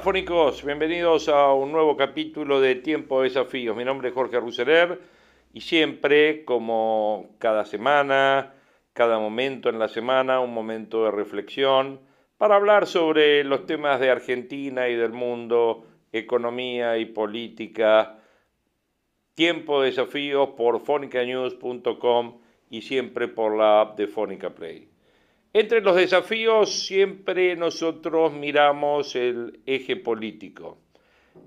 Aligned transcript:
Fónicos, 0.00 0.62
bienvenidos 0.62 1.28
a 1.28 1.54
un 1.54 1.72
nuevo 1.72 1.96
capítulo 1.96 2.60
de 2.60 2.74
Tiempo 2.74 3.22
de 3.22 3.28
Desafíos. 3.28 3.74
Mi 3.74 3.84
nombre 3.84 4.08
es 4.08 4.14
Jorge 4.14 4.38
Ruserer 4.38 5.00
y 5.54 5.62
siempre, 5.62 6.44
como 6.44 7.30
cada 7.38 7.64
semana, 7.64 8.54
cada 8.92 9.18
momento 9.18 9.70
en 9.70 9.78
la 9.78 9.88
semana, 9.88 10.40
un 10.40 10.52
momento 10.52 11.04
de 11.04 11.12
reflexión 11.12 12.00
para 12.36 12.56
hablar 12.56 12.86
sobre 12.86 13.42
los 13.44 13.64
temas 13.64 13.98
de 13.98 14.10
Argentina 14.10 14.86
y 14.88 14.96
del 14.96 15.12
mundo, 15.12 15.86
economía 16.12 16.98
y 16.98 17.06
política. 17.06 18.18
Tiempo 19.34 19.80
de 19.80 19.90
Desafíos 19.90 20.50
por 20.56 20.80
fonicanews.com 20.80 22.40
y 22.68 22.82
siempre 22.82 23.28
por 23.28 23.56
la 23.56 23.80
app 23.80 23.98
de 23.98 24.06
Fónica 24.08 24.50
Play. 24.50 24.95
Entre 25.58 25.80
los 25.80 25.96
desafíos 25.96 26.84
siempre 26.84 27.56
nosotros 27.56 28.30
miramos 28.30 29.16
el 29.16 29.60
eje 29.64 29.96
político. 29.96 30.76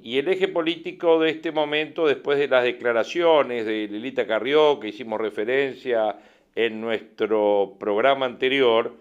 Y 0.02 0.17
el 0.17 0.29
eje 0.29 0.47
político 0.47 1.19
de 1.19 1.29
este 1.29 1.52
momento, 1.52 2.07
después 2.07 2.39
de 2.39 2.47
las 2.47 2.63
declaraciones 2.63 3.67
de 3.67 3.87
Lilita 3.87 4.25
Carrió, 4.25 4.80
que 4.80 4.87
hicimos 4.87 5.21
referencia 5.21 6.17
en 6.55 6.81
nuestro 6.81 7.75
programa 7.80 8.25
anterior, 8.25 8.95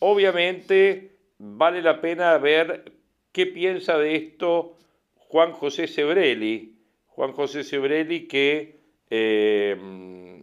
obviamente 0.00 1.12
vale 1.38 1.80
la 1.80 2.02
pena 2.02 2.36
ver 2.36 2.92
qué 3.32 3.46
piensa 3.46 3.96
de 3.96 4.14
esto 4.14 4.76
Juan 5.16 5.52
José 5.52 5.86
Sebrelli. 5.86 6.74
Juan 7.06 7.32
José 7.32 7.64
Sebrelli 7.64 8.28
que 8.28 8.76
eh, 9.08 10.33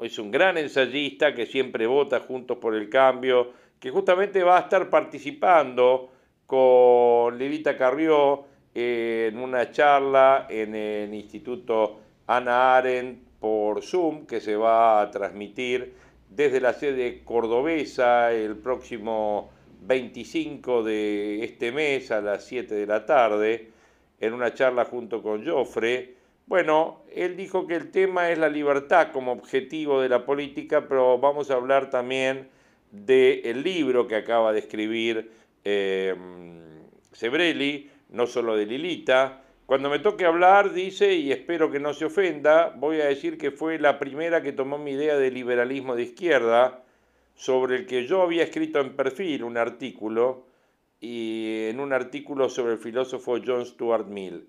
es 0.00 0.18
un 0.18 0.30
gran 0.30 0.58
ensayista 0.58 1.34
que 1.34 1.46
siempre 1.46 1.86
vota 1.86 2.20
Juntos 2.20 2.58
por 2.58 2.74
el 2.74 2.88
Cambio, 2.88 3.52
que 3.80 3.90
justamente 3.90 4.42
va 4.42 4.58
a 4.58 4.60
estar 4.62 4.88
participando 4.88 6.10
con 6.46 7.38
Lilita 7.38 7.76
Carrió 7.76 8.44
en 8.74 9.38
una 9.38 9.70
charla 9.70 10.46
en 10.48 10.74
el 10.74 11.14
Instituto 11.14 12.00
Ana 12.26 12.76
Arendt 12.76 13.22
por 13.40 13.82
Zoom, 13.82 14.26
que 14.26 14.40
se 14.40 14.56
va 14.56 15.00
a 15.00 15.10
transmitir 15.10 15.94
desde 16.28 16.60
la 16.60 16.72
sede 16.72 17.22
cordobesa 17.24 18.32
el 18.32 18.56
próximo 18.56 19.50
25 19.82 20.82
de 20.82 21.44
este 21.44 21.72
mes 21.72 22.10
a 22.10 22.20
las 22.20 22.44
7 22.44 22.74
de 22.74 22.86
la 22.86 23.06
tarde, 23.06 23.70
en 24.20 24.32
una 24.32 24.52
charla 24.52 24.84
junto 24.84 25.22
con 25.22 25.46
Joffre 25.46 26.17
bueno, 26.48 27.02
él 27.14 27.36
dijo 27.36 27.66
que 27.66 27.74
el 27.74 27.90
tema 27.90 28.30
es 28.30 28.38
la 28.38 28.48
libertad 28.48 29.12
como 29.12 29.32
objetivo 29.32 30.00
de 30.00 30.08
la 30.08 30.24
política, 30.24 30.88
pero 30.88 31.18
vamos 31.18 31.50
a 31.50 31.54
hablar 31.54 31.90
también 31.90 32.48
del 32.90 33.62
libro 33.62 34.06
que 34.08 34.16
acaba 34.16 34.52
de 34.54 34.60
escribir 34.60 35.30
eh, 35.64 36.16
Sebrelli, 37.12 37.90
no 38.08 38.26
solo 38.26 38.56
de 38.56 38.64
Lilita. 38.64 39.42
Cuando 39.66 39.90
me 39.90 39.98
toque 39.98 40.24
hablar, 40.24 40.72
dice, 40.72 41.12
y 41.14 41.32
espero 41.32 41.70
que 41.70 41.80
no 41.80 41.92
se 41.92 42.06
ofenda, 42.06 42.72
voy 42.74 43.02
a 43.02 43.06
decir 43.06 43.36
que 43.36 43.50
fue 43.50 43.78
la 43.78 43.98
primera 43.98 44.40
que 44.40 44.52
tomó 44.52 44.78
mi 44.78 44.92
idea 44.92 45.18
de 45.18 45.30
liberalismo 45.30 45.94
de 45.94 46.04
izquierda, 46.04 46.82
sobre 47.34 47.76
el 47.76 47.86
que 47.86 48.06
yo 48.06 48.22
había 48.22 48.42
escrito 48.42 48.80
en 48.80 48.96
perfil 48.96 49.44
un 49.44 49.58
artículo, 49.58 50.46
y 51.00 51.66
en 51.68 51.78
un 51.78 51.92
artículo 51.92 52.48
sobre 52.48 52.72
el 52.72 52.78
filósofo 52.78 53.36
John 53.44 53.66
Stuart 53.66 54.06
Mill. 54.06 54.48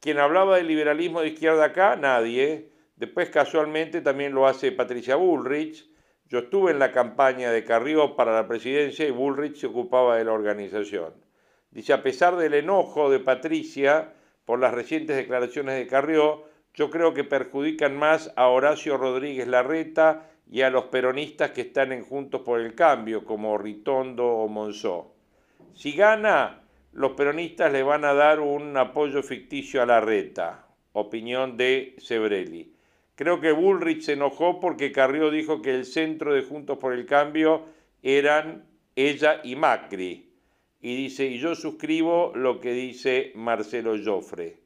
Quien 0.00 0.18
hablaba 0.18 0.56
del 0.56 0.66
liberalismo 0.66 1.20
de 1.20 1.28
izquierda 1.28 1.66
acá, 1.66 1.94
nadie. 1.94 2.70
Después 2.96 3.28
casualmente 3.28 4.00
también 4.00 4.32
lo 4.32 4.46
hace 4.46 4.72
Patricia 4.72 5.16
Bullrich. 5.16 5.88
Yo 6.26 6.38
estuve 6.38 6.70
en 6.70 6.78
la 6.78 6.90
campaña 6.90 7.50
de 7.50 7.64
Carrió 7.64 8.16
para 8.16 8.32
la 8.32 8.48
presidencia 8.48 9.06
y 9.06 9.10
Bullrich 9.10 9.56
se 9.56 9.66
ocupaba 9.66 10.16
de 10.16 10.24
la 10.24 10.32
organización. 10.32 11.12
Dice, 11.70 11.92
a 11.92 12.02
pesar 12.02 12.36
del 12.36 12.54
enojo 12.54 13.10
de 13.10 13.20
Patricia 13.20 14.14
por 14.46 14.58
las 14.58 14.72
recientes 14.72 15.16
declaraciones 15.16 15.76
de 15.76 15.86
Carrió, 15.86 16.44
yo 16.72 16.88
creo 16.88 17.12
que 17.12 17.24
perjudican 17.24 17.96
más 17.96 18.32
a 18.36 18.48
Horacio 18.48 18.96
Rodríguez 18.96 19.48
Larreta 19.48 20.30
y 20.50 20.62
a 20.62 20.70
los 20.70 20.84
peronistas 20.84 21.50
que 21.50 21.60
están 21.60 21.92
en 21.92 22.04
Juntos 22.04 22.40
por 22.40 22.60
el 22.60 22.74
Cambio, 22.74 23.24
como 23.24 23.58
Ritondo 23.58 24.26
o 24.26 24.48
Monzó. 24.48 25.14
Si 25.74 25.92
gana, 25.92 26.59
los 26.92 27.12
peronistas 27.12 27.72
le 27.72 27.82
van 27.82 28.04
a 28.04 28.14
dar 28.14 28.40
un 28.40 28.76
apoyo 28.76 29.22
ficticio 29.22 29.82
a 29.82 29.86
la 29.86 30.00
reta, 30.00 30.66
opinión 30.92 31.56
de 31.56 31.94
Sebrelli. 31.98 32.74
Creo 33.14 33.40
que 33.40 33.52
Bullrich 33.52 34.02
se 34.02 34.14
enojó 34.14 34.60
porque 34.60 34.92
Carrió 34.92 35.30
dijo 35.30 35.62
que 35.62 35.74
el 35.74 35.84
centro 35.84 36.32
de 36.34 36.42
Juntos 36.42 36.78
por 36.78 36.94
el 36.94 37.06
Cambio 37.06 37.66
eran 38.02 38.64
ella 38.96 39.40
y 39.44 39.56
Macri. 39.56 40.32
Y 40.80 40.96
dice, 40.96 41.26
y 41.26 41.38
yo 41.38 41.54
suscribo 41.54 42.32
lo 42.34 42.58
que 42.58 42.72
dice 42.72 43.32
Marcelo 43.34 43.94
Joffre. 44.02 44.56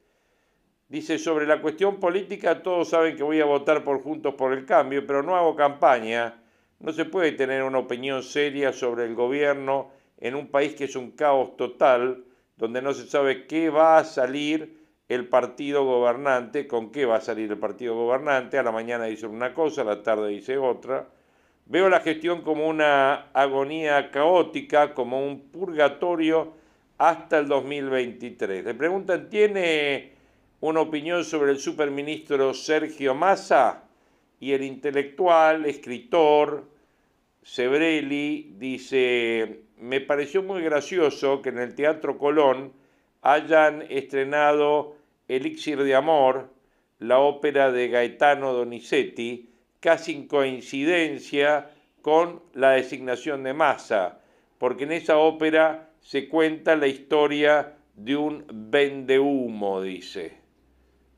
Dice, 0.89 1.19
sobre 1.19 1.47
la 1.47 1.61
cuestión 1.61 1.99
política 1.99 2.63
todos 2.63 2.91
saben 2.91 3.17
que 3.17 3.25
voy 3.25 3.41
a 3.41 3.45
votar 3.45 3.83
por 3.83 4.01
Juntos 4.03 4.35
por 4.35 4.53
el 4.53 4.65
Cambio, 4.65 5.05
pero 5.05 5.25
no 5.25 5.35
hago 5.35 5.57
campaña. 5.57 6.41
No 6.79 6.93
se 6.93 7.05
puede 7.05 7.33
tener 7.33 7.65
una 7.65 7.79
opinión 7.79 8.23
seria 8.23 8.73
sobre 8.73 9.05
el 9.05 9.15
gobierno 9.17 9.91
en 10.25 10.35
un 10.35 10.49
país 10.49 10.75
que 10.75 10.85
es 10.85 10.97
un 10.97 11.11
caos 11.11 11.55
total, 11.59 12.25
donde 12.57 12.81
no 12.81 12.95
se 12.95 13.07
sabe 13.07 13.47
qué 13.47 13.69
va 13.69 13.99
a 13.99 14.05
salir 14.05 14.83
el 15.07 15.29
partido 15.29 15.85
gobernante, 15.85 16.67
con 16.67 16.91
qué 16.91 17.05
va 17.05 17.17
a 17.17 17.21
salir 17.21 17.51
el 17.51 17.59
partido 17.59 17.95
gobernante, 17.95 18.57
a 18.57 18.63
la 18.63 18.73
mañana 18.73 19.05
dice 19.05 19.27
una 19.27 19.53
cosa, 19.53 19.83
a 19.83 19.85
la 19.85 20.03
tarde 20.03 20.31
dice 20.31 20.57
otra. 20.57 21.07
Veo 21.67 21.91
la 21.91 22.01
gestión 22.01 22.41
como 22.41 22.67
una 22.67 23.33
agonía 23.35 24.11
caótica, 24.11 24.95
como 24.95 25.23
un 25.23 25.41
purgatorio 25.51 26.55
hasta 26.97 27.39
el 27.39 27.47
2023. 27.47 28.65
Le 28.65 28.73
preguntan, 28.73 29.29
¿tiene 29.29 30.13
una 30.61 30.81
opinión 30.81 31.23
sobre 31.23 31.53
el 31.53 31.59
superministro 31.59 32.55
Sergio 32.55 33.15
Massa? 33.15 33.83
Y 34.41 34.53
el 34.53 34.63
intelectual, 34.63 35.67
escritor, 35.67 36.65
Sebrelli, 37.45 38.55
dice, 38.59 39.61
me 39.79 40.01
pareció 40.01 40.43
muy 40.43 40.63
gracioso 40.63 41.43
que 41.43 41.51
en 41.51 41.59
el 41.59 41.75
Teatro 41.75 42.19
Colón 42.19 42.73
hayan 43.23 43.83
estrenado 43.89 44.97
Elixir 45.29 45.83
de 45.83 45.95
Amor, 45.95 46.51
la 46.99 47.21
ópera 47.21 47.71
de 47.71 47.89
Gaetano 47.89 48.53
Donizetti, 48.53 49.51
casi 49.79 50.13
en 50.13 50.27
coincidencia 50.27 51.71
con 52.03 52.43
la 52.55 52.71
designación 52.71 53.45
de 53.45 53.55
Massa, 53.55 54.21
porque 54.59 54.85
en 54.85 54.93
esa 54.93 55.19
ópera 55.19 55.91
se 56.01 56.29
cuenta 56.29 56.75
la 56.75 56.87
historia 56.87 57.77
de 57.95 58.17
un 58.17 58.45
vendehumo, 58.49 59.81
dice 59.81 60.45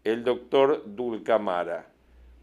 el 0.06 0.22
doctor 0.22 0.84
Dulcamara. 0.86 1.88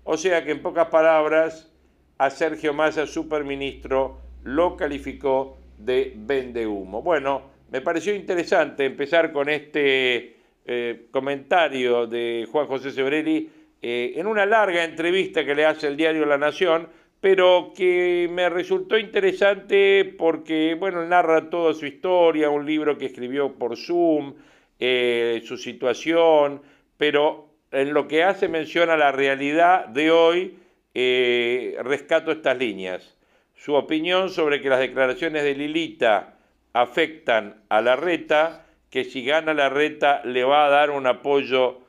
O 0.04 0.18
sea 0.18 0.44
que 0.44 0.52
en 0.52 0.62
pocas 0.62 0.88
palabras, 0.88 1.72
a 2.18 2.30
Sergio 2.30 2.74
Massa, 2.74 3.08
superministro, 3.08 4.20
lo 4.44 4.76
calificó 4.78 5.58
de 5.78 6.14
vende 6.16 6.68
humo. 6.68 7.02
Bueno, 7.02 7.44
me 7.72 7.82
pareció 7.82 8.14
interesante 8.14 8.86
empezar 8.86 9.32
con 9.32 9.50
este 9.50 10.38
eh, 10.66 11.08
comentario 11.12 12.08
de 12.08 12.48
Juan 12.52 12.68
José 12.68 12.92
Sebrelli 12.92 13.50
eh, 13.82 14.14
en 14.16 14.28
una 14.28 14.46
larga 14.46 14.84
entrevista 14.84 15.44
que 15.44 15.56
le 15.56 15.66
hace 15.66 15.88
el 15.88 15.98
diario 15.98 16.26
La 16.26 16.38
Nación, 16.38 16.88
pero 17.20 17.74
que 17.76 18.30
me 18.32 18.50
resultó 18.50 18.98
interesante 18.98 20.06
porque, 20.18 20.76
bueno, 20.80 21.06
narra 21.06 21.50
toda 21.50 21.74
su 21.74 21.86
historia, 21.86 22.50
un 22.50 22.66
libro 22.66 22.98
que 22.98 23.08
escribió 23.08 23.54
por 23.54 23.76
Zoom, 23.76 24.36
eh, 24.80 25.42
su 25.46 25.58
situación, 25.58 26.62
pero 26.98 27.50
en 27.72 27.94
lo 27.94 28.08
que 28.08 28.24
hace 28.24 28.48
mención 28.48 28.90
a 28.90 28.98
la 28.98 29.12
realidad 29.12 29.88
de 29.88 30.12
hoy, 30.12 30.58
rescato 30.94 32.32
estas 32.32 32.58
líneas 32.58 33.16
su 33.64 33.76
opinión 33.76 34.30
sobre 34.30 34.62
que 34.62 34.68
las 34.68 34.80
declaraciones 34.80 35.44
de 35.44 35.56
Lilita 35.56 36.38
afectan 36.74 37.64
a 37.70 37.82
la 37.82 37.96
reta, 37.96 38.66
que 38.90 39.06
si 39.06 39.24
gana 39.24 39.54
la 39.54 39.70
reta 39.70 40.22
le 40.26 40.44
va 40.44 40.66
a 40.66 40.70
dar 40.70 40.92
un 40.92 41.08
apoyo 41.08 41.80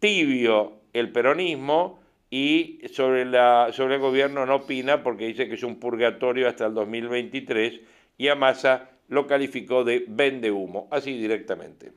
tibio 0.00 0.80
el 0.92 1.10
peronismo 1.10 2.00
y 2.28 2.80
sobre 2.92 3.22
el 3.22 3.98
gobierno 4.00 4.44
no 4.44 4.56
opina 4.56 5.02
porque 5.02 5.28
dice 5.28 5.48
que 5.48 5.54
es 5.54 5.62
un 5.62 5.80
purgatorio 5.80 6.46
hasta 6.46 6.66
el 6.66 6.74
2023 6.74 7.80
y 8.18 8.28
a 8.28 8.34
Massa 8.34 8.90
lo 9.08 9.26
calificó 9.26 9.84
de 9.84 10.04
vende 10.06 10.50
humo, 10.50 10.88
así 10.90 11.16
directamente. 11.16 11.92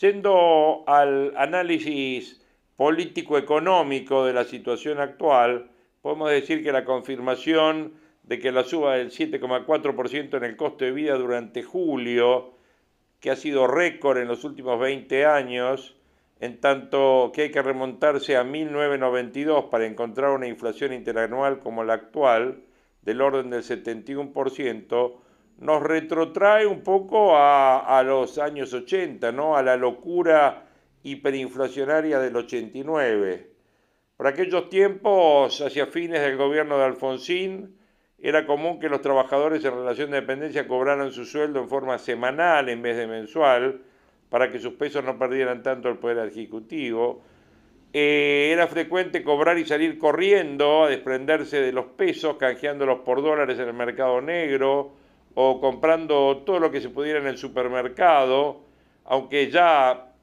Yendo 0.00 0.82
al 0.88 1.32
análisis 1.36 2.43
político-económico 2.76 4.24
de 4.24 4.32
la 4.32 4.44
situación 4.44 5.00
actual, 5.00 5.70
podemos 6.02 6.30
decir 6.30 6.62
que 6.62 6.72
la 6.72 6.84
confirmación 6.84 7.94
de 8.24 8.38
que 8.38 8.52
la 8.52 8.64
suba 8.64 8.96
del 8.96 9.10
7,4% 9.10 10.36
en 10.36 10.44
el 10.44 10.56
costo 10.56 10.84
de 10.84 10.92
vida 10.92 11.14
durante 11.14 11.62
julio, 11.62 12.54
que 13.20 13.30
ha 13.30 13.36
sido 13.36 13.66
récord 13.66 14.18
en 14.18 14.28
los 14.28 14.44
últimos 14.44 14.78
20 14.80 15.26
años, 15.26 15.96
en 16.40 16.60
tanto 16.60 17.30
que 17.34 17.42
hay 17.42 17.50
que 17.50 17.62
remontarse 17.62 18.36
a 18.36 18.44
1992 18.44 19.66
para 19.66 19.86
encontrar 19.86 20.30
una 20.30 20.46
inflación 20.46 20.92
interanual 20.92 21.60
como 21.60 21.84
la 21.84 21.94
actual, 21.94 22.62
del 23.02 23.20
orden 23.20 23.50
del 23.50 23.62
71%, 23.62 25.14
nos 25.58 25.82
retrotrae 25.82 26.66
un 26.66 26.82
poco 26.82 27.36
a, 27.36 28.02
los 28.04 28.38
años 28.38 28.72
80, 28.72 29.30
¿no? 29.32 29.56
a 29.56 29.62
la 29.62 29.76
locura 29.76 30.66
hiperinflacionaria 31.04 32.18
del 32.18 32.34
89. 32.34 33.50
Por 34.16 34.26
aquellos 34.26 34.68
tiempos, 34.68 35.60
hacia 35.60 35.86
fines 35.86 36.20
del 36.20 36.36
gobierno 36.36 36.78
de 36.78 36.84
Alfonsín, 36.84 37.76
era 38.18 38.46
común 38.46 38.80
que 38.80 38.88
los 38.88 39.02
trabajadores 39.02 39.64
en 39.64 39.74
relación 39.74 40.10
de 40.10 40.22
dependencia 40.22 40.66
cobraran 40.66 41.12
su 41.12 41.26
sueldo 41.26 41.60
en 41.60 41.68
forma 41.68 41.98
semanal 41.98 42.68
en 42.70 42.80
vez 42.80 42.96
de 42.96 43.06
mensual, 43.06 43.82
para 44.30 44.50
que 44.50 44.58
sus 44.58 44.72
pesos 44.74 45.04
no 45.04 45.18
perdieran 45.18 45.62
tanto 45.62 45.88
el 45.88 45.98
poder 45.98 46.26
ejecutivo. 46.26 47.22
Eh, 47.92 48.50
era 48.52 48.66
frecuente 48.66 49.22
cobrar 49.22 49.58
y 49.58 49.66
salir 49.66 49.98
corriendo 49.98 50.84
a 50.84 50.88
desprenderse 50.88 51.60
de 51.60 51.72
los 51.72 51.84
pesos, 51.86 52.36
canjeándolos 52.36 53.00
por 53.00 53.22
dólares 53.22 53.58
en 53.58 53.68
el 53.68 53.74
mercado 53.74 54.20
negro 54.20 54.92
o 55.34 55.60
comprando 55.60 56.38
todo 56.46 56.58
lo 56.60 56.70
que 56.70 56.80
se 56.80 56.88
pudiera 56.88 57.18
en 57.18 57.26
el 57.26 57.36
supermercado, 57.36 58.62
aunque 59.04 59.50
ya 59.50 60.13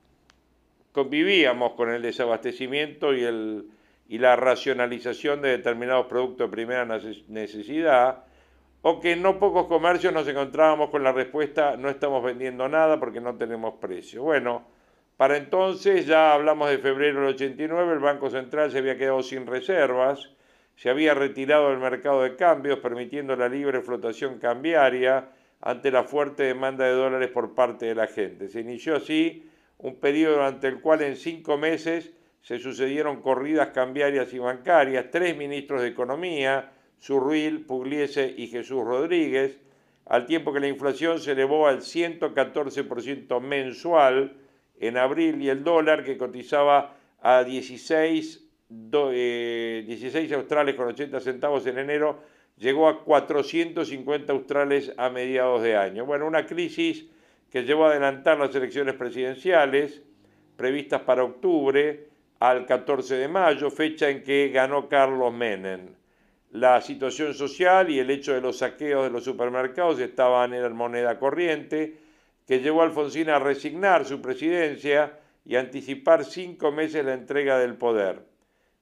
convivíamos 0.92 1.74
con 1.74 1.90
el 1.90 2.02
desabastecimiento 2.02 3.14
y, 3.14 3.24
el, 3.24 3.70
y 4.08 4.18
la 4.18 4.36
racionalización 4.36 5.42
de 5.42 5.50
determinados 5.50 6.08
productos 6.08 6.50
de 6.50 6.52
primera 6.52 6.86
necesidad, 7.28 8.26
o 8.82 9.00
que 9.00 9.14
en 9.14 9.22
no 9.22 9.40
pocos 9.40 9.68
comercios 9.68 10.12
nos 10.14 10.28
encontrábamos 10.28 10.90
con 10.90 11.04
la 11.04 11.12
respuesta 11.12 11.78
no 11.78 11.90
estamos 11.90 12.24
vendiendo 12.24 12.68
nada 12.68 13.00
porque 13.00 13.22
no 13.22 13.36
tenemos 13.36 13.76
precio. 13.76 14.24
Bueno, 14.24 14.66
para 15.18 15.38
entonces, 15.38 16.08
ya 16.08 16.34
hablamos 16.34 16.70
de 16.70 16.80
febrero 16.80 17.22
del 17.22 17.36
89, 17.36 17.94
el 17.94 18.00
Banco 18.00 18.32
Central 18.32 18.72
se 18.72 18.80
había 18.80 18.98
quedado 18.98 19.22
sin 19.22 19.46
reservas, 19.46 20.32
se 20.76 20.90
había 20.90 21.14
retirado 21.14 21.70
del 21.70 21.78
mercado 21.78 22.24
de 22.24 22.36
cambios, 22.36 22.80
permitiendo 22.80 23.36
la 23.36 23.48
libre 23.48 23.82
flotación 23.82 24.40
cambiaria 24.40 25.30
ante 25.62 25.92
la 25.92 26.06
fuerte 26.06 26.42
demanda 26.44 26.86
de 26.86 26.94
dólares 26.94 27.30
por 27.30 27.54
parte 27.54 27.86
de 27.86 27.94
la 27.94 28.08
gente. 28.08 28.50
Se 28.50 28.62
inició 28.62 28.96
así 28.96 29.48
un 29.82 29.96
periodo 29.96 30.36
durante 30.36 30.68
el 30.68 30.80
cual 30.80 31.02
en 31.02 31.16
cinco 31.16 31.58
meses 31.58 32.12
se 32.42 32.60
sucedieron 32.60 33.22
corridas 33.22 33.70
cambiarias 33.70 34.34
y 34.34 34.40
bancarias, 34.40 35.12
tres 35.12 35.36
ministros 35.38 35.82
de 35.82 35.90
Economía, 35.90 36.72
Surruil, 37.00 37.66
Pugliese 37.66 38.34
y 38.36 38.48
Jesús 38.48 38.84
Rodríguez, 38.84 39.60
al 40.06 40.26
tiempo 40.26 40.52
que 40.52 40.60
la 40.60 40.68
inflación 40.68 41.20
se 41.20 41.32
elevó 41.32 41.68
al 41.68 41.82
114% 41.82 43.40
mensual 43.40 44.38
en 44.80 44.98
abril 44.98 45.42
y 45.42 45.50
el 45.50 45.64
dólar 45.64 46.04
que 46.04 46.18
cotizaba 46.18 46.98
a 47.22 47.44
16, 47.44 48.44
16 48.70 50.32
eh, 50.32 50.36
australes 50.36 50.76
con 50.76 50.88
80 50.88 51.20
centavos 51.20 51.66
en 51.68 51.78
enero 51.78 52.20
llegó 52.58 52.88
a 52.88 53.04
450 53.04 54.34
australes 54.34 54.92
a 54.98 55.10
mediados 55.10 55.64
de 55.64 55.76
año. 55.76 56.06
Bueno, 56.06 56.28
una 56.28 56.46
crisis 56.46 57.06
que 57.52 57.64
llevó 57.64 57.86
a 57.86 57.92
adelantar 57.92 58.40
las 58.40 58.56
elecciones 58.56 58.96
presidenciales 58.96 60.02
previstas 60.56 61.02
para 61.02 61.24
octubre 61.24 62.08
al 62.40 62.66
14 62.66 63.16
de 63.16 63.28
mayo, 63.28 63.70
fecha 63.70 64.10
en 64.10 64.24
que 64.24 64.50
ganó 64.50 64.90
Carlos 64.90 65.34
Menem 65.34 66.02
la 66.52 66.82
situación 66.82 67.34
social 67.34 67.90
y 67.90 68.00
el 68.00 68.10
hecho 68.10 68.34
de 68.34 68.42
los 68.42 68.58
saqueos 68.58 69.06
de 69.06 69.10
los 69.10 69.24
supermercados 69.24 70.00
estaban 70.00 70.54
en 70.54 70.62
la 70.62 70.70
moneda 70.70 71.18
corriente, 71.18 71.98
que 72.46 72.60
llevó 72.60 72.82
a 72.82 72.86
Alfonsín 72.86 73.30
a 73.30 73.40
resignar 73.40 74.06
su 74.06 74.22
presidencia 74.22 75.18
y 75.46 75.56
anticipar 75.56 76.26
cinco 76.26 76.72
meses 76.72 77.06
la 77.06 77.14
entrega 77.14 77.58
del 77.58 77.76
poder. 77.76 78.26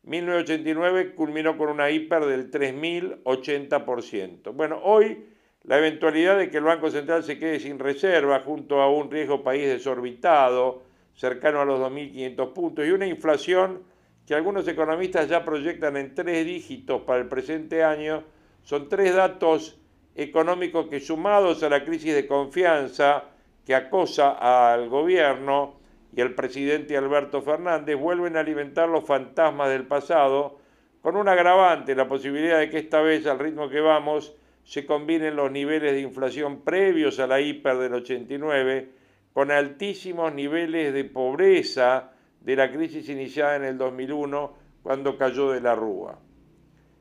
1989 0.04 1.14
culminó 1.14 1.58
con 1.58 1.70
una 1.70 1.92
hiper 1.92 2.26
del 2.26 2.50
3.080%. 2.50 4.54
Bueno, 4.54 4.80
hoy 4.84 5.26
la 5.64 5.78
eventualidad 5.78 6.38
de 6.38 6.50
que 6.50 6.58
el 6.58 6.64
Banco 6.64 6.90
Central 6.90 7.24
se 7.24 7.38
quede 7.38 7.60
sin 7.60 7.80
reserva 7.80 8.42
junto 8.42 8.82
a 8.82 8.90
un 8.90 9.12
riesgo 9.12 9.44
país 9.44 9.68
desorbitado, 9.68 10.84
cercano 11.16 11.62
a 11.62 11.66
los 11.66 11.80
2.500 11.80 12.54
puntos, 12.54 12.86
y 12.86 12.92
una 12.92 13.08
inflación 13.08 13.84
que 14.26 14.36
algunos 14.36 14.68
economistas 14.68 15.28
ya 15.28 15.44
proyectan 15.44 15.98
en 15.98 16.16
tres 16.16 16.46
dígitos 16.46 17.02
para 17.02 17.20
el 17.20 17.28
presente 17.28 17.84
año, 17.84 18.24
son 18.64 18.88
tres 18.88 19.16
datos 19.16 19.80
económicos 20.16 20.88
que 20.88 21.00
sumados 21.00 21.64
a 21.64 21.70
la 21.70 21.84
crisis 21.84 22.14
de 22.14 22.28
confianza 22.28 23.26
que 23.66 23.76
acosa 23.76 24.72
al 24.72 24.90
gobierno 24.90 25.76
y 26.16 26.22
al 26.22 26.34
presidente 26.34 26.98
Alberto 26.98 27.42
Fernández, 27.42 27.96
vuelven 27.96 28.36
a 28.36 28.40
alimentar 28.40 28.90
los 28.90 29.06
fantasmas 29.06 29.70
del 29.70 29.86
pasado, 29.86 30.60
con 31.02 31.16
un 31.16 31.28
agravante, 31.28 31.96
la 31.96 32.08
posibilidad 32.08 32.60
de 32.60 32.70
que 32.70 32.80
esta 32.80 33.02
vez, 33.02 33.26
al 33.26 33.40
ritmo 33.40 33.70
que 33.70 33.80
vamos, 33.80 34.36
se 34.70 34.86
combinen 34.86 35.36
los 35.36 35.52
niveles 35.52 35.94
de 35.94 36.02
inflación 36.02 36.62
previos 36.62 37.20
a 37.20 37.26
la 37.26 37.42
hiper 37.42 37.78
del 37.78 37.96
89 37.96 38.90
con 39.34 39.50
altísimos 39.50 40.32
niveles 40.32 40.94
de 40.94 41.06
pobreza, 41.06 42.12
de 42.40 42.56
la 42.56 42.72
crisis 42.72 43.10
iniciada 43.10 43.56
en 43.56 43.64
el 43.64 43.80
2001 43.80 44.54
cuando 44.84 45.18
cayó 45.18 45.50
de 45.50 45.62
la 45.62 45.74
Rúa. 45.74 46.20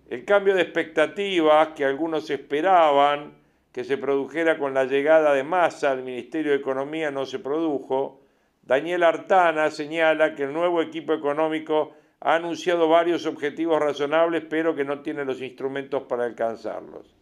El 0.09 0.25
cambio 0.25 0.55
de 0.55 0.63
expectativas 0.63 1.69
que 1.77 1.85
algunos 1.85 2.31
esperaban 2.31 3.35
que 3.71 3.85
se 3.85 3.99
produjera 3.99 4.57
con 4.57 4.73
la 4.73 4.85
llegada 4.85 5.35
de 5.35 5.45
Massa 5.45 5.91
al 5.91 6.03
Ministerio 6.03 6.53
de 6.53 6.59
Economía 6.59 7.11
no 7.11 7.27
se 7.27 7.39
produjo. 7.39 8.23
Daniel 8.63 9.03
Artana 9.03 9.71
señala 9.71 10.35
que 10.35 10.45
el 10.45 10.55
nuevo 10.55 10.81
equipo 10.81 11.13
económico 11.13 11.93
ha 12.21 12.37
anunciado 12.37 12.89
varios 12.89 13.27
objetivos 13.27 13.79
razonables, 13.79 14.43
pero 14.49 14.75
que 14.75 14.85
no 14.85 15.03
tiene 15.03 15.27
los 15.27 15.43
instrumentos 15.43 16.05
para 16.05 16.25
alcanzarlos. 16.25 17.18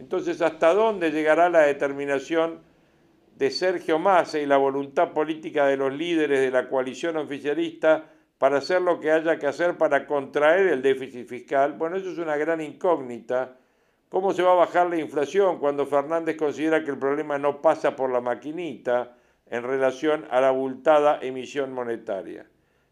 Entonces, 0.00 0.40
¿hasta 0.40 0.72
dónde 0.72 1.10
llegará 1.10 1.50
la 1.50 1.60
determinación 1.60 2.60
de 3.36 3.50
Sergio 3.50 3.98
Massa 3.98 4.38
y 4.38 4.46
la 4.46 4.56
voluntad 4.56 5.12
política 5.12 5.66
de 5.66 5.76
los 5.76 5.92
líderes 5.92 6.40
de 6.40 6.50
la 6.50 6.70
coalición 6.70 7.18
oficialista 7.18 8.06
para 8.38 8.58
hacer 8.58 8.80
lo 8.80 8.98
que 8.98 9.10
haya 9.10 9.38
que 9.38 9.46
hacer 9.46 9.76
para 9.76 10.06
contraer 10.06 10.68
el 10.68 10.80
déficit 10.80 11.28
fiscal, 11.28 11.74
bueno, 11.74 11.96
eso 11.96 12.10
es 12.10 12.16
una 12.18 12.38
gran 12.38 12.62
incógnita. 12.62 13.58
¿Cómo 14.08 14.32
se 14.32 14.42
va 14.42 14.52
a 14.52 14.56
bajar 14.56 14.88
la 14.88 14.96
inflación 14.96 15.58
cuando 15.58 15.84
Fernández 15.84 16.38
considera 16.38 16.82
que 16.82 16.90
el 16.90 16.98
problema 16.98 17.36
no 17.36 17.60
pasa 17.60 17.94
por 17.94 18.10
la 18.10 18.22
maquinita 18.22 19.16
en 19.46 19.62
relación 19.62 20.26
a 20.30 20.40
la 20.40 20.48
abultada 20.48 21.18
emisión 21.20 21.74
monetaria? 21.74 22.46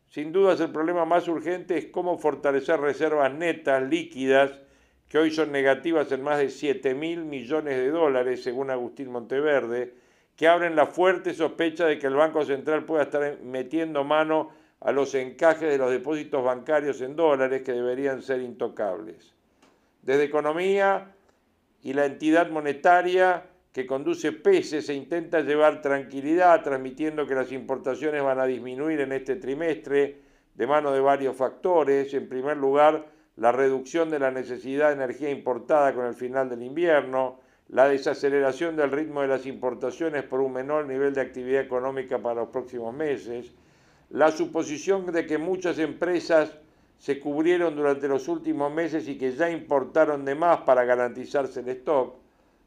Sin 0.08 0.30
dudas 0.30 0.60
el 0.60 0.70
problema 0.70 1.06
más 1.06 1.26
urgente 1.26 1.78
es 1.78 1.86
cómo 1.86 2.18
fortalecer 2.18 2.78
reservas 2.78 3.32
netas, 3.32 3.82
líquidas, 3.82 4.60
que 5.08 5.18
hoy 5.18 5.30
son 5.30 5.50
negativas 5.52 6.12
en 6.12 6.22
más 6.22 6.38
de 6.38 6.50
7 6.50 6.94
mil 6.94 7.24
millones 7.24 7.76
de 7.76 7.90
dólares, 7.90 8.42
según 8.42 8.70
Agustín 8.70 9.10
Monteverde, 9.10 9.94
que 10.36 10.46
abren 10.46 10.76
la 10.76 10.86
fuerte 10.86 11.34
sospecha 11.34 11.86
de 11.86 11.98
que 11.98 12.06
el 12.06 12.14
Banco 12.14 12.44
Central 12.44 12.84
pueda 12.84 13.04
estar 13.04 13.38
metiendo 13.42 14.04
mano 14.04 14.50
a 14.80 14.92
los 14.92 15.14
encajes 15.14 15.68
de 15.68 15.78
los 15.78 15.90
depósitos 15.90 16.44
bancarios 16.44 17.00
en 17.00 17.16
dólares 17.16 17.62
que 17.62 17.72
deberían 17.72 18.22
ser 18.22 18.42
intocables. 18.42 19.34
Desde 20.02 20.24
Economía 20.24 21.12
y 21.82 21.92
la 21.92 22.06
entidad 22.06 22.50
monetaria 22.50 23.44
que 23.72 23.86
conduce 23.86 24.32
PESE 24.32 24.82
se 24.82 24.94
intenta 24.94 25.40
llevar 25.40 25.82
tranquilidad 25.82 26.62
transmitiendo 26.62 27.26
que 27.26 27.34
las 27.34 27.50
importaciones 27.50 28.22
van 28.22 28.40
a 28.40 28.46
disminuir 28.46 29.00
en 29.00 29.12
este 29.12 29.36
trimestre 29.36 30.20
de 30.54 30.66
mano 30.66 30.92
de 30.92 31.00
varios 31.00 31.36
factores. 31.36 32.12
En 32.14 32.28
primer 32.28 32.56
lugar, 32.56 33.06
la 33.38 33.52
reducción 33.52 34.10
de 34.10 34.18
la 34.18 34.32
necesidad 34.32 34.88
de 34.88 34.94
energía 34.94 35.30
importada 35.30 35.94
con 35.94 36.06
el 36.06 36.14
final 36.14 36.48
del 36.48 36.62
invierno, 36.62 37.38
la 37.68 37.88
desaceleración 37.88 38.74
del 38.76 38.90
ritmo 38.90 39.22
de 39.22 39.28
las 39.28 39.46
importaciones 39.46 40.24
por 40.24 40.40
un 40.40 40.52
menor 40.52 40.86
nivel 40.86 41.14
de 41.14 41.20
actividad 41.20 41.62
económica 41.62 42.18
para 42.18 42.40
los 42.40 42.48
próximos 42.48 42.92
meses, 42.92 43.54
la 44.10 44.32
suposición 44.32 45.06
de 45.12 45.24
que 45.24 45.38
muchas 45.38 45.78
empresas 45.78 46.50
se 46.98 47.20
cubrieron 47.20 47.76
durante 47.76 48.08
los 48.08 48.26
últimos 48.26 48.72
meses 48.72 49.06
y 49.06 49.16
que 49.16 49.32
ya 49.32 49.48
importaron 49.50 50.24
de 50.24 50.34
más 50.34 50.62
para 50.62 50.84
garantizarse 50.84 51.60
el 51.60 51.68
stock. 51.68 52.16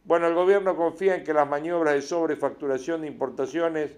Bueno, 0.05 0.27
el 0.27 0.35
gobierno 0.35 0.77
confía 0.77 1.15
en 1.15 1.25
que 1.25 1.33
las 1.33 1.49
maniobras 1.49 1.95
de 1.95 2.01
sobrefacturación 2.01 3.01
de 3.01 3.07
importaciones 3.07 3.97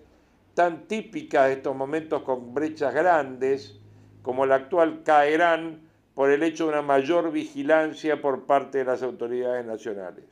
tan 0.55 0.87
típicas 0.87 1.47
de 1.47 1.53
estos 1.53 1.75
momentos 1.75 2.23
con 2.23 2.53
brechas 2.53 2.95
grandes 2.95 3.79
como 4.23 4.47
la 4.47 4.55
actual 4.55 5.03
caerán 5.03 5.82
por 6.13 6.29
el 6.29 6.43
hecho 6.43 6.65
de 6.65 6.73
una 6.73 6.81
mayor 6.81 7.31
vigilancia 7.31 8.21
por 8.21 8.45
parte 8.45 8.79
de 8.79 8.85
las 8.85 9.01
autoridades 9.01 9.65
nacionales. 9.65 10.25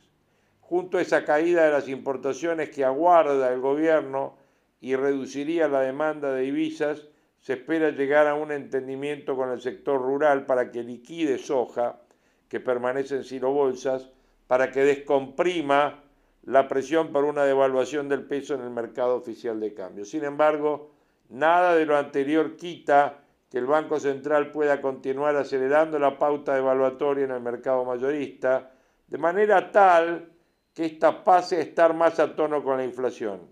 Junto 0.60 0.98
a 0.98 1.02
esa 1.02 1.24
caída 1.24 1.64
de 1.64 1.72
las 1.72 1.88
importaciones 1.88 2.70
que 2.70 2.84
aguarda 2.84 3.52
el 3.52 3.60
gobierno 3.60 4.36
y 4.80 4.96
reduciría 4.96 5.68
la 5.68 5.80
demanda 5.80 6.32
de 6.32 6.42
divisas, 6.42 7.08
se 7.40 7.54
espera 7.54 7.90
llegar 7.90 8.28
a 8.28 8.34
un 8.34 8.52
entendimiento 8.52 9.36
con 9.36 9.50
el 9.50 9.60
sector 9.60 10.00
rural 10.00 10.46
para 10.46 10.70
que 10.70 10.82
liquide 10.82 11.38
soja, 11.38 12.00
que 12.48 12.60
permanece 12.60 13.16
en 13.16 13.24
silobolsas, 13.24 14.08
para 14.46 14.70
que 14.70 14.84
descomprima 14.84 16.04
la 16.44 16.68
presión 16.68 17.12
por 17.12 17.24
una 17.24 17.44
devaluación 17.44 18.08
del 18.08 18.24
peso 18.24 18.54
en 18.54 18.62
el 18.62 18.70
mercado 18.70 19.16
oficial 19.16 19.58
de 19.58 19.74
cambio. 19.74 20.04
Sin 20.04 20.24
embargo, 20.24 20.92
nada 21.28 21.74
de 21.74 21.86
lo 21.86 21.96
anterior 21.96 22.56
quita 22.56 23.21
que 23.52 23.58
el 23.58 23.66
Banco 23.66 24.00
Central 24.00 24.50
pueda 24.50 24.80
continuar 24.80 25.36
acelerando 25.36 25.98
la 25.98 26.18
pauta 26.18 26.56
evaluatoria 26.56 27.26
en 27.26 27.32
el 27.32 27.42
mercado 27.42 27.84
mayorista, 27.84 28.70
de 29.06 29.18
manera 29.18 29.70
tal 29.70 30.30
que 30.72 30.86
ésta 30.86 31.22
pase 31.22 31.56
a 31.56 31.60
estar 31.60 31.92
más 31.92 32.18
a 32.18 32.34
tono 32.34 32.64
con 32.64 32.78
la 32.78 32.84
inflación. 32.84 33.42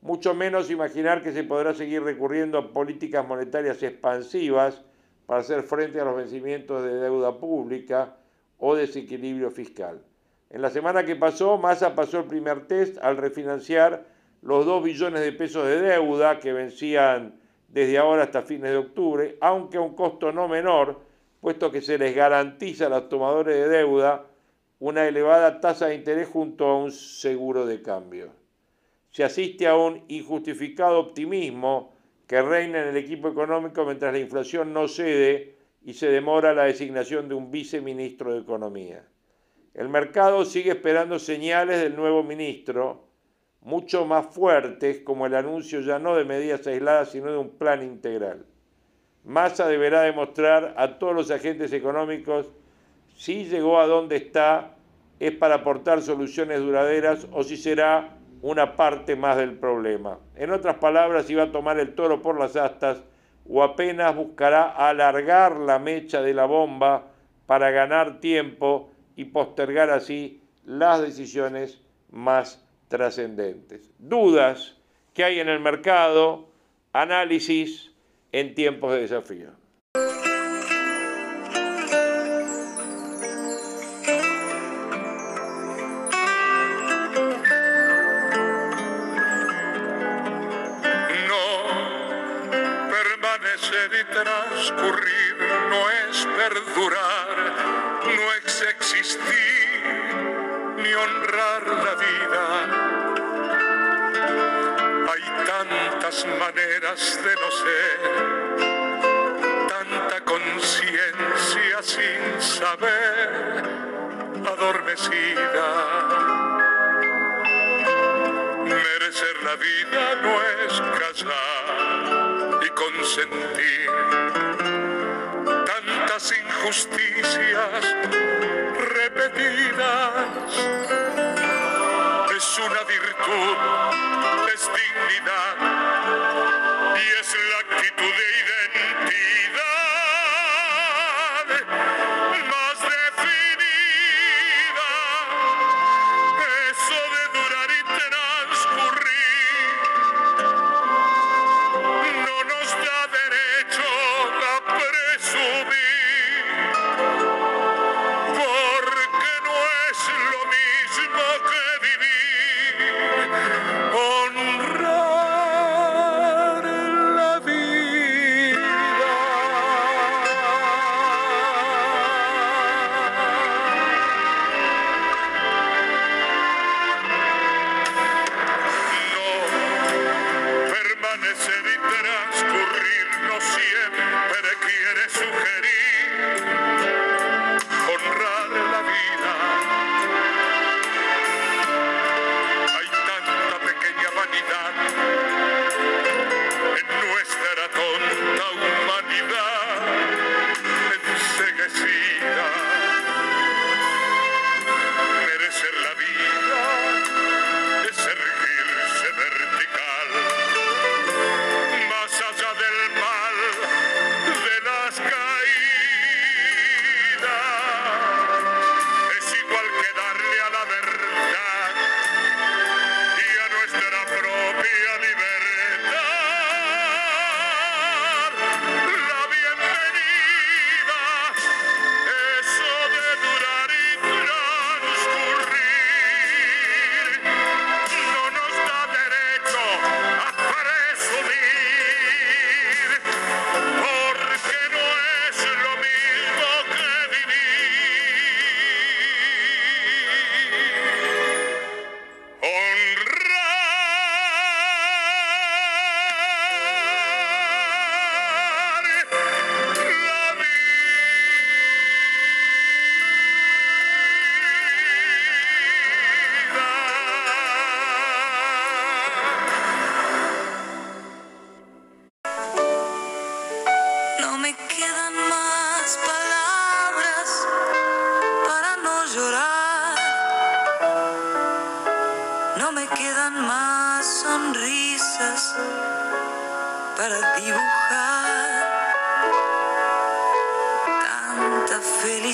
Mucho 0.00 0.32
menos 0.32 0.70
imaginar 0.70 1.22
que 1.22 1.30
se 1.30 1.44
podrá 1.44 1.74
seguir 1.74 2.02
recurriendo 2.02 2.56
a 2.56 2.72
políticas 2.72 3.28
monetarias 3.28 3.82
expansivas 3.82 4.80
para 5.26 5.40
hacer 5.40 5.62
frente 5.62 6.00
a 6.00 6.06
los 6.06 6.16
vencimientos 6.16 6.82
de 6.82 6.94
deuda 6.94 7.38
pública 7.38 8.16
o 8.56 8.74
desequilibrio 8.74 9.50
fiscal. 9.50 10.00
En 10.48 10.62
la 10.62 10.70
semana 10.70 11.04
que 11.04 11.16
pasó, 11.16 11.58
Massa 11.58 11.94
pasó 11.94 12.20
el 12.20 12.24
primer 12.24 12.66
test 12.66 12.96
al 13.02 13.18
refinanciar 13.18 14.06
los 14.40 14.64
2 14.64 14.82
billones 14.82 15.20
de 15.20 15.32
pesos 15.32 15.66
de 15.66 15.82
deuda 15.82 16.40
que 16.40 16.54
vencían 16.54 17.43
desde 17.74 17.98
ahora 17.98 18.22
hasta 18.22 18.42
fines 18.42 18.70
de 18.70 18.76
octubre, 18.76 19.36
aunque 19.40 19.78
a 19.78 19.80
un 19.80 19.96
costo 19.96 20.30
no 20.30 20.46
menor, 20.46 21.00
puesto 21.40 21.72
que 21.72 21.82
se 21.82 21.98
les 21.98 22.14
garantiza 22.14 22.86
a 22.86 22.88
los 22.88 23.08
tomadores 23.08 23.56
de 23.56 23.68
deuda 23.68 24.26
una 24.78 25.08
elevada 25.08 25.60
tasa 25.60 25.88
de 25.88 25.96
interés 25.96 26.28
junto 26.28 26.66
a 26.66 26.78
un 26.78 26.92
seguro 26.92 27.66
de 27.66 27.82
cambio. 27.82 28.30
Se 29.10 29.24
asiste 29.24 29.66
a 29.66 29.74
un 29.74 30.04
injustificado 30.06 31.00
optimismo 31.00 31.92
que 32.28 32.40
reina 32.42 32.80
en 32.80 32.90
el 32.90 32.96
equipo 32.96 33.28
económico 33.28 33.84
mientras 33.84 34.12
la 34.12 34.20
inflación 34.20 34.72
no 34.72 34.86
cede 34.86 35.56
y 35.82 35.94
se 35.94 36.06
demora 36.06 36.54
la 36.54 36.64
designación 36.64 37.28
de 37.28 37.34
un 37.34 37.50
viceministro 37.50 38.34
de 38.34 38.40
Economía. 38.40 39.04
El 39.74 39.88
mercado 39.88 40.44
sigue 40.44 40.70
esperando 40.70 41.18
señales 41.18 41.80
del 41.80 41.96
nuevo 41.96 42.22
ministro, 42.22 43.08
mucho 43.64 44.04
más 44.04 44.26
fuertes 44.26 45.00
como 45.00 45.26
el 45.26 45.34
anuncio 45.34 45.80
ya 45.80 45.98
no 45.98 46.14
de 46.14 46.24
medidas 46.24 46.66
aisladas, 46.66 47.10
sino 47.10 47.32
de 47.32 47.38
un 47.38 47.48
plan 47.48 47.82
integral. 47.82 48.44
Massa 49.24 49.66
deberá 49.66 50.02
demostrar 50.02 50.74
a 50.76 50.98
todos 50.98 51.14
los 51.14 51.30
agentes 51.30 51.72
económicos 51.72 52.52
si 53.16 53.46
llegó 53.46 53.80
a 53.80 53.86
donde 53.86 54.16
está 54.16 54.76
es 55.18 55.32
para 55.32 55.56
aportar 55.56 56.02
soluciones 56.02 56.60
duraderas 56.60 57.26
o 57.32 57.42
si 57.42 57.56
será 57.56 58.18
una 58.42 58.76
parte 58.76 59.16
más 59.16 59.38
del 59.38 59.58
problema. 59.58 60.18
En 60.36 60.50
otras 60.50 60.76
palabras, 60.76 61.24
si 61.24 61.34
va 61.34 61.44
a 61.44 61.52
tomar 61.52 61.78
el 61.78 61.94
toro 61.94 62.20
por 62.20 62.38
las 62.38 62.56
astas 62.56 63.02
o 63.48 63.62
apenas 63.62 64.14
buscará 64.14 64.64
alargar 64.64 65.56
la 65.56 65.78
mecha 65.78 66.20
de 66.20 66.34
la 66.34 66.44
bomba 66.44 67.06
para 67.46 67.70
ganar 67.70 68.20
tiempo 68.20 68.90
y 69.16 69.26
postergar 69.26 69.88
así 69.88 70.42
las 70.66 71.00
decisiones 71.00 71.80
más 72.10 72.63
trascendentes. 72.88 73.90
Dudas 73.98 74.76
que 75.12 75.24
hay 75.24 75.40
en 75.40 75.48
el 75.48 75.60
mercado, 75.60 76.48
análisis 76.92 77.92
en 78.32 78.54
tiempos 78.54 78.92
de 78.92 79.00
desafío. 79.00 79.63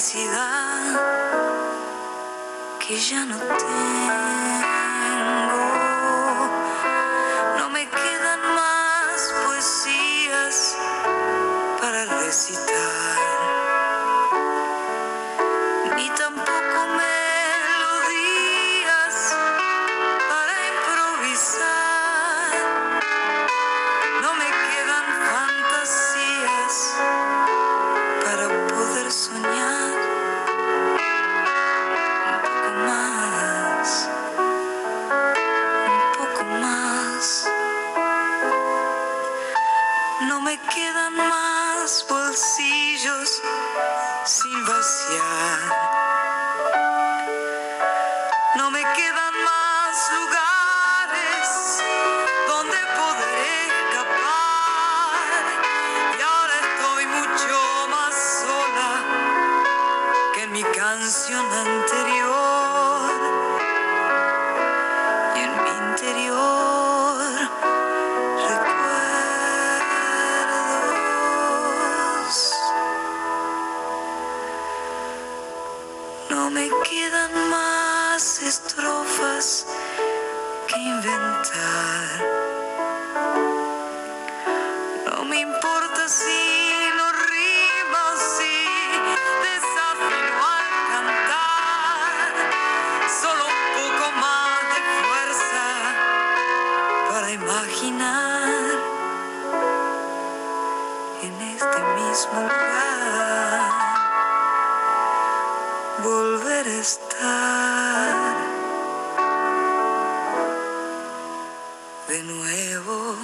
Felicidad 0.00 0.98
que 2.78 2.96
ya 2.98 3.26
no 3.26 3.36
tengo. 3.36 4.69
Volver 106.02 106.66
estar 106.66 108.36
de 112.08 112.22
nuevo. 112.24 113.16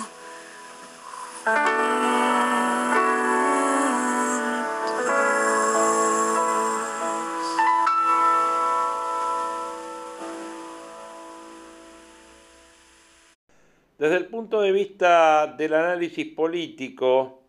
Desde 13.99 14.17
el 14.17 14.27
punto 14.27 14.61
de 14.61 14.73
vista 14.73 15.47
del 15.47 15.75
análisis 15.75 16.27
político, 16.35 17.46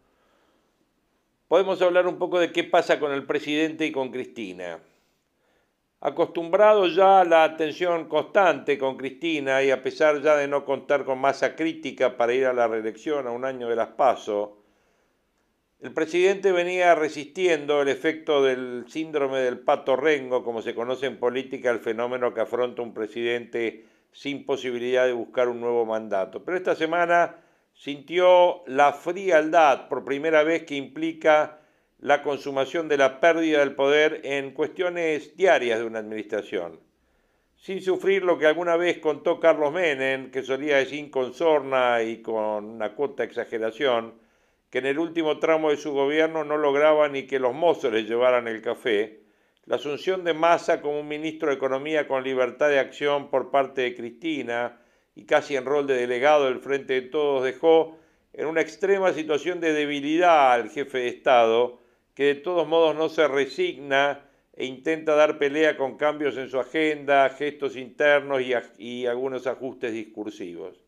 podemos 1.58 1.82
hablar 1.82 2.06
un 2.06 2.20
poco 2.20 2.40
de 2.40 2.52
qué 2.52 2.64
pasa 2.64 3.00
con 3.00 3.12
el 3.12 3.26
presidente 3.26 3.84
y 3.84 3.92
con 3.92 4.12
Cristina. 4.12 4.78
Acostumbrado 6.02 6.86
ya 6.86 7.22
a 7.22 7.26
la 7.26 7.46
atención 7.46 8.08
constante 8.08 8.78
con 8.78 8.96
Cristina 8.96 9.64
y 9.64 9.72
a 9.72 9.82
pesar 9.82 10.22
ya 10.22 10.36
de 10.36 10.48
no 10.48 10.64
contar 10.64 11.04
con 11.04 11.18
masa 11.18 11.56
crítica 11.56 12.16
para 12.16 12.36
ir 12.36 12.46
a 12.46 12.54
la 12.54 12.68
reelección 12.68 13.26
a 13.26 13.32
un 13.32 13.44
año 13.44 13.68
de 13.68 13.76
las 13.76 13.88
PASO, 13.88 14.60
el 15.80 15.94
presidente 15.94 16.52
venía 16.52 16.94
resistiendo 16.94 17.82
el 17.82 17.88
efecto 17.88 18.44
del 18.44 18.86
síndrome 18.88 19.40
del 19.40 19.58
pato 19.58 19.96
rengo, 19.96 20.44
como 20.44 20.62
se 20.62 20.76
conoce 20.76 21.08
en 21.08 21.18
política, 21.18 21.72
el 21.72 21.80
fenómeno 21.80 22.36
que 22.36 22.42
afronta 22.42 22.84
un 22.84 22.94
presidente 22.94 23.84
sin 24.12 24.46
posibilidad 24.46 25.08
de 25.08 25.14
buscar 25.14 25.48
un 25.48 25.60
nuevo 25.60 25.88
mandato. 25.88 26.44
Pero 26.44 26.56
esta 26.56 26.76
semana 26.76 27.36
sintió 27.78 28.64
la 28.66 28.92
frialdad 28.92 29.88
por 29.88 30.04
primera 30.04 30.44
vez 30.44 30.64
que 30.64 30.76
implica 30.76 31.60
la 32.00 32.24
consumación 32.24 32.88
de 32.88 32.98
la 32.98 33.20
pérdida 33.20 33.60
del 33.60 33.76
poder 33.76 34.22
en 34.24 34.52
cuestiones 34.52 35.38
diarias 35.38 35.80
de 35.80 35.86
una 35.86 36.00
administración. 36.00 36.80
Sin 37.56 37.82
sufrir 37.82 38.24
lo 38.24 38.38
que 38.38 38.48
alguna 38.48 38.78
vez 38.78 38.98
contó 38.98 39.40
Carlos 39.40 39.72
Menem, 39.72 40.32
que 40.32 40.44
solía 40.44 40.78
decir 40.78 41.10
con 41.12 41.34
sorna 41.34 42.02
y 42.02 42.22
con 42.22 42.66
una 42.66 42.94
cuota 42.96 43.24
exageración, 43.24 44.16
que 44.72 44.80
en 44.80 44.88
el 44.88 45.00
último 45.00 45.40
tramo 45.40 45.70
de 45.70 45.78
su 45.78 45.94
gobierno 45.94 46.44
no 46.44 46.58
lograba 46.58 47.08
ni 47.10 47.24
que 47.24 47.40
los 47.40 47.54
mozos 47.54 47.94
le 47.94 48.04
llevaran 48.04 48.48
el 48.48 48.62
café, 48.62 49.22
la 49.66 49.76
asunción 49.76 50.24
de 50.24 50.34
Massa 50.34 50.82
como 50.82 51.00
un 51.00 51.08
ministro 51.08 51.50
de 51.50 51.56
Economía 51.56 52.08
con 52.08 52.24
libertad 52.24 52.70
de 52.70 52.80
acción 52.80 53.30
por 53.30 53.52
parte 53.52 53.82
de 53.82 53.96
Cristina 53.96 54.80
y 55.18 55.26
casi 55.26 55.56
en 55.56 55.66
rol 55.66 55.88
de 55.88 55.96
delegado 55.96 56.46
del 56.46 56.60
Frente 56.60 56.94
de 56.94 57.02
Todos 57.02 57.44
dejó 57.44 57.98
en 58.34 58.46
una 58.46 58.62
extrema 58.62 59.12
situación 59.14 59.60
de 59.60 59.74
debilidad 59.74 60.52
al 60.52 60.70
jefe 60.70 61.00
de 61.00 61.08
Estado, 61.08 61.80
que 62.14 62.26
de 62.26 62.36
todos 62.36 62.68
modos 62.68 62.96
no 62.96 63.10
se 63.10 63.28
resigna 63.28 64.30
e 64.54 64.66
intenta 64.66 65.16
dar 65.16 65.40
pelea 65.40 65.76
con 65.76 65.98
cambios 65.98 66.38
en 66.38 66.50
su 66.50 66.60
agenda, 66.60 67.28
gestos 67.30 67.76
internos 67.76 68.44
y, 68.78 69.08
algunos 69.08 69.48
ajustes 69.48 69.92
discursivos. 69.92 70.84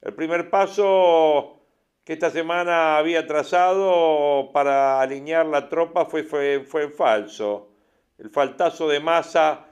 El 0.00 0.14
primer 0.14 0.48
paso 0.48 1.58
que 2.04 2.12
esta 2.12 2.30
semana 2.30 2.98
había 2.98 3.26
trazado 3.26 4.50
para 4.52 5.00
alinear 5.00 5.44
la 5.44 5.68
tropa 5.68 6.04
fue, 6.04 6.22
fue, 6.22 6.60
fue 6.60 6.88
falso. 6.88 7.72
El 8.16 8.30
faltazo 8.30 8.88
de 8.88 9.00
masa 9.00 9.66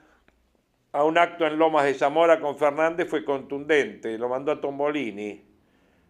a 0.95 1.03
un 1.03 1.17
acto 1.17 1.45
en 1.45 1.59
Lomas 1.59 1.83
de 1.83 1.93
Zamora 1.93 2.39
con 2.39 2.57
Fernández 2.57 3.09
fue 3.09 3.25
contundente, 3.25 4.17
lo 4.17 4.29
mandó 4.29 4.53
a 4.53 4.61
Tombolini. 4.61 5.43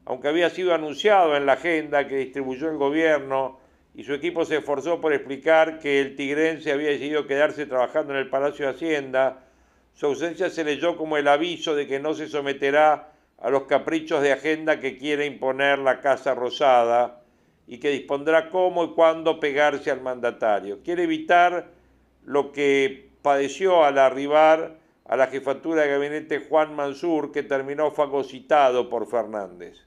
Aunque 0.06 0.28
había 0.28 0.52
sido 0.52 0.76
anunciado 0.76 1.36
en 1.36 1.48
la 1.48 1.54
agenda 1.54 2.08
que 2.08 2.18
distribuyó 2.18 2.70
el 2.70 2.78
gobierno 2.78 3.58
y 3.96 4.04
su 4.04 4.14
equipo 4.14 4.46
se 4.46 4.58
esforzó 4.58 5.02
por 5.02 5.12
explicar 5.12 5.80
que 5.80 6.00
el 6.00 6.16
tigrense 6.16 6.72
había 6.72 6.90
decidido 6.90 7.26
quedarse 7.26 7.66
trabajando 7.66 8.14
en 8.14 8.20
el 8.20 8.30
Palacio 8.30 8.68
de 8.68 8.74
Hacienda, 8.74 9.48
su 9.96 10.06
ausencia 10.06 10.52
se 10.52 10.64
leyó 10.64 10.98
como 10.98 11.18
el 11.18 11.28
aviso 11.28 11.74
de 11.74 11.88
que 11.88 12.00
no 12.00 12.14
se 12.14 12.28
someterá 12.28 13.12
a 13.40 13.50
los 13.50 13.64
caprichos 13.64 14.22
de 14.22 14.34
agenda 14.34 14.80
que 14.80 15.00
quiere 15.00 15.26
imponer 15.26 15.80
la 15.80 16.00
Casa 16.00 16.36
Rosada 16.36 17.24
y 17.66 17.80
que 17.80 17.90
dispondrá 17.90 18.52
cómo 18.52 18.84
y 18.84 18.94
cuándo 18.94 19.40
pegarse 19.40 19.90
al 19.90 20.02
mandatario. 20.02 20.84
Quiere 20.84 21.06
evitar 21.06 21.72
lo 22.24 22.52
que 22.52 23.05
padeció 23.26 23.84
al 23.84 23.98
arribar 23.98 24.78
a 25.04 25.18
la 25.18 25.26
jefatura 25.26 25.82
de 25.82 25.90
gabinete 25.90 26.46
Juan 26.48 26.76
Mansur, 26.76 27.32
que 27.32 27.42
terminó 27.42 27.90
fagocitado 27.90 28.88
por 28.88 29.08
Fernández. 29.08 29.80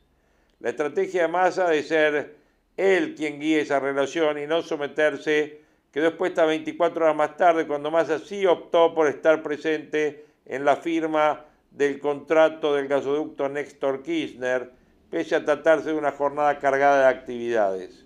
La 0.59 0.71
estrategia 0.71 1.23
de 1.23 1.29
Massa 1.29 1.69
de 1.69 1.85
ser 1.85 2.35
él 2.77 3.15
quien 3.15 3.39
guíe 3.39 3.61
esa 3.61 3.79
relación 3.79 4.41
y 4.41 4.49
no 4.49 4.63
someterse 4.63 5.61
quedó 5.93 6.09
expuesta 6.09 6.47
24 6.47 7.05
horas 7.05 7.17
más 7.17 7.37
tarde 7.37 7.69
cuando 7.69 7.93
Massa 7.93 8.19
sí 8.19 8.45
optó 8.45 8.93
por 8.93 9.07
estar 9.07 9.41
presente 9.41 10.25
en 10.45 10.65
la 10.65 10.75
firma 10.75 11.45
del 11.71 12.01
contrato 12.01 12.75
del 12.75 12.89
gasoducto 12.89 13.49
Néstor 13.49 14.03
Kirchner, 14.03 14.73
pese 15.11 15.37
a 15.37 15.45
tratarse 15.45 15.91
de 15.91 15.95
una 15.95 16.11
jornada 16.11 16.59
cargada 16.59 17.03
de 17.03 17.17
actividades. 17.17 18.05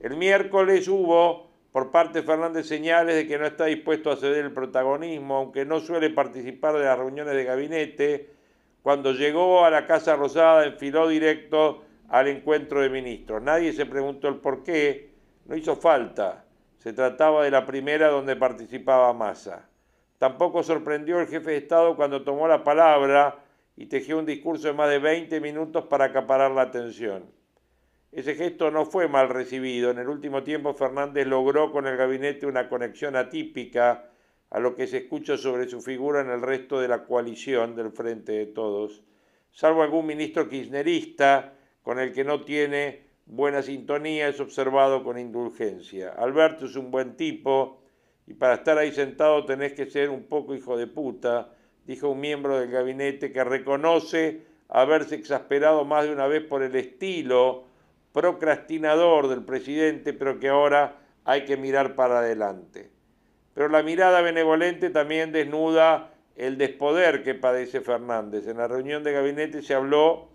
El 0.00 0.16
miércoles 0.16 0.88
hubo 0.88 1.45
por 1.76 1.90
parte 1.90 2.20
de 2.20 2.26
Fernández 2.26 2.66
señales 2.66 3.14
de 3.14 3.26
que 3.26 3.36
no 3.36 3.44
está 3.44 3.66
dispuesto 3.66 4.10
a 4.10 4.16
ceder 4.16 4.46
el 4.46 4.52
protagonismo, 4.54 5.36
aunque 5.36 5.66
no 5.66 5.78
suele 5.78 6.08
participar 6.08 6.72
de 6.72 6.86
las 6.86 6.98
reuniones 6.98 7.34
de 7.34 7.44
gabinete. 7.44 8.30
Cuando 8.80 9.12
llegó 9.12 9.62
a 9.62 9.68
la 9.68 9.86
Casa 9.86 10.16
Rosada 10.16 10.64
enfiló 10.64 11.06
directo 11.06 11.84
al 12.08 12.28
encuentro 12.28 12.80
de 12.80 12.88
ministros. 12.88 13.42
Nadie 13.42 13.74
se 13.74 13.84
preguntó 13.84 14.28
el 14.28 14.36
por 14.36 14.62
qué, 14.62 15.10
no 15.44 15.54
hizo 15.54 15.76
falta. 15.76 16.46
Se 16.78 16.94
trataba 16.94 17.44
de 17.44 17.50
la 17.50 17.66
primera 17.66 18.08
donde 18.08 18.36
participaba 18.36 19.12
Massa. 19.12 19.68
Tampoco 20.16 20.62
sorprendió 20.62 21.20
el 21.20 21.28
jefe 21.28 21.50
de 21.50 21.56
Estado 21.58 21.94
cuando 21.94 22.24
tomó 22.24 22.48
la 22.48 22.64
palabra 22.64 23.44
y 23.76 23.84
tejió 23.84 24.18
un 24.18 24.24
discurso 24.24 24.68
de 24.68 24.72
más 24.72 24.88
de 24.88 24.98
20 24.98 25.42
minutos 25.42 25.84
para 25.84 26.06
acaparar 26.06 26.52
la 26.52 26.62
atención. 26.62 27.35
Ese 28.12 28.34
gesto 28.34 28.70
no 28.70 28.86
fue 28.86 29.08
mal 29.08 29.28
recibido. 29.28 29.90
En 29.90 29.98
el 29.98 30.08
último 30.08 30.42
tiempo 30.42 30.74
Fernández 30.74 31.26
logró 31.26 31.70
con 31.72 31.86
el 31.86 31.96
gabinete 31.96 32.46
una 32.46 32.68
conexión 32.68 33.16
atípica 33.16 34.10
a 34.50 34.60
lo 34.60 34.74
que 34.74 34.86
se 34.86 34.98
escucha 34.98 35.36
sobre 35.36 35.68
su 35.68 35.80
figura 35.80 36.20
en 36.20 36.30
el 36.30 36.42
resto 36.42 36.80
de 36.80 36.88
la 36.88 37.04
coalición 37.04 37.74
del 37.74 37.90
Frente 37.90 38.32
de 38.32 38.46
Todos, 38.46 39.02
salvo 39.50 39.82
algún 39.82 40.06
ministro 40.06 40.48
kirchnerista 40.48 41.54
con 41.82 41.98
el 41.98 42.12
que 42.12 42.24
no 42.24 42.42
tiene 42.42 43.06
buena 43.26 43.62
sintonía, 43.62 44.28
es 44.28 44.40
observado 44.40 45.02
con 45.02 45.18
indulgencia. 45.18 46.10
Alberto 46.10 46.66
es 46.66 46.76
un 46.76 46.90
buen 46.90 47.16
tipo 47.16 47.82
y 48.26 48.34
para 48.34 48.54
estar 48.54 48.78
ahí 48.78 48.92
sentado 48.92 49.44
tenés 49.44 49.72
que 49.72 49.86
ser 49.86 50.10
un 50.10 50.24
poco 50.24 50.54
hijo 50.54 50.76
de 50.76 50.86
puta, 50.86 51.52
dijo 51.84 52.08
un 52.08 52.20
miembro 52.20 52.58
del 52.58 52.70
gabinete 52.70 53.32
que 53.32 53.44
reconoce 53.44 54.42
haberse 54.68 55.16
exasperado 55.16 55.84
más 55.84 56.04
de 56.04 56.12
una 56.12 56.26
vez 56.26 56.42
por 56.42 56.62
el 56.62 56.74
estilo 56.76 57.65
procrastinador 58.16 59.28
del 59.28 59.44
presidente, 59.44 60.14
pero 60.14 60.40
que 60.40 60.48
ahora 60.48 60.96
hay 61.26 61.44
que 61.44 61.58
mirar 61.58 61.94
para 61.94 62.20
adelante. 62.20 62.88
Pero 63.52 63.68
la 63.68 63.82
mirada 63.82 64.22
benevolente 64.22 64.88
también 64.88 65.32
desnuda 65.32 66.14
el 66.34 66.56
despoder 66.56 67.22
que 67.22 67.34
padece 67.34 67.82
Fernández. 67.82 68.48
En 68.48 68.56
la 68.56 68.68
reunión 68.68 69.04
de 69.04 69.12
gabinete 69.12 69.60
se 69.60 69.74
habló 69.74 70.28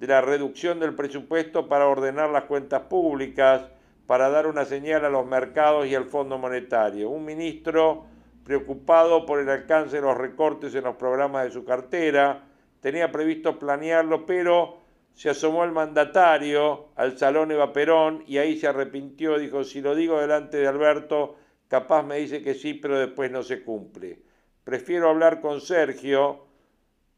de 0.00 0.06
la 0.06 0.22
reducción 0.22 0.80
del 0.80 0.94
presupuesto 0.94 1.68
para 1.68 1.86
ordenar 1.86 2.30
las 2.30 2.44
cuentas 2.44 2.84
públicas, 2.84 3.60
para 4.06 4.30
dar 4.30 4.46
una 4.46 4.64
señal 4.64 5.04
a 5.04 5.10
los 5.10 5.26
mercados 5.26 5.86
y 5.86 5.94
al 5.94 6.06
Fondo 6.06 6.38
Monetario. 6.38 7.10
Un 7.10 7.26
ministro 7.26 8.06
preocupado 8.42 9.26
por 9.26 9.38
el 9.38 9.50
alcance 9.50 9.96
de 9.96 10.02
los 10.02 10.16
recortes 10.16 10.74
en 10.74 10.84
los 10.84 10.96
programas 10.96 11.44
de 11.44 11.50
su 11.50 11.62
cartera, 11.62 12.42
tenía 12.80 13.12
previsto 13.12 13.58
planearlo, 13.58 14.24
pero 14.24 14.77
se 15.18 15.30
asomó 15.30 15.64
el 15.64 15.72
mandatario 15.72 16.90
al 16.94 17.18
salón 17.18 17.50
Eva 17.50 17.72
Perón 17.72 18.22
y 18.28 18.38
ahí 18.38 18.56
se 18.56 18.68
arrepintió, 18.68 19.36
dijo, 19.36 19.64
si 19.64 19.80
lo 19.80 19.96
digo 19.96 20.20
delante 20.20 20.58
de 20.58 20.68
Alberto, 20.68 21.34
capaz 21.66 22.04
me 22.04 22.18
dice 22.18 22.40
que 22.40 22.54
sí, 22.54 22.74
pero 22.74 22.96
después 22.96 23.28
no 23.28 23.42
se 23.42 23.64
cumple. 23.64 24.20
Prefiero 24.62 25.10
hablar 25.10 25.40
con 25.40 25.60
Sergio 25.60 26.46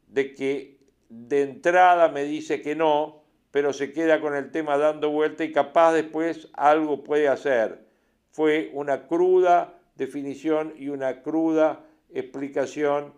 de 0.07 0.33
que 0.33 0.79
de 1.09 1.43
entrada 1.43 2.09
me 2.09 2.23
dice 2.23 2.63
que 2.63 2.75
no, 2.75 3.21
pero 3.51 3.71
se 3.71 3.93
queda 3.93 4.19
con 4.19 4.35
el 4.35 4.49
tema 4.49 4.79
dando 4.79 5.11
vuelta 5.11 5.43
y 5.43 5.51
capaz 5.51 5.93
después 5.93 6.49
algo 6.53 7.03
puede 7.03 7.27
hacer. 7.27 7.85
Fue 8.31 8.71
una 8.73 9.05
cruda 9.05 9.79
definición 9.93 10.73
y 10.75 10.89
una 10.89 11.21
cruda 11.21 11.85
explicación 12.09 13.13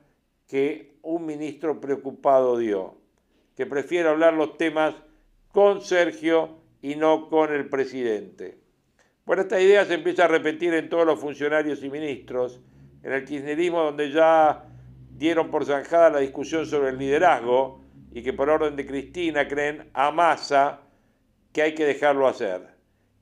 que 0.45 0.97
un 1.03 1.25
ministro 1.25 1.79
preocupado 1.79 2.57
dio 2.57 3.01
que 3.55 3.65
prefiere 3.65 4.09
hablar 4.09 4.33
los 4.33 4.57
temas 4.57 4.95
con 5.49 5.81
Sergio 5.81 6.57
y 6.81 6.95
no 6.95 7.29
con 7.29 7.53
el 7.53 7.69
presidente. 7.69 8.57
Bueno, 9.25 9.43
esta 9.43 9.61
idea 9.61 9.85
se 9.85 9.93
empieza 9.93 10.25
a 10.25 10.27
repetir 10.27 10.73
en 10.73 10.89
todos 10.89 11.05
los 11.05 11.19
funcionarios 11.19 11.83
y 11.83 11.89
ministros, 11.89 12.59
en 13.03 13.13
el 13.13 13.23
kirchnerismo 13.23 13.83
donde 13.83 14.11
ya 14.11 14.65
dieron 15.11 15.49
por 15.49 15.65
zanjada 15.65 16.09
la 16.09 16.19
discusión 16.19 16.65
sobre 16.65 16.89
el 16.89 16.97
liderazgo 16.97 17.81
y 18.11 18.21
que 18.21 18.33
por 18.33 18.49
orden 18.49 18.75
de 18.75 18.85
Cristina 18.85 19.47
creen 19.47 19.89
a 19.93 20.11
masa 20.11 20.81
que 21.51 21.61
hay 21.61 21.75
que 21.75 21.85
dejarlo 21.85 22.27
hacer 22.27 22.67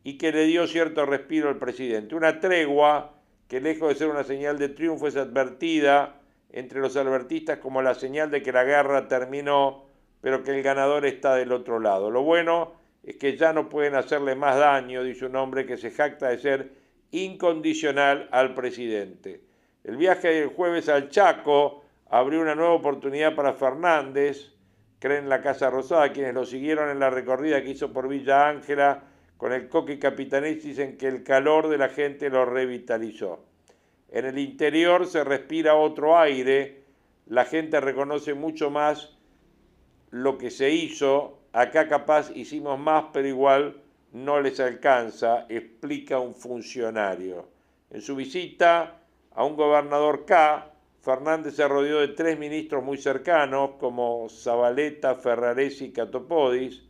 y 0.04 0.18
que 0.18 0.32
le 0.32 0.46
dio 0.46 0.66
cierto 0.68 1.06
respiro 1.06 1.50
al 1.50 1.58
presidente. 1.58 2.16
Una 2.16 2.40
tregua 2.40 3.14
que 3.48 3.62
lejos 3.62 3.90
de 3.90 3.96
ser 3.96 4.08
una 4.08 4.24
señal 4.24 4.58
de 4.58 4.70
triunfo 4.70 5.08
es 5.08 5.16
advertida 5.16 6.22
entre 6.50 6.80
los 6.80 6.98
albertistas 6.98 7.60
como 7.60 7.82
la 7.82 7.94
señal 7.94 8.32
de 8.32 8.42
que 8.42 8.52
la 8.52 8.64
guerra 8.64 9.08
terminó 9.08 9.91
pero 10.22 10.44
que 10.44 10.52
el 10.52 10.64
ganador 10.64 11.06
está 11.06 11.36
del 11.36 11.52
otro 11.52 11.80
lado. 11.80 12.10
Lo 12.10 12.22
bueno 12.22 12.74
es 13.04 13.18
que 13.18 13.36
ya 13.36 13.52
no 13.52 13.68
pueden 13.68 13.96
hacerle 13.96 14.36
más 14.36 14.58
daño, 14.58 15.04
dice 15.04 15.26
un 15.26 15.36
hombre 15.36 15.66
que 15.66 15.78
se 15.78 15.92
jacta 15.92 16.30
de 16.30 16.38
ser 16.38 16.72
incondicional 17.12 18.30
al 18.32 18.54
presidente. 18.54 19.42
El 19.84 19.98
viaje 19.98 20.30
del 20.30 20.50
jueves 20.50 20.88
al 20.88 21.10
Chaco 21.10 21.84
abrió 22.10 22.42
una 22.42 22.56
nueva 22.56 22.74
oportunidad 22.74 23.36
para 23.36 23.54
Fernández, 23.54 24.54
creen 25.00 25.28
la 25.28 25.42
Casa 25.42 25.70
Rosada, 25.70 26.14
quienes 26.14 26.36
lo 26.36 26.46
siguieron 26.46 26.90
en 26.90 27.00
la 27.00 27.10
recorrida 27.10 27.64
que 27.64 27.72
hizo 27.72 27.92
por 27.92 28.08
Villa 28.08 28.48
Ángela 28.48 29.04
con 29.42 29.54
el 29.54 29.70
Coqui 29.70 29.98
Capitanich 29.98 30.62
dicen 30.62 31.00
que 31.00 31.08
el 31.08 31.24
calor 31.24 31.68
de 31.68 31.80
la 31.80 31.90
gente 31.90 32.30
lo 32.30 32.46
revitalizó. 32.46 33.44
En 34.10 34.26
el 34.26 34.38
interior 34.38 35.08
se 35.08 35.24
respira 35.24 35.74
otro 35.74 36.20
aire, 36.20 36.84
la 37.26 37.46
gente 37.46 37.80
reconoce 37.80 38.36
mucho 38.36 38.70
más 38.70 39.18
lo 40.12 40.38
que 40.38 40.52
se 40.52 40.70
hizo, 40.70 41.40
acá 41.54 41.88
capaz 41.88 42.32
hicimos 42.36 42.78
más, 42.80 43.06
pero 43.12 43.28
igual 43.28 43.82
no 44.12 44.42
les 44.42 44.60
alcanza, 44.60 45.46
explica 45.50 46.20
un 46.20 46.36
funcionario. 46.36 47.48
En 47.90 48.02
su 48.02 48.16
visita 48.16 49.02
a 49.34 49.44
un 49.46 49.56
gobernador 49.56 50.26
K, 50.26 50.72
Fernández 51.02 51.56
se 51.56 51.68
rodeó 51.68 52.00
de 52.00 52.10
tres 52.10 52.38
ministros 52.38 52.84
muy 52.84 52.98
cercanos, 52.98 53.72
como 53.80 54.28
Zabaleta, 54.30 55.16
Ferraresi 55.16 55.86
y 55.86 55.92
Catopodis. 55.92 56.84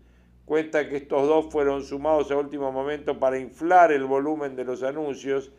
Cuenta 0.44 0.90
que 0.90 0.98
estos 0.98 1.28
dos 1.28 1.46
fueron 1.50 1.84
sumados 1.84 2.30
a 2.30 2.36
último 2.36 2.72
momento 2.72 3.18
para 3.18 3.40
inflar 3.40 3.92
el 3.92 4.04
volumen 4.04 4.56
de 4.56 4.66
los 4.66 4.84
anuncios 4.84 5.52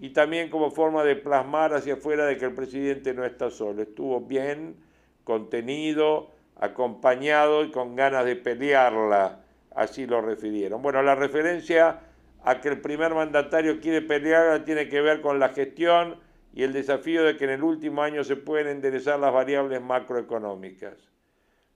y 0.00 0.10
también 0.10 0.50
como 0.50 0.70
forma 0.70 1.04
de 1.04 1.14
plasmar 1.14 1.74
hacia 1.74 1.94
afuera 1.94 2.26
de 2.26 2.36
que 2.36 2.46
el 2.46 2.54
presidente 2.54 3.14
no 3.14 3.24
está 3.24 3.50
solo. 3.50 3.82
Estuvo 3.82 4.20
bien, 4.22 4.74
contenido, 5.22 6.30
acompañado 6.60 7.64
y 7.64 7.70
con 7.70 7.96
ganas 7.96 8.24
de 8.26 8.36
pelearla, 8.36 9.40
así 9.74 10.06
lo 10.06 10.20
refirieron. 10.20 10.82
Bueno, 10.82 11.02
la 11.02 11.14
referencia 11.14 12.00
a 12.44 12.60
que 12.60 12.68
el 12.68 12.80
primer 12.80 13.14
mandatario 13.14 13.80
quiere 13.80 14.02
pelearla 14.02 14.64
tiene 14.64 14.88
que 14.88 15.00
ver 15.00 15.20
con 15.20 15.40
la 15.40 15.48
gestión 15.48 16.20
y 16.52 16.62
el 16.62 16.72
desafío 16.72 17.24
de 17.24 17.36
que 17.36 17.44
en 17.44 17.50
el 17.50 17.62
último 17.62 18.02
año 18.02 18.24
se 18.24 18.36
pueden 18.36 18.68
enderezar 18.68 19.18
las 19.18 19.32
variables 19.32 19.80
macroeconómicas. 19.80 21.10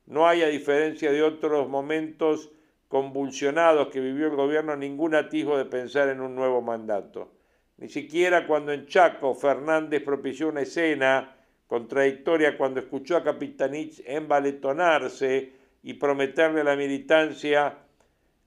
No 0.07 0.27
hay, 0.27 0.43
a 0.43 0.49
diferencia 0.49 1.11
de 1.11 1.23
otros 1.23 1.69
momentos 1.69 2.51
convulsionados 2.89 3.89
que 3.89 4.01
vivió 4.01 4.27
el 4.27 4.37
gobierno, 4.37 4.77
ningún 4.77 5.15
atisbo 5.15 5.57
de 5.57 5.65
pensar 5.65 6.09
en 6.09 6.21
un 6.21 6.35
nuevo 6.35 6.61
mandato. 6.61 7.33
Ni 7.79 7.89
siquiera 7.89 8.47
cuando 8.47 8.73
en 8.73 8.87
Chaco 8.87 9.35
Fernández 9.35 10.03
propició 10.05 10.49
una 10.49 10.61
escena 10.61 11.34
contradictoria 11.67 12.57
cuando 12.57 12.81
escuchó 12.81 13.17
a 13.17 13.25
Capitanich 13.25 14.03
envaletonarse 14.07 15.53
y 15.83 15.95
prometerle 15.95 16.61
a 16.61 16.65
la 16.65 16.77
militancia 16.77 17.79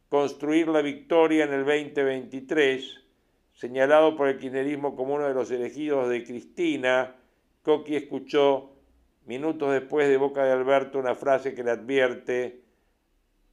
construir 0.09 0.67
la 0.69 0.81
victoria 0.81 1.43
en 1.43 1.53
el 1.53 1.65
2023, 1.65 3.03
señalado 3.53 4.15
por 4.15 4.29
el 4.29 4.37
kirchnerismo 4.37 4.95
como 4.95 5.15
uno 5.15 5.27
de 5.27 5.33
los 5.33 5.51
elegidos 5.51 6.09
de 6.09 6.23
Cristina, 6.23 7.15
Coqui 7.63 7.95
escuchó 7.95 8.71
minutos 9.25 9.73
después 9.73 10.07
de 10.07 10.15
boca 10.15 10.45
de 10.45 10.51
Alberto 10.51 10.99
una 10.99 11.15
frase 11.15 11.53
que 11.53 11.63
le 11.63 11.71
advierte 11.71 12.61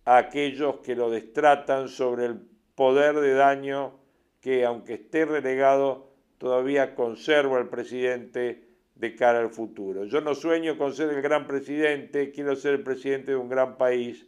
a 0.05 0.19
aquellos 0.19 0.77
que 0.77 0.95
lo 0.95 1.11
destratan 1.11 1.89
sobre 1.89 2.27
el 2.27 2.41
poder 2.77 3.17
de 3.17 3.35
daño 3.35 3.99
que, 4.41 4.65
aunque 4.65 4.95
esté 4.95 5.25
relegado, 5.25 6.13
todavía 6.39 6.95
conserva 6.95 7.59
el 7.59 7.69
presidente 7.69 8.63
de 8.95 9.15
cara 9.17 9.41
al 9.41 9.51
futuro. 9.51 10.05
Yo 10.05 10.21
no 10.21 10.35
sueño 10.35 10.79
con 10.79 10.95
ser 10.95 11.11
el 11.11 11.23
gran 11.23 11.47
presidente, 11.47 12.31
quiero 12.31 12.55
ser 12.57 12.75
el 12.75 12.83
presidente 12.83 13.33
de 13.33 13.37
un 13.37 13.49
gran 13.49 13.77
país 13.77 14.27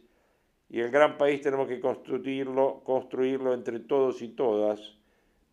y 0.69 0.81
el 0.81 0.91
gran 0.91 1.17
país 1.17 1.41
tenemos 1.41 1.67
que 1.67 1.79
construirlo, 1.79 2.81
construirlo 2.83 3.53
entre 3.53 3.79
todos 3.79 4.21
y 4.21 4.29
todas, 4.29 4.97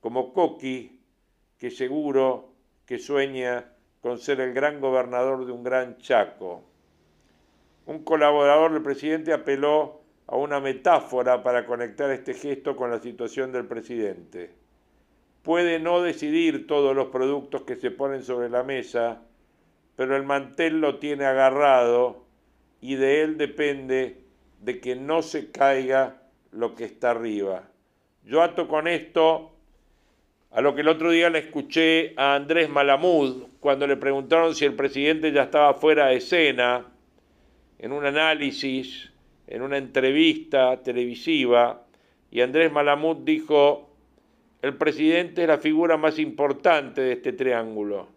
como 0.00 0.32
Coqui, 0.32 1.00
que 1.58 1.70
seguro 1.70 2.52
que 2.86 2.98
sueña 2.98 3.72
con 4.00 4.18
ser 4.18 4.40
el 4.40 4.52
gran 4.52 4.80
gobernador 4.80 5.46
de 5.46 5.52
un 5.52 5.62
gran 5.62 5.96
Chaco. 5.98 6.64
Un 7.86 8.02
colaborador 8.02 8.72
del 8.72 8.82
presidente 8.82 9.32
apeló 9.32 10.02
a 10.26 10.36
una 10.36 10.58
metáfora 10.58 11.42
para 11.42 11.64
conectar 11.66 12.10
este 12.10 12.34
gesto 12.34 12.74
con 12.76 12.90
la 12.90 12.98
situación 12.98 13.52
del 13.52 13.66
presidente 13.66 14.63
puede 15.44 15.78
no 15.78 16.02
decidir 16.02 16.66
todos 16.66 16.96
los 16.96 17.08
productos 17.08 17.62
que 17.62 17.76
se 17.76 17.90
ponen 17.90 18.22
sobre 18.22 18.48
la 18.48 18.64
mesa, 18.64 19.22
pero 19.94 20.16
el 20.16 20.24
mantel 20.24 20.80
lo 20.80 20.98
tiene 20.98 21.26
agarrado 21.26 22.24
y 22.80 22.96
de 22.96 23.22
él 23.22 23.36
depende 23.36 24.22
de 24.60 24.80
que 24.80 24.96
no 24.96 25.22
se 25.22 25.52
caiga 25.52 26.22
lo 26.50 26.74
que 26.74 26.84
está 26.84 27.10
arriba. 27.10 27.68
Yo 28.24 28.42
ato 28.42 28.66
con 28.66 28.88
esto 28.88 29.52
a 30.50 30.62
lo 30.62 30.74
que 30.74 30.80
el 30.80 30.88
otro 30.88 31.10
día 31.10 31.28
le 31.28 31.40
escuché 31.40 32.14
a 32.16 32.34
Andrés 32.34 32.70
Malamud 32.70 33.44
cuando 33.60 33.86
le 33.86 33.98
preguntaron 33.98 34.54
si 34.54 34.64
el 34.64 34.74
presidente 34.74 35.30
ya 35.30 35.42
estaba 35.42 35.74
fuera 35.74 36.06
de 36.06 36.16
escena, 36.16 36.86
en 37.78 37.92
un 37.92 38.06
análisis, 38.06 39.12
en 39.46 39.60
una 39.60 39.76
entrevista 39.76 40.82
televisiva, 40.82 41.84
y 42.30 42.40
Andrés 42.40 42.72
Malamud 42.72 43.18
dijo, 43.18 43.93
el 44.64 44.78
presidente 44.78 45.42
es 45.42 45.48
la 45.48 45.58
figura 45.58 45.98
más 45.98 46.18
importante 46.18 47.02
de 47.02 47.12
este 47.12 47.34
triángulo. 47.34 48.08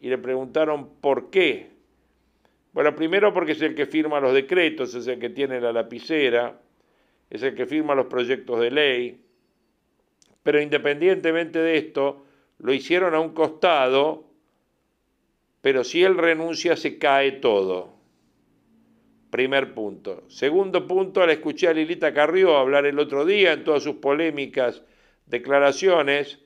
Y 0.00 0.08
le 0.08 0.16
preguntaron 0.16 0.88
por 1.02 1.28
qué. 1.28 1.68
Bueno, 2.72 2.96
primero 2.96 3.34
porque 3.34 3.52
es 3.52 3.60
el 3.60 3.74
que 3.74 3.84
firma 3.84 4.18
los 4.18 4.32
decretos, 4.32 4.94
es 4.94 5.06
el 5.06 5.18
que 5.18 5.28
tiene 5.28 5.60
la 5.60 5.70
lapicera, 5.70 6.58
es 7.28 7.42
el 7.42 7.54
que 7.54 7.66
firma 7.66 7.94
los 7.94 8.06
proyectos 8.06 8.58
de 8.60 8.70
ley, 8.70 9.20
pero 10.42 10.62
independientemente 10.62 11.58
de 11.58 11.76
esto, 11.76 12.24
lo 12.58 12.72
hicieron 12.72 13.14
a 13.14 13.20
un 13.20 13.34
costado, 13.34 14.24
pero 15.60 15.84
si 15.84 16.02
él 16.02 16.16
renuncia 16.16 16.74
se 16.74 16.96
cae 16.96 17.32
todo. 17.32 17.92
Primer 19.28 19.74
punto. 19.74 20.24
Segundo 20.28 20.86
punto, 20.86 21.26
la 21.26 21.34
escuché 21.34 21.68
a 21.68 21.74
Lilita 21.74 22.14
Carrió 22.14 22.56
hablar 22.56 22.86
el 22.86 22.98
otro 22.98 23.26
día 23.26 23.52
en 23.52 23.62
todas 23.62 23.82
sus 23.82 23.96
polémicas 23.96 24.82
declaraciones, 25.26 26.38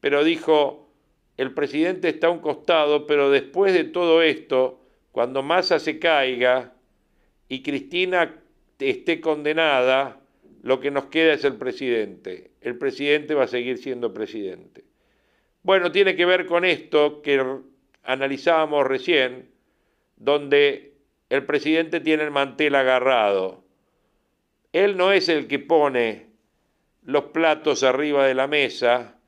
pero 0.00 0.24
dijo, 0.24 0.90
el 1.36 1.54
presidente 1.54 2.08
está 2.08 2.26
a 2.26 2.30
un 2.30 2.40
costado, 2.40 3.06
pero 3.06 3.30
después 3.30 3.72
de 3.72 3.84
todo 3.84 4.22
esto, 4.22 4.80
cuando 5.12 5.42
Massa 5.42 5.78
se 5.78 5.98
caiga 5.98 6.72
y 7.48 7.62
Cristina 7.62 8.42
esté 8.78 9.20
condenada, 9.20 10.20
lo 10.62 10.80
que 10.80 10.90
nos 10.90 11.06
queda 11.06 11.34
es 11.34 11.44
el 11.44 11.56
presidente. 11.56 12.52
El 12.60 12.78
presidente 12.78 13.34
va 13.34 13.44
a 13.44 13.48
seguir 13.48 13.78
siendo 13.78 14.14
presidente. 14.14 14.84
Bueno, 15.62 15.92
tiene 15.92 16.16
que 16.16 16.26
ver 16.26 16.46
con 16.46 16.64
esto 16.64 17.22
que 17.22 17.44
analizábamos 18.02 18.86
recién, 18.86 19.50
donde 20.16 20.94
el 21.30 21.44
presidente 21.44 22.00
tiene 22.00 22.24
el 22.24 22.30
mantel 22.30 22.74
agarrado. 22.74 23.64
Él 24.72 24.96
no 24.96 25.12
es 25.12 25.28
el 25.28 25.46
que 25.46 25.58
pone 25.58 26.31
los 27.04 27.24
platos 27.24 27.82
arriba 27.82 28.26
de 28.26 28.34
la 28.34 28.46
mesa, 28.46 29.18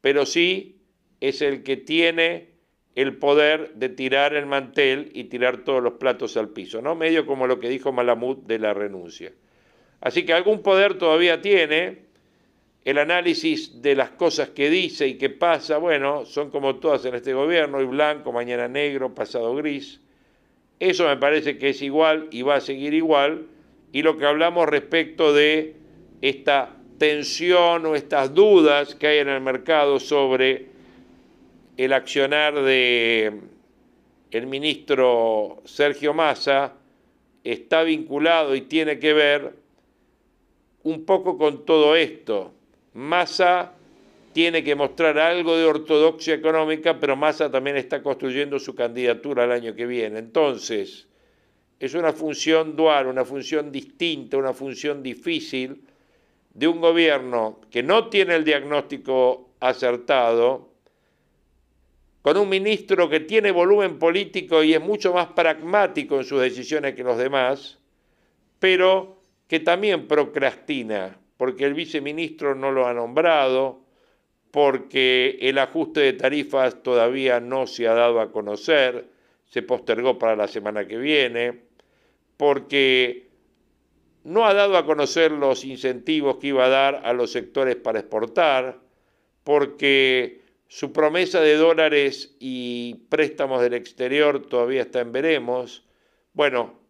pero 0.00 0.26
sí 0.26 0.80
es 1.20 1.42
el 1.42 1.62
que 1.62 1.76
tiene 1.76 2.54
el 2.94 3.16
poder 3.16 3.74
de 3.74 3.88
tirar 3.88 4.34
el 4.34 4.46
mantel 4.46 5.10
y 5.14 5.24
tirar 5.24 5.64
todos 5.64 5.82
los 5.82 5.94
platos 5.94 6.36
al 6.36 6.50
piso, 6.50 6.80
¿no? 6.80 6.94
Medio 6.94 7.26
como 7.26 7.46
lo 7.46 7.58
que 7.58 7.68
dijo 7.68 7.92
Malamud 7.92 8.38
de 8.38 8.58
la 8.58 8.72
renuncia. 8.72 9.32
Así 10.00 10.24
que 10.24 10.32
algún 10.32 10.62
poder 10.62 10.98
todavía 10.98 11.40
tiene, 11.40 12.04
el 12.84 12.98
análisis 12.98 13.80
de 13.80 13.96
las 13.96 14.10
cosas 14.10 14.50
que 14.50 14.68
dice 14.68 15.08
y 15.08 15.14
que 15.14 15.30
pasa, 15.30 15.78
bueno, 15.78 16.26
son 16.26 16.50
como 16.50 16.76
todas 16.76 17.04
en 17.06 17.14
este 17.14 17.32
gobierno, 17.32 17.78
hoy 17.78 17.86
blanco, 17.86 18.30
mañana 18.30 18.68
negro, 18.68 19.14
pasado 19.14 19.54
gris. 19.56 20.02
Eso 20.78 21.08
me 21.08 21.16
parece 21.16 21.56
que 21.56 21.70
es 21.70 21.80
igual 21.80 22.28
y 22.30 22.42
va 22.42 22.56
a 22.56 22.60
seguir 22.60 22.92
igual. 22.92 23.46
Y 23.90 24.02
lo 24.02 24.18
que 24.18 24.26
hablamos 24.26 24.68
respecto 24.68 25.32
de 25.32 25.76
esta 26.20 26.76
tensión 26.98 27.86
o 27.86 27.94
estas 27.94 28.34
dudas 28.34 28.94
que 28.94 29.06
hay 29.06 29.18
en 29.18 29.28
el 29.28 29.40
mercado 29.40 29.98
sobre 29.98 30.68
el 31.76 31.92
accionar 31.92 32.62
de 32.62 33.40
el 34.30 34.46
ministro 34.46 35.62
Sergio 35.64 36.14
Massa 36.14 36.74
está 37.44 37.82
vinculado 37.82 38.54
y 38.54 38.62
tiene 38.62 38.98
que 38.98 39.12
ver 39.12 39.54
un 40.82 41.04
poco 41.04 41.38
con 41.38 41.64
todo 41.64 41.94
esto. 41.94 42.52
Massa 42.94 43.72
tiene 44.32 44.64
que 44.64 44.74
mostrar 44.74 45.18
algo 45.18 45.56
de 45.56 45.64
ortodoxia 45.64 46.34
económica, 46.34 46.98
pero 46.98 47.16
Massa 47.16 47.50
también 47.50 47.76
está 47.76 48.02
construyendo 48.02 48.58
su 48.58 48.74
candidatura 48.74 49.44
el 49.44 49.52
año 49.52 49.74
que 49.74 49.86
viene. 49.86 50.18
Entonces, 50.18 51.06
es 51.78 51.94
una 51.94 52.12
función 52.12 52.74
dual, 52.74 53.06
una 53.06 53.24
función 53.24 53.70
distinta, 53.70 54.36
una 54.36 54.52
función 54.52 55.02
difícil 55.02 55.80
de 56.54 56.68
un 56.68 56.80
gobierno 56.80 57.60
que 57.70 57.82
no 57.82 58.08
tiene 58.08 58.36
el 58.36 58.44
diagnóstico 58.44 59.50
acertado, 59.60 60.70
con 62.22 62.38
un 62.38 62.48
ministro 62.48 63.10
que 63.10 63.20
tiene 63.20 63.50
volumen 63.50 63.98
político 63.98 64.62
y 64.62 64.72
es 64.72 64.80
mucho 64.80 65.12
más 65.12 65.26
pragmático 65.28 66.16
en 66.16 66.24
sus 66.24 66.40
decisiones 66.40 66.94
que 66.94 67.02
los 67.02 67.18
demás, 67.18 67.78
pero 68.58 69.20
que 69.46 69.60
también 69.60 70.08
procrastina, 70.08 71.18
porque 71.36 71.64
el 71.64 71.74
viceministro 71.74 72.54
no 72.54 72.70
lo 72.70 72.86
ha 72.86 72.94
nombrado, 72.94 73.82
porque 74.50 75.36
el 75.42 75.58
ajuste 75.58 76.00
de 76.00 76.12
tarifas 76.14 76.82
todavía 76.82 77.40
no 77.40 77.66
se 77.66 77.88
ha 77.88 77.94
dado 77.94 78.20
a 78.20 78.32
conocer, 78.32 79.08
se 79.44 79.62
postergó 79.62 80.18
para 80.18 80.36
la 80.36 80.48
semana 80.48 80.86
que 80.86 80.96
viene, 80.96 81.60
porque 82.36 83.23
no 84.24 84.46
ha 84.46 84.54
dado 84.54 84.76
a 84.76 84.86
conocer 84.86 85.30
los 85.30 85.64
incentivos 85.64 86.38
que 86.38 86.48
iba 86.48 86.64
a 86.64 86.70
dar 86.70 87.02
a 87.04 87.12
los 87.12 87.30
sectores 87.30 87.76
para 87.76 88.00
exportar, 88.00 88.80
porque 89.44 90.42
su 90.66 90.92
promesa 90.92 91.40
de 91.40 91.56
dólares 91.56 92.34
y 92.40 92.94
préstamos 93.10 93.60
del 93.60 93.74
exterior 93.74 94.46
todavía 94.46 94.82
está 94.82 95.00
en 95.00 95.12
veremos. 95.12 95.84
Bueno, 96.32 96.80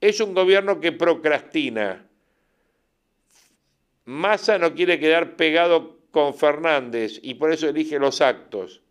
es 0.00 0.20
un 0.20 0.34
gobierno 0.34 0.80
que 0.80 0.92
procrastina. 0.92 2.06
Massa 4.04 4.56
no 4.58 4.74
quiere 4.74 4.98
quedar 5.00 5.36
pegado 5.36 5.98
con 6.12 6.34
Fernández 6.34 7.18
y 7.22 7.34
por 7.34 7.52
eso 7.52 7.68
elige 7.68 7.98
los 7.98 8.20
actos. 8.20 8.82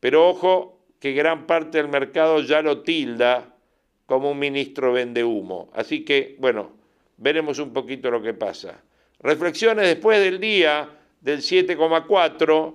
Pero 0.00 0.28
ojo 0.28 0.82
que 0.98 1.12
gran 1.12 1.46
parte 1.46 1.78
del 1.78 1.88
mercado 1.88 2.40
ya 2.40 2.62
lo 2.62 2.82
tilda 2.82 3.54
como 4.08 4.30
un 4.30 4.38
ministro 4.38 4.94
vende 4.94 5.22
humo. 5.22 5.68
Así 5.74 6.02
que, 6.02 6.34
bueno, 6.38 6.72
veremos 7.18 7.58
un 7.58 7.74
poquito 7.74 8.10
lo 8.10 8.22
que 8.22 8.32
pasa. 8.32 8.80
Reflexiones 9.20 9.86
después 9.86 10.18
del 10.18 10.40
día 10.40 10.88
del 11.20 11.40
7,4, 11.40 12.74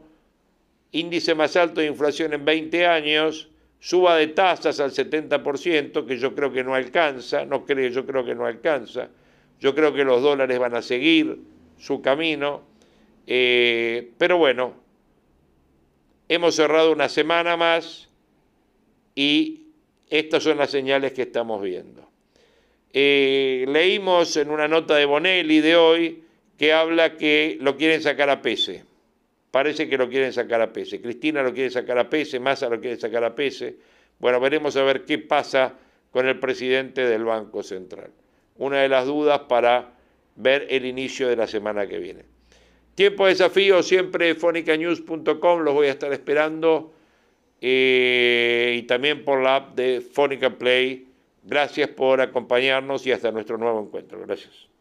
índice 0.91 1.34
más 1.34 1.56
alto 1.56 1.82
de 1.82 1.88
inflación 1.88 2.34
en 2.34 2.46
20 2.46 2.86
años, 2.86 3.50
suba 3.80 4.15
de 4.17 4.28
tasas 4.28 4.80
al 4.80 4.91
70%, 4.91 6.06
que 6.06 6.19
yo 6.19 6.36
creo 6.36 6.54
que 6.54 6.63
no 6.63 6.76
alcanza, 6.76 7.46
no 7.46 7.65
creo, 7.65 7.89
yo 7.89 8.06
creo 8.06 8.24
que 8.24 8.36
no 8.36 8.46
alcanza, 8.46 9.10
yo 9.60 9.74
creo 9.74 9.91
que 9.91 10.04
los 10.04 10.22
dólares 10.22 10.60
van 10.60 10.76
a 10.76 10.84
seguir 10.84 11.39
su 11.80 12.00
camino, 12.04 12.62
eh, 13.26 14.12
pero 14.19 14.38
bueno, 14.38 14.76
hemos 16.30 16.54
cerrado 16.54 16.91
una 16.91 17.10
semana 17.10 17.58
más 17.58 18.08
y 19.15 19.62
estas 20.17 20.43
son 20.43 20.58
las 20.58 20.69
señales 20.69 21.13
que 21.13 21.23
estamos 21.23 21.62
viendo. 21.62 22.10
Eh, 22.91 23.65
leímos 23.67 24.38
en 24.38 24.49
una 24.49 24.67
nota 24.67 24.95
de 24.95 25.06
Bonelli 25.06 25.62
de 25.62 25.76
hoy 25.76 26.23
que 26.58 26.73
habla 26.73 27.17
que 27.17 27.58
lo 27.60 27.76
quieren 27.76 28.02
sacar 28.02 28.30
a 28.30 28.41
Pese 28.41 28.84
parece 29.54 29.88
que 29.88 29.99
lo 29.99 30.10
quieren 30.10 30.34
sacar 30.34 30.62
a 30.62 30.73
Pese. 30.73 30.99
Cristina 30.99 31.43
lo 31.43 31.54
quiere 31.54 31.69
sacar 31.69 31.99
a 31.99 32.10
Pese, 32.10 32.39
Massa 32.39 32.67
lo 32.67 32.82
quiere 32.82 32.97
sacar 32.97 33.23
a 33.23 33.36
Pese. 33.36 33.76
Bueno, 34.17 34.39
veremos 34.39 34.76
a 34.78 34.82
ver 34.82 35.06
qué 35.06 35.19
pasa 35.19 35.76
con 36.10 36.28
el 36.28 36.39
presidente 36.39 37.06
del 37.06 37.23
Banco 37.23 37.62
Central. 37.62 38.10
Una 38.58 38.82
de 38.82 38.89
las 38.89 39.06
dudas 39.06 39.41
para 39.41 39.93
ver 40.38 40.65
el 40.71 40.88
inicio 40.88 41.28
de 41.28 41.36
la 41.36 41.45
semana 41.45 41.86
que 41.86 41.99
viene. 41.99 42.26
Tiempo 42.95 43.26
de 43.26 43.34
desafío, 43.34 43.84
siempre 43.84 44.34
fonicanews.com, 44.34 45.60
los 45.60 45.73
voy 45.76 45.86
a 45.86 45.91
estar 45.91 46.12
esperando. 46.12 46.91
Eh, 47.65 48.76
y 48.78 48.84
también 48.84 49.23
por 49.23 49.41
la 49.41 49.56
app 49.56 49.76
de 49.76 50.02
Fónica 50.02 50.49
Play. 50.49 51.08
Gracias 51.43 51.88
por 51.88 52.19
acompañarnos 52.19 53.08
y 53.08 53.13
hasta 53.13 53.32
nuestro 53.32 53.58
nuevo 53.58 53.82
encuentro. 53.82 54.19
Gracias. 54.19 54.72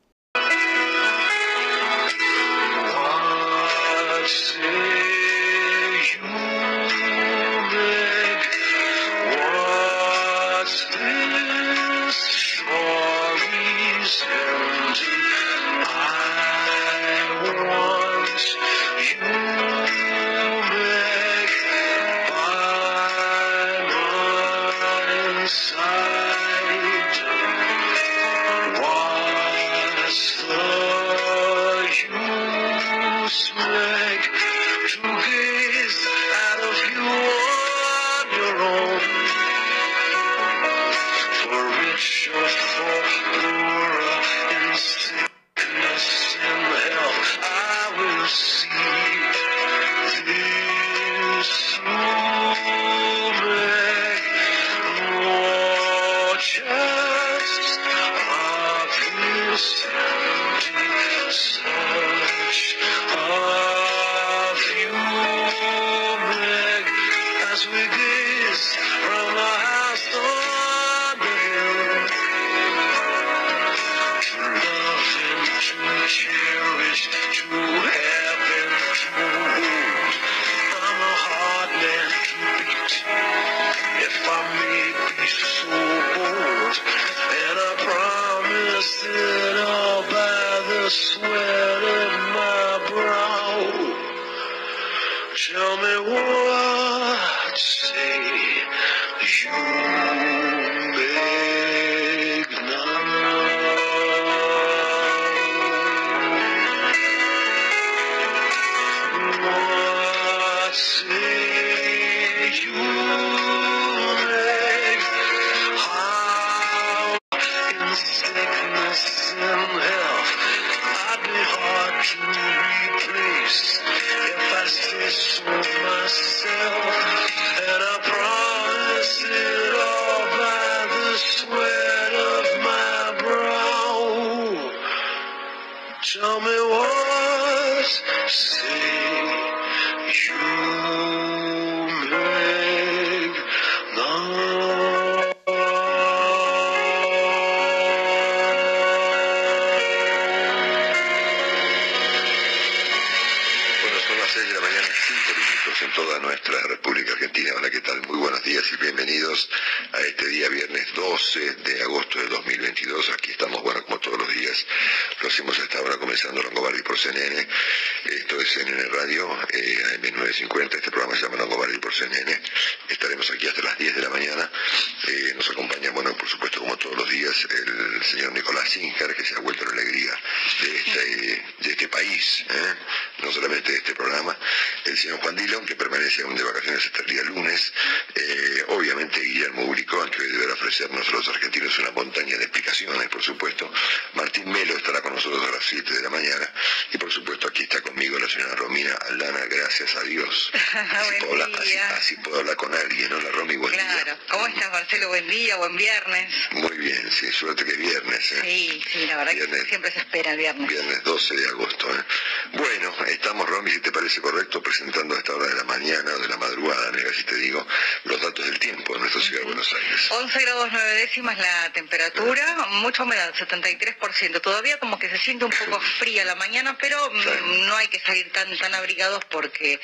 ¿Eh? 182.53 182.75
no 183.23 183.33
solamente 183.33 183.71
de 183.73 183.79
este 183.79 183.95
programa, 183.95 184.37
el 184.85 184.99
señor 184.99 185.21
Juan 185.21 185.37
Dillon, 185.37 185.65
que 185.67 185.77
permanece 185.77 186.23
aún 186.23 186.35
de 186.37 186.43
vacaciones 186.43 186.85
hasta 186.87 187.01
el 187.01 187.07
día 187.07 187.23
lunes, 187.25 187.73
eh, 188.15 188.65
obviamente 188.69 189.21
Guillermo 189.21 189.65
Urico, 189.65 190.05
que 190.11 190.23
hoy 190.23 190.33
deberá 190.33 190.53
ofrecernos 190.55 191.09
a 191.09 191.13
los 191.13 191.29
argentinos 191.29 191.79
una 191.79 191.91
montaña 191.93 192.37
de 192.37 192.45
explicaciones, 192.45 193.09
por 193.09 193.23
supuesto, 193.23 193.71
Martín 194.15 194.51
Melo 194.51 194.77
estará 194.77 195.01
con 195.03 195.15
nosotros 195.15 195.47
a 195.47 195.51
las 195.53 195.65
7 195.65 195.93
de 195.95 196.03
la 196.03 196.11
mañana, 196.11 196.53
y 196.93 196.99
por 196.99 197.11
supuesto 197.13 197.49
aquí 197.49 197.63
está 197.63 197.81
conmigo 197.81 198.19
la 198.19 198.29
señora 198.29 198.55
Romina 198.57 198.95
Aldana, 198.95 199.41
gracias 199.47 199.95
a 199.97 200.03
Dios. 200.03 200.51
Así, 200.73 201.15
puedo, 201.21 201.33
hablar, 201.45 201.61
así, 201.97 202.17
puedo 202.17 202.41
hablar 202.41 202.57
con 202.57 202.75
alguien, 202.75 203.13
hola 203.13 203.31
Romy, 203.31 203.57
buen 203.57 203.73
Claro. 203.73 204.05
día. 204.05 204.19
¿Cómo 204.31 204.47
estás, 204.47 204.71
Marcelo? 204.73 205.09
Buen 205.09 205.29
día, 205.29 205.57
buen 205.57 205.77
viernes. 205.77 206.35
Muy 206.53 206.77
bien, 206.79 207.11
sí, 207.11 207.31
suerte 207.33 207.65
que 207.65 207.73
viernes. 207.75 208.33
¿eh? 208.33 208.41
Sí, 208.43 208.85
sí, 208.93 209.07
la 209.07 209.17
verdad 209.17 209.33
Viernes. 209.33 209.63
que 209.63 209.69
siempre 209.69 209.91
se 209.93 209.99
espera 210.01 210.33
el 210.33 210.39
viernes. 210.39 210.69
Viernes 210.69 211.03
12 211.05 211.35
de 211.37 211.49
agosto. 211.49 211.95
¿eh? 211.95 212.03
Bueno, 212.53 212.93
estamos, 213.07 213.49
Romy, 213.49 213.71
si 213.71 213.81
te 213.81 213.93
parece 213.93 214.21
correcto, 214.21 214.63
presentando 214.63 215.15
a 215.15 215.19
esta 215.19 215.35
hora 215.35 215.47
de 215.47 215.55
la 215.55 215.65
mañana 215.65 216.13
o 216.15 216.19
de 216.19 216.29
la 216.29 216.37
madrugada, 216.37 216.91
mira 216.93 217.13
si 217.13 217.23
te 217.25 217.35
digo, 217.37 217.67
los 218.05 218.21
datos 218.21 218.45
del 218.45 218.59
tiempo 218.59 218.95
en 218.95 219.01
nuestra 219.01 219.21
ciudad 219.23 219.41
de 219.41 219.47
Buenos 219.47 219.73
Aires. 219.73 220.11
11 220.11 220.41
grados 220.43 220.69
9 220.73 220.95
décimas 220.95 221.39
la 221.39 221.73
temperatura, 221.73 222.57
mucha 222.71 223.05
humedad, 223.05 223.33
73%. 223.35 224.41
Todavía 224.41 224.79
como 224.79 224.99
que 224.99 225.09
se 225.09 225.19
siente 225.19 225.45
un 225.45 225.53
poco 225.53 225.81
fría 225.99 226.25
la 226.25 226.35
mañana, 226.35 226.77
pero 226.79 227.11
mm, 227.11 227.23
Sí. 227.23 227.29
no 227.67 227.77
hay 227.77 227.89
que 227.89 228.01
salir 228.01 228.31
tan 228.33 228.57
tan 228.59 228.75
abrigados 228.75 229.25
porque 229.27 229.81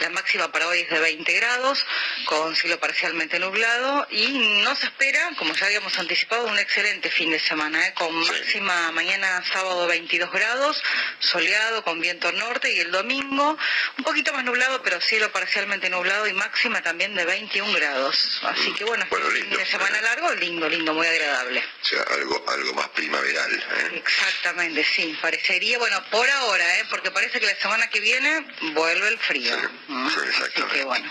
la 0.00 0.10
máxima 0.10 0.50
para 0.52 0.66
hoy 0.66 0.80
es 0.80 0.90
de 0.90 0.98
20 0.98 1.32
grados, 1.34 1.86
con 2.26 2.54
cielo 2.56 2.78
parcialmente 2.80 3.38
nublado 3.38 4.06
y 4.10 4.60
no 4.64 4.74
se 4.74 4.86
espera, 4.86 5.30
como 5.38 5.54
ya 5.54 5.66
habíamos 5.66 5.96
anticipado, 5.98 6.46
un 6.46 6.58
excelente 6.58 7.10
fin 7.10 7.30
de 7.30 7.38
semana, 7.38 7.86
¿eh? 7.86 7.94
con 7.94 8.10
Sí. 8.24 8.30
máxima 8.32 8.92
mañana 8.92 9.42
sábado 9.52 9.86
22 9.86 10.30
grados, 10.32 10.82
soleado 11.20 11.84
con 11.84 11.99
viento 12.00 12.30
norte 12.32 12.72
y 12.72 12.80
el 12.80 12.90
domingo 12.90 13.56
un 13.98 14.04
poquito 14.04 14.32
más 14.32 14.44
nublado, 14.44 14.82
pero 14.82 15.00
cielo 15.00 15.30
parcialmente 15.32 15.88
nublado 15.90 16.26
y 16.26 16.32
máxima 16.32 16.82
también 16.82 17.14
de 17.14 17.24
21 17.24 17.72
grados. 17.72 18.40
Así 18.44 18.72
que 18.74 18.84
bueno, 18.84 19.06
Bueno, 19.10 19.26
fin 19.30 19.50
de 19.50 19.66
semana 19.66 20.00
largo, 20.00 20.32
lindo, 20.34 20.68
lindo, 20.68 20.94
muy 20.94 21.06
agradable. 21.06 21.60
O 21.82 21.84
sea, 21.84 22.02
algo, 22.14 22.44
algo 22.48 22.74
más 22.74 22.88
primaveral. 22.90 23.52
¿eh? 23.54 23.96
Exactamente, 23.96 24.84
sí, 24.84 25.16
parecería, 25.20 25.78
bueno, 25.78 26.02
por 26.10 26.28
ahora, 26.30 26.78
¿eh? 26.78 26.84
porque 26.90 27.10
parece 27.10 27.40
que 27.40 27.46
la 27.46 27.56
semana 27.56 27.88
que 27.90 28.00
viene 28.00 28.46
vuelve 28.72 29.08
el 29.08 29.18
frío. 29.18 29.54
Sí, 29.60 29.66
Mm, 29.88 30.08
sí, 30.08 30.16
Así 30.20 30.28
exactamente. 30.28 30.76
que 30.78 30.84
bueno, 30.84 31.10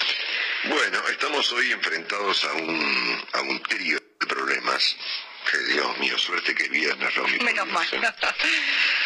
Bueno, 0.66 1.08
estamos 1.10 1.52
hoy 1.52 1.72
enfrentados 1.72 2.44
a 2.46 2.54
un, 2.54 3.26
a 3.34 3.42
un 3.42 3.62
trío 3.64 3.98
de 4.20 4.28
problemas. 4.28 4.96
Que 5.52 5.58
Dios 5.74 5.98
mío, 5.98 6.18
suerte 6.18 6.54
que 6.54 6.64
es 6.64 6.70
viernes, 6.70 7.16
Romy. 7.16 7.40
menos 7.40 7.68
mal. 7.68 7.88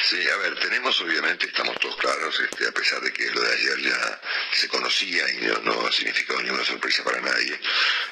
Sí, 0.09 0.19
a 0.27 0.35
ver, 0.37 0.59
tenemos 0.59 0.99
obviamente, 0.99 1.45
estamos 1.45 1.79
todos 1.79 1.95
claros, 1.95 2.37
este, 2.39 2.67
a 2.67 2.71
pesar 2.73 2.99
de 3.01 3.13
que 3.13 3.31
lo 3.31 3.41
de 3.41 3.53
ayer 3.53 3.81
ya 3.83 4.21
se 4.51 4.67
conocía 4.67 5.29
y 5.31 5.37
no, 5.37 5.57
no 5.59 5.87
ha 5.87 5.91
significado 5.93 6.41
ninguna 6.41 6.65
sorpresa 6.65 7.03
para 7.05 7.21
nadie, 7.21 7.57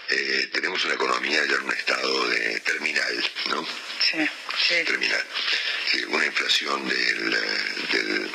eh, 0.07 0.49
tenemos 0.53 0.83
una 0.85 0.93
economía 0.93 1.43
ya 1.45 1.55
en 1.55 1.63
un 1.63 1.71
estado 1.73 2.29
de 2.29 2.59
terminal, 2.61 3.31
¿no? 3.49 3.67
Sí, 3.99 4.25
sí. 4.57 4.83
Terminal. 4.85 5.23
Sí, 5.91 6.03
una 6.05 6.25
inflación 6.25 6.87
del, 6.87 7.31
del... 7.91 8.31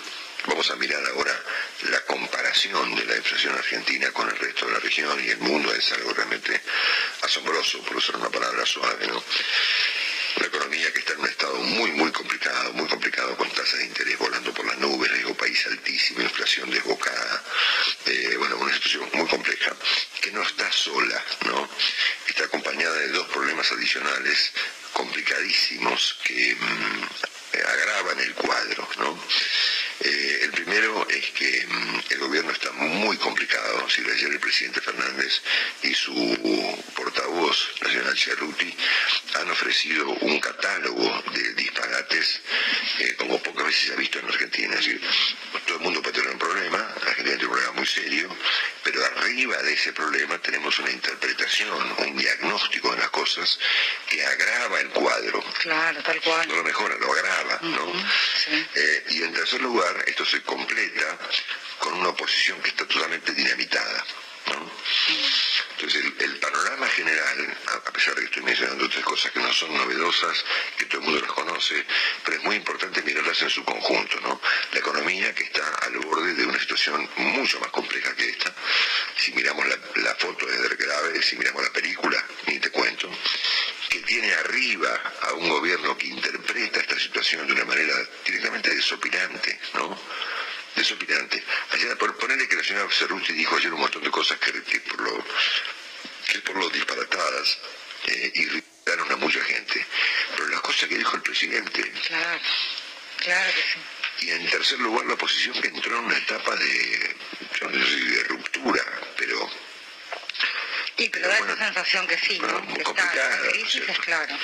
Vamos 0.46 0.70
a 0.70 0.76
mirar 0.76 1.04
ahora 1.06 1.42
la 1.90 2.00
comparación 2.02 2.94
de 2.94 3.04
la 3.04 3.16
inflación 3.16 3.54
argentina 3.54 4.12
con 4.12 4.28
el 4.28 4.38
resto 4.38 4.66
de 4.66 4.72
la 4.72 4.78
región 4.78 5.24
y 5.24 5.30
el 5.30 5.38
mundo, 5.38 5.74
es 5.74 5.92
algo 5.92 6.12
realmente 6.12 6.60
asombroso, 7.22 7.80
por 7.82 7.96
usar 7.96 8.16
una 8.16 8.30
palabra 8.30 8.64
suave, 8.64 9.08
¿no? 9.08 9.22
Una 10.36 10.46
economía 10.46 10.92
que 10.92 11.00
está 11.00 11.14
en 11.14 11.20
un 11.20 11.28
estado 11.28 11.54
muy, 11.56 11.90
muy 11.92 12.12
complicado, 12.12 12.72
muy 12.74 12.86
complicado, 12.86 13.36
con 13.36 13.50
tasas 13.50 13.78
de 13.78 13.86
interés 13.86 14.18
volando 14.18 14.54
por 14.54 14.66
las 14.66 14.78
nubes, 14.78 15.10
riesgo 15.10 15.34
país 15.34 15.66
altísimo, 15.66 16.20
inflación 16.20 16.70
desbocada, 16.70 17.42
eh, 18.06 18.36
bueno, 18.38 18.56
una 18.58 18.72
situación 18.72 19.08
muy 19.14 19.26
compleja, 19.26 19.74
que 20.20 20.30
no 20.30 20.42
está 20.42 20.70
sola, 20.70 21.24
¿no? 21.46 21.68
Está 22.28 22.44
acompañada 22.44 22.94
de 22.94 23.08
dos 23.08 23.26
problemas 23.28 23.70
adicionales 23.72 24.52
complicadísimos 24.92 26.18
que 26.22 26.54
mm, 26.54 27.02
agravan 27.66 28.20
el 28.20 28.34
cuadro, 28.34 28.88
¿no? 28.98 29.18
Eh, 30.00 30.40
el 30.42 30.50
primero 30.52 31.06
es 31.08 31.30
que 31.30 31.66
mm, 31.66 32.00
el 32.10 32.18
gobierno 32.18 32.52
está 32.52 32.70
muy 32.72 33.16
complicado. 33.16 33.88
Si 33.88 34.02
ayer 34.02 34.30
el 34.30 34.40
presidente 34.40 34.80
Fernández 34.80 35.40
y 35.82 35.94
su 35.94 36.84
portavoz, 36.94 37.56
señora 37.82 38.14
Cerruti, 38.14 38.74
han 39.34 39.50
ofrecido 39.50 40.08
un 40.10 40.38
catálogo 40.40 41.22
de 41.32 41.54
disparates 41.54 42.40
eh, 42.98 43.14
como 43.16 43.42
pocas 43.42 43.66
veces 43.66 43.86
se 43.86 43.92
ha 43.92 43.96
visto 43.96 44.18
en 44.18 44.26
Argentina. 44.26 44.74
Es 44.74 44.84
decir, 44.86 45.00
todo 45.66 45.76
el 45.78 45.82
mundo 45.82 46.02
puede 46.02 46.14
tener 46.14 46.30
un 46.30 46.38
problema, 46.38 46.78
la 46.78 47.10
Argentina 47.10 47.36
tiene 47.36 47.44
un 47.44 47.50
problema 47.50 47.72
muy 47.72 47.86
serio, 47.86 48.36
pero 48.84 49.04
arriba 49.04 49.62
de 49.62 49.72
ese 49.72 49.92
problema 49.92 50.38
tenemos 50.38 50.78
una 50.78 50.90
interpretación, 50.90 51.96
un 51.98 52.16
diagnóstico 52.16 52.92
de 52.92 52.98
las 52.98 53.10
cosas 53.10 53.58
que 54.08 54.24
agrava 54.24 54.80
el 54.80 54.88
cuadro. 54.90 55.42
Claro, 55.62 56.02
tal 56.02 56.20
cual. 56.20 56.48
No 56.48 56.56
lo 56.56 56.64
mejora, 56.64 56.96
lo 56.98 57.12
agrava, 57.12 57.58
¿no? 57.62 57.84
Ujú, 57.86 57.98
sí. 58.44 58.66
Eh, 58.74 59.04
y 59.10 59.22
en 59.22 59.32
tercer 59.32 59.60
lugar, 59.60 59.85
esto 60.06 60.24
se 60.24 60.42
completa 60.42 61.18
con 61.78 61.94
una 61.94 62.08
oposición 62.08 62.60
que 62.60 62.70
está 62.70 62.86
totalmente 62.86 63.32
dinamitada, 63.32 64.04
Entonces, 65.76 66.04
el, 66.20 66.36
panorama 66.38 66.88
general, 66.88 67.58
a, 67.66 67.92
pesar 67.92 68.14
de 68.14 68.22
que 68.22 68.26
estoy 68.26 68.42
mencionando 68.42 68.88
tres 68.88 69.04
cosas 69.04 69.30
que 69.30 69.40
no 69.40 69.52
son 69.52 69.76
novedosas, 69.76 70.44
que 70.78 70.86
todo 70.86 71.00
el 71.00 71.06
mundo 71.06 71.20
las 71.20 71.32
conoce, 71.32 71.84
pero 72.24 72.38
es 72.38 72.44
muy 72.44 72.56
importante 72.56 73.02
mirarlas 73.02 73.42
en 73.42 73.50
su 73.50 73.64
conjunto, 73.64 74.18
¿no? 74.20 74.40
La 74.72 74.78
economía 74.78 75.34
que 75.34 75.44
está 75.44 75.68
al 75.82 75.98
borde 75.98 76.34
de 76.34 76.46
una 76.46 76.58
situación 76.58 77.08
mucho 77.16 77.60
más 77.60 77.70
compleja 77.70 78.14
que 78.14 78.30
esta. 78.30 78.54
Si 79.16 79.32
miramos 79.32 79.66
la, 79.66 79.78
la 79.96 80.14
foto 80.14 80.46
de 80.46 80.58
Der 80.60 80.76
Grave, 80.76 81.22
si 81.22 81.36
miramos 81.36 81.62
la 81.62 81.72
película, 81.72 82.24
ni 82.46 82.58
te 82.58 82.70
cuento, 82.70 83.10
que 83.90 84.00
tiene 84.00 84.32
arriba 84.32 85.14
a 85.22 85.32
un 85.34 85.48
gobierno 85.48 85.96
que 85.98 86.06
interpreta 86.06 86.80
esta 86.80 86.98
situación 86.98 87.46
de 87.46 87.52
una 87.52 87.64
manera 87.64 87.94
directamente 88.24 88.74
desopilante, 88.74 89.60
¿no? 89.74 89.98
Desopilante. 90.76 91.42
Ayer, 91.72 91.96
por 91.96 92.16
ponerle 92.18 92.46
que 92.46 92.56
la 92.56 92.62
señora 92.62 92.88
Cerruti 92.90 93.32
dijo 93.32 93.56
ayer 93.56 93.72
un 93.72 93.80
montón 93.80 94.02
de 94.02 94.10
cosas 94.10 94.38
que, 94.38 94.52
que 94.62 94.80
por 94.80 95.00
lo 95.00 95.24
que 96.30 96.38
por 96.40 96.56
lo 96.56 96.68
disparatadas 96.68 97.58
eh, 98.06 98.32
irritaron 98.34 99.10
a 99.12 99.16
mucha 99.16 99.42
gente. 99.42 99.84
Pero 100.36 100.48
las 100.48 100.60
cosas 100.60 100.88
que 100.88 100.98
dijo 100.98 101.16
el 101.16 101.22
presidente, 101.22 101.92
Claro, 102.06 102.40
Claro 103.18 103.50
que 103.54 103.62
sí. 103.62 104.26
Y 104.26 104.30
en 104.30 104.46
tercer 104.50 104.78
lugar, 104.80 105.06
la 105.06 105.14
oposición 105.14 105.60
que 105.60 105.68
entró 105.68 105.98
en 105.98 106.04
una 106.04 106.16
etapa 106.16 106.54
de, 106.56 107.16
yo 107.60 107.68
no 107.68 107.84
sé 107.84 107.90
si 107.92 108.04
de 108.06 108.24
ruptura, 108.24 108.84
pero 109.16 109.50
Y 110.98 111.08
pero 111.08 111.28
da 111.28 111.38
bueno, 111.38 111.54
esa 111.54 111.64
sensación 111.66 112.06
que 112.06 112.18
sí, 112.18 112.38
bueno, 112.38 112.60
¿no? 112.60 112.66
Que 112.66 112.72
está 112.72 112.84
complicada, 112.84 113.30
la 113.30 113.36
¿no 113.36 113.44
es 113.44 113.52
crisis, 113.52 113.98
claro. 114.00 114.38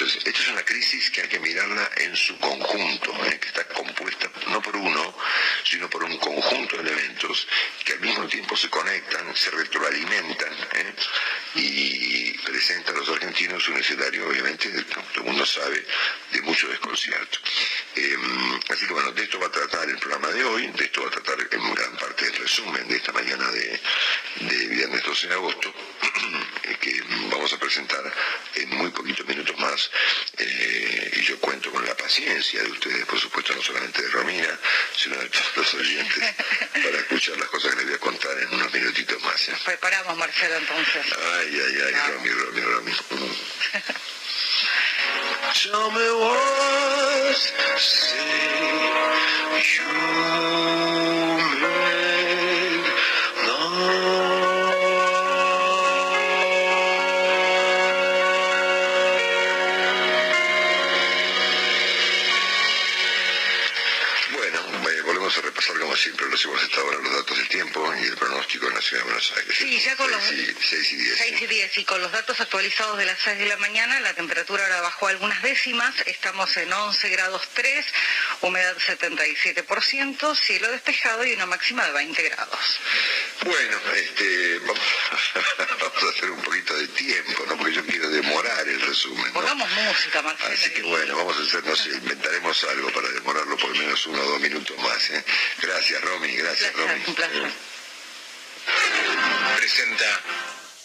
Entonces, 0.00 0.26
esta 0.26 0.40
es 0.40 0.48
una 0.48 0.64
crisis 0.64 1.10
que 1.10 1.20
hay 1.20 1.28
que 1.28 1.38
mirarla 1.40 1.90
en 1.98 2.16
su 2.16 2.38
conjunto, 2.38 3.12
¿eh? 3.26 3.38
que 3.38 3.48
está 3.48 3.64
compuesta 3.68 4.30
no 4.48 4.62
por 4.62 4.74
uno, 4.74 5.14
sino 5.62 5.90
por 5.90 6.02
un 6.04 6.16
conjunto 6.16 6.78
de 6.78 6.90
elementos 6.90 7.46
que 7.84 7.92
al 7.92 8.00
mismo 8.00 8.26
tiempo 8.26 8.56
se 8.56 8.70
conectan, 8.70 9.36
se 9.36 9.50
retroalimentan 9.50 10.54
¿eh? 10.72 10.94
y 11.56 12.32
presentan 12.38 12.96
a 12.96 13.00
los 13.00 13.10
argentinos 13.10 13.68
un 13.68 13.76
escenario, 13.76 14.26
obviamente, 14.26 14.72
que 14.72 14.82
todo 14.84 15.02
el 15.16 15.22
mundo 15.24 15.44
sabe, 15.44 15.84
de 16.32 16.40
mucho 16.40 16.66
desconcierto. 16.68 17.38
Eh, 17.96 18.16
así 18.70 18.86
que 18.86 18.94
bueno, 18.94 19.12
de 19.12 19.22
esto 19.22 19.38
va 19.38 19.48
a 19.48 19.52
tratar 19.52 19.86
el 19.86 19.98
programa 19.98 20.28
de 20.28 20.42
hoy, 20.44 20.66
de 20.68 20.84
esto 20.86 21.02
va 21.02 21.08
a 21.08 21.10
tratar 21.10 21.46
en 21.50 21.74
gran 21.74 21.96
parte 21.98 22.26
el 22.26 22.36
resumen 22.36 22.88
de 22.88 22.96
esta 22.96 23.12
mañana 23.12 23.50
de, 23.50 23.80
de 24.48 24.66
viernes 24.68 25.02
12 25.02 25.28
de 25.28 25.34
agosto, 25.34 25.74
que 26.80 27.02
vamos 27.30 27.52
a 27.52 27.58
presentar 27.58 28.00
en 28.54 28.70
muy 28.76 28.90
poquitos 28.90 29.26
minutos 29.26 29.56
más. 29.58 29.90
eh, 30.38 31.10
y 31.16 31.20
yo 31.22 31.38
cuento 31.40 31.70
con 31.70 31.84
la 31.84 31.96
paciencia 31.96 32.62
de 32.62 32.70
ustedes, 32.70 33.04
por 33.06 33.18
supuesto, 33.18 33.54
no 33.54 33.62
solamente 33.62 34.02
de 34.02 34.08
Romina, 34.08 34.58
sino 34.96 35.16
de 35.16 35.28
todos 35.28 35.56
los 35.56 35.74
oyentes, 35.74 36.34
para 36.72 36.98
escuchar 36.98 37.36
las 37.38 37.48
cosas 37.48 37.70
que 37.72 37.76
les 37.78 37.86
voy 37.86 37.94
a 37.94 37.98
contar 37.98 38.38
en 38.38 38.54
unos 38.54 38.72
minutitos 38.72 39.20
más. 39.22 39.48
¿eh? 39.48 39.56
Preparamos, 39.64 40.16
Marcelo, 40.16 40.56
entonces. 40.56 41.04
Ay, 41.38 41.60
ay, 41.66 41.82
ay, 41.86 41.92
Vamos. 41.92 42.14
Romy, 42.16 42.30
Romy, 42.30 42.60
Romy. 42.60 42.92
Tell 45.52 45.90
me 45.90 46.10
what 46.20 47.36
say 47.76 49.62
you 49.62 49.84
siempre 66.00 66.26
lo 66.28 66.34
hacemos 66.34 66.62
hasta 66.62 66.80
ahora 66.80 66.98
los 66.98 67.12
datos 67.12 67.36
del 67.38 67.48
tiempo 67.48 67.94
y 67.94 68.04
el 68.06 68.16
pronóstico 68.16 68.66
en 68.68 68.74
la 68.74 68.80
ciudad 68.80 69.02
de 69.02 69.04
Buenos 69.10 69.32
Aires. 69.36 69.56
Sí, 69.58 69.80
ya 69.80 69.96
con 69.96 70.10
los- 70.10 70.22
6 70.22 70.40
y, 70.48 70.62
6 70.68 70.92
y 70.92 70.96
10. 70.96 71.18
6 71.18 71.42
y 71.42 71.46
10 71.46 71.78
y 71.78 71.84
con 71.84 72.00
los 72.00 72.10
datos 72.12 72.40
actualizados 72.40 72.96
de 72.98 73.04
las 73.06 73.18
6 73.22 73.38
de 73.38 73.46
la 73.46 73.56
mañana, 73.58 74.00
la 74.00 74.14
temperatura 74.14 74.62
ahora 74.64 74.80
bajó 74.80 75.08
algunas 75.08 75.42
décimas, 75.42 75.94
estamos 76.06 76.56
en 76.56 76.72
11 76.72 77.08
grados 77.10 77.42
3, 77.54 77.84
humedad 78.40 78.76
77%, 78.78 80.34
cielo 80.34 80.70
despejado 80.70 81.24
y 81.24 81.32
una 81.34 81.46
máxima 81.46 81.84
de 81.86 81.92
20 81.92 82.22
grados. 82.22 82.80
Bueno, 83.44 83.76
este, 83.96 84.58
vamos, 84.60 84.78
vamos 85.80 86.02
a 86.04 86.08
hacer 86.10 86.30
un 86.30 86.42
poquito 86.42 86.74
de 86.76 86.88
tiempo, 86.88 87.44
¿no? 87.48 87.56
Porque 87.56 87.72
yo 87.72 87.84
quiero 87.86 88.08
demorar 88.10 88.68
el 88.68 88.80
resumen, 88.82 89.26
¿no? 89.28 89.32
Pongamos 89.32 89.70
música, 89.70 90.20
Marcelo. 90.22 90.52
Así 90.54 90.70
que 90.70 90.82
bueno, 90.82 91.16
vamos 91.16 91.36
a 91.38 91.42
hacer, 91.42 91.64
no 91.64 91.74
sé, 91.74 91.88
inventaremos 91.90 92.64
algo 92.64 92.90
para 92.92 93.08
demorarlo 93.08 93.56
por 93.56 93.70
lo 93.70 93.76
menos 93.76 94.06
uno 94.06 94.20
o 94.22 94.24
dos 94.32 94.40
minutos 94.40 94.76
más, 94.78 95.10
¿eh? 95.10 95.24
Gracias, 95.62 96.02
Romy, 96.02 96.36
gracias, 96.36 96.70
placer, 96.72 96.90
Romy. 96.92 97.04
un 97.06 97.14
placer. 97.14 97.44
Eh, 97.44 97.50
Presenta 99.56 100.20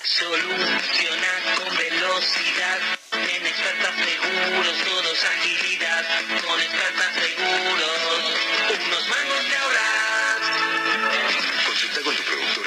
Soluciona 0.04 1.28
con 1.58 1.78
velocidad. 1.78 2.80
En 3.12 3.46
expertas 3.48 3.96
seguros, 3.96 4.84
todos 4.86 5.24
agilidad. 5.24 6.06
Con 6.48 6.62
expertas 6.62 7.14
seguros, 7.16 7.45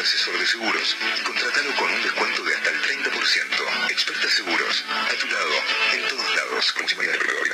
asesor 0.09 0.39
de 0.39 0.47
seguros 0.47 0.97
y 1.19 1.21
contrátalo 1.21 1.77
con 1.77 1.93
un 1.93 2.03
descuento 2.03 2.43
de 2.43 2.55
hasta 2.55 2.71
el 2.71 2.81
30%. 2.81 3.91
Experta 3.91 4.31
Seguros, 4.31 4.85
a 4.89 5.15
tu 5.21 5.27
lado, 5.27 5.53
en 5.93 6.09
todos 6.09 6.37
lados. 6.37 6.75
De 6.99 7.19
proveedor 7.19 7.49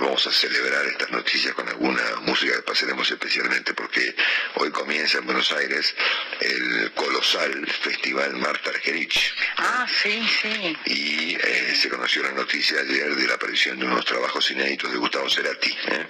vamos 0.00 0.26
a 0.26 0.32
celebrar 0.32 0.86
estas 0.86 1.10
noticias 1.10 1.54
con 1.54 1.68
alguna 1.68 2.02
música 2.22 2.56
que 2.56 2.62
pasaremos 2.62 3.10
especialmente 3.10 3.74
porque 3.74 4.14
hoy 4.56 4.70
comienza 4.70 5.18
en 5.18 5.26
Buenos 5.26 5.50
Aires 5.52 5.94
el 6.40 6.92
colosal 6.92 7.66
Festival 7.66 8.36
Marta 8.36 8.70
Argerich. 8.70 9.34
Ah, 9.56 9.86
sí, 9.88 10.26
sí. 10.42 10.76
y 10.86 11.36
eh, 11.36 11.74
se 11.74 11.88
conoció 11.88 12.22
la 12.22 12.32
noticia 12.32 12.80
ayer 12.80 13.14
de 13.14 13.26
la 13.26 13.34
aparición 13.34 13.78
de 13.78 13.86
unos 13.86 14.04
trabajos 14.04 14.50
inéditos 14.50 14.90
de 14.90 14.98
Gustavo 14.98 15.28
Cerati, 15.28 15.70
¿eh? 15.70 16.06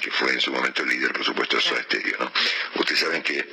que 0.00 0.10
fue 0.10 0.32
en 0.32 0.40
su 0.40 0.52
momento 0.52 0.82
el 0.82 0.88
líder, 0.90 1.12
por 1.12 1.24
supuesto, 1.24 1.56
de 1.56 1.62
Soda 1.62 1.82
Stereo, 1.82 2.16
¿no? 2.20 2.32
Ustedes 2.76 3.00
saben 3.00 3.22
que, 3.22 3.48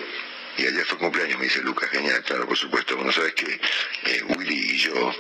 y 0.58 0.66
ayer 0.66 0.86
fue 0.86 0.98
cumpleaños, 0.98 1.38
me 1.40 1.46
dice 1.46 1.62
Lucas, 1.62 1.90
genial, 1.90 2.24
claro, 2.24 2.48
por 2.48 2.58
supuesto, 2.58 2.96
bueno, 2.96 3.12
sabes 3.12 3.34
que 3.34 3.60
eh, 4.06 4.24
Willy 4.24 4.76
y 4.76 4.78
yo 4.78 5.16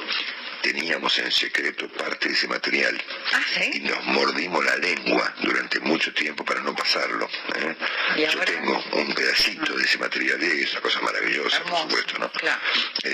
teníamos 0.61 1.17
en 1.19 1.31
secreto 1.31 1.87
parte 1.89 2.27
de 2.29 2.33
ese 2.33 2.47
material 2.47 3.01
Ah, 3.33 3.41
y 3.57 3.73
sí. 3.73 3.79
nos 3.81 4.03
mordimos 4.05 4.63
la 4.65 4.75
lengua 4.77 5.33
durante 5.41 5.79
mucho 5.79 6.13
tiempo 6.13 6.43
para 6.45 6.61
no 6.61 6.75
pasarlo. 6.75 7.29
¿eh? 7.55 7.75
Y 8.17 8.21
Yo 8.21 8.39
tengo 8.41 8.83
un 8.93 9.13
pedacito 9.13 9.73
de 9.77 9.83
ese 9.85 9.97
material 9.97 10.41
y 10.43 10.63
es 10.63 10.71
una 10.73 10.81
cosa 10.81 11.01
maravillosa, 11.01 11.57
Hermoso, 11.57 11.71
por 11.87 11.89
supuesto, 11.99 12.19
¿no? 12.19 12.31
claro. 12.31 12.59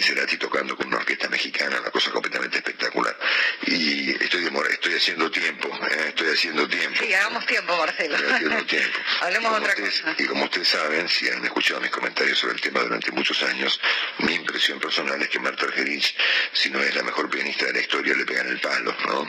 Cerati 0.01 0.37
tocando 0.37 0.75
con 0.75 0.87
una 0.87 0.97
orquesta 0.97 1.27
mexicana, 1.29 1.79
una 1.79 1.89
cosa 1.91 2.11
completamente 2.11 2.57
espectacular. 2.57 3.17
Y 3.65 4.11
estoy, 4.23 4.43
demora- 4.43 4.69
estoy 4.69 4.93
haciendo 4.93 5.31
tiempo, 5.31 5.67
¿eh? 5.91 6.05
estoy 6.09 6.27
haciendo 6.33 6.67
tiempo. 6.67 6.99
Sí, 7.03 7.13
hagamos 7.13 7.45
tiempo, 7.45 7.75
Marcelo. 7.77 8.15
Estoy 8.15 8.31
haciendo 8.33 8.65
tiempo. 8.67 8.99
Hablemos 9.21 9.51
Y 9.51 9.55
otra 9.55 9.69
ustedes- 9.73 10.01
cosa. 10.01 10.15
Y 10.19 10.25
como 10.25 10.43
ustedes 10.45 10.67
saben, 10.67 11.09
si 11.09 11.29
han 11.29 11.43
escuchado 11.43 11.81
mis 11.81 11.91
comentarios 11.91 12.37
sobre 12.37 12.53
el 12.55 12.61
tema 12.61 12.81
durante 12.81 13.11
muchos 13.11 13.41
años, 13.43 13.79
mi 14.19 14.33
impresión 14.35 14.79
personal 14.79 15.21
es 15.21 15.29
que 15.29 15.39
Marta 15.39 15.65
Argerich, 15.65 16.15
si 16.53 16.69
no 16.69 16.81
es 16.81 16.93
la 16.95 17.03
mejor 17.03 17.29
pianista 17.35 17.65
de 17.65 17.73
la 17.73 17.79
historia, 17.81 18.15
le 18.15 18.25
pegan 18.25 18.47
el 18.47 18.59
palo, 18.59 18.95
¿no? 19.07 19.25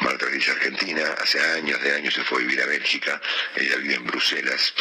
Marta 0.00 0.24
Argerich 0.26 0.48
Argentina, 0.48 1.02
hace 1.22 1.40
años 1.40 1.80
de 1.82 1.94
años 1.94 2.12
se 2.14 2.24
fue 2.24 2.38
a 2.38 2.40
vivir 2.42 2.60
a 2.62 2.66
Bélgica, 2.66 3.20
ella 3.56 3.76
vive 3.76 3.94
en 3.94 4.04
Bruselas, 4.04 4.74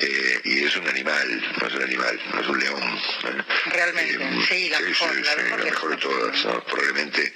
eh, 0.00 0.40
y 0.44 0.64
es 0.64 0.76
un 0.76 0.86
animal, 0.88 1.54
no 1.60 1.66
es 1.68 1.74
un 1.74 1.82
animal, 1.82 2.20
no 2.34 2.40
es 2.40 2.48
un 2.48 2.58
león. 2.60 2.82
¿eh? 3.24 3.42
Realmente, 3.66 4.18
sí, 4.48 4.68
la 4.68 4.80
mejor, 4.80 5.10
sí, 5.14 5.20
mejor 5.20 5.48
la 5.50 5.56
de 5.56 5.70
mejor 5.70 5.90
de 5.90 5.96
todas, 5.96 6.44
¿no? 6.44 6.64
Probablemente 6.64 7.32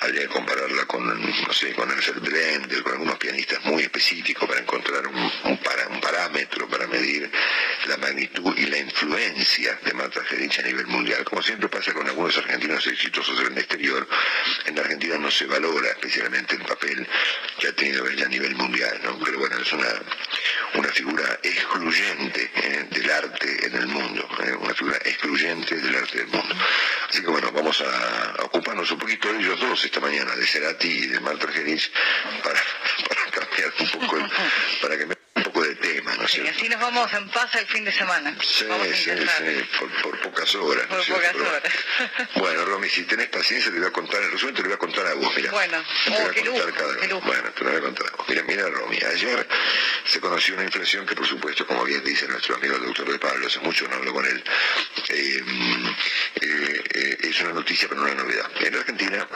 habría 0.00 0.20
que 0.22 0.28
compararla 0.28 0.84
con, 0.86 1.06
no 1.20 1.52
sé, 1.52 1.72
con 1.74 1.90
Ansel 1.90 2.20
Blender, 2.20 2.82
con 2.82 2.92
algunos 2.92 3.18
pianistas 3.18 3.64
muy 3.64 3.82
específicos 3.82 4.48
para 4.48 4.60
encontrar 4.60 5.06
un, 5.08 5.32
un 5.44 5.58
para- 5.58 5.88
un 5.88 6.00
parámetro 6.00 6.68
para 6.68 6.86
medir 6.86 7.30
la 7.86 7.96
magnitud 7.96 8.56
y 8.56 8.66
la 8.66 8.78
influencia 8.78 9.78
de 9.84 9.92
Marta 9.94 10.20
Argerich 10.20 10.58
a 10.60 10.62
nivel 10.62 10.86
mundial. 10.86 11.24
Como 11.24 11.42
siempre 11.42 11.68
pasa 11.68 11.92
con 11.92 12.06
algunos 12.06 12.36
argentinos 12.38 12.86
exitosos 12.86 13.40
en 13.40 13.52
el 13.52 13.58
exterior, 13.58 13.87
en 14.66 14.78
Argentina 14.78 15.16
no 15.18 15.30
se 15.30 15.46
valora 15.46 15.88
especialmente 15.90 16.54
el 16.56 16.62
papel 16.62 17.06
que 17.58 17.68
ha 17.68 17.72
tenido 17.72 18.06
ella 18.08 18.26
a 18.26 18.28
nivel 18.28 18.54
mundial, 18.56 19.00
¿no? 19.02 19.18
Pero 19.24 19.38
bueno, 19.38 19.56
es 19.58 19.72
una, 19.72 19.88
una 20.74 20.88
figura 20.88 21.38
excluyente 21.42 22.50
eh, 22.54 22.86
del 22.90 23.10
arte 23.10 23.66
en 23.66 23.74
el 23.76 23.86
mundo, 23.86 24.28
eh, 24.44 24.52
una 24.52 24.74
figura 24.74 24.98
excluyente 25.04 25.76
del 25.76 25.96
arte 25.96 26.18
del 26.18 26.28
mundo. 26.28 26.54
Así 27.08 27.20
que 27.22 27.28
bueno, 27.28 27.50
vamos 27.52 27.80
a, 27.80 28.30
a 28.32 28.44
ocuparnos 28.44 28.90
un 28.90 28.98
poquito 28.98 29.32
de 29.32 29.38
ellos 29.40 29.58
dos 29.60 29.84
esta 29.84 30.00
mañana, 30.00 30.34
de 30.36 30.46
Cerati 30.46 30.88
y 30.88 31.06
de 31.06 31.20
Marta 31.20 31.46
Argerich, 31.46 31.90
para, 32.42 32.60
para 33.08 33.30
cambiar 33.30 33.72
un 33.80 33.90
poco, 33.90 34.16
el- 34.18 34.30
para 34.82 34.98
cambiar 34.98 35.18
un 35.36 35.42
poco 35.44 35.62
de 35.62 35.74
tema, 35.76 36.14
¿no 36.16 36.24
es 36.24 36.30
cierto? 36.32 36.50
así 36.56 36.68
nos 36.68 36.80
vamos 36.80 37.12
en 37.14 37.28
paz 37.30 37.54
el 37.54 37.66
fin 37.66 37.84
de 37.84 37.92
semana. 37.92 38.36
Sí, 38.42 38.64
vamos 38.68 38.88
a 38.88 38.94
sí, 38.94 39.04
sí, 39.04 39.68
por, 39.78 39.90
por 40.02 40.20
pocas 40.20 40.54
horas. 40.56 40.84
¿no 40.88 40.96
Por 40.96 41.04
cierto? 41.04 41.38
pocas 41.38 41.48
horas. 41.48 41.67
Bueno, 42.36 42.64
Romy, 42.64 42.88
si 42.88 43.04
tenés 43.04 43.28
paciencia, 43.28 43.70
te 43.72 43.78
voy 43.78 43.88
a 43.88 43.92
contar, 43.92 44.22
el 44.22 44.32
resumen 44.32 44.54
te 44.54 44.62
lo 44.62 44.68
voy 44.68 44.74
a 44.74 44.78
contar 44.78 45.06
a 45.06 45.14
vos, 45.14 45.32
mira. 45.36 45.50
Bueno, 45.50 45.82
te 46.04 46.10
voy 46.10 46.18
oh, 46.18 46.28
a 46.28 46.30
qué 46.30 46.40
contar 46.44 46.66
lujo, 46.66 46.78
cada 46.78 46.96
qué 47.00 47.08
lujo. 47.08 47.26
Bueno, 47.26 47.50
te 47.50 47.64
lo 47.64 47.70
voy 47.70 47.78
a 47.78 47.82
contar 47.82 48.06
a 48.06 48.16
vos. 48.16 48.28
Mira, 48.28 48.42
mira, 48.42 48.68
Romy, 48.68 48.98
ayer 49.12 49.48
se 50.04 50.20
conoció 50.20 50.54
una 50.54 50.64
inflación 50.64 51.06
que, 51.06 51.14
por 51.14 51.26
supuesto, 51.26 51.66
como 51.66 51.84
bien 51.84 52.02
dice 52.04 52.28
nuestro 52.28 52.56
amigo 52.56 52.76
el 52.76 52.84
doctor 52.84 53.10
de 53.10 53.18
Pablo, 53.18 53.46
hace 53.46 53.60
mucho 53.60 53.88
no 53.88 53.96
hablo 53.96 54.12
con 54.12 54.26
él, 54.26 54.44
eh, 55.08 55.42
eh, 56.40 56.84
eh, 56.94 57.18
es 57.22 57.40
una 57.40 57.52
noticia, 57.52 57.88
pero 57.88 58.00
no 58.00 58.06
una 58.06 58.22
novedad. 58.22 58.50
En 58.60 58.74
Argentina, 58.74 59.28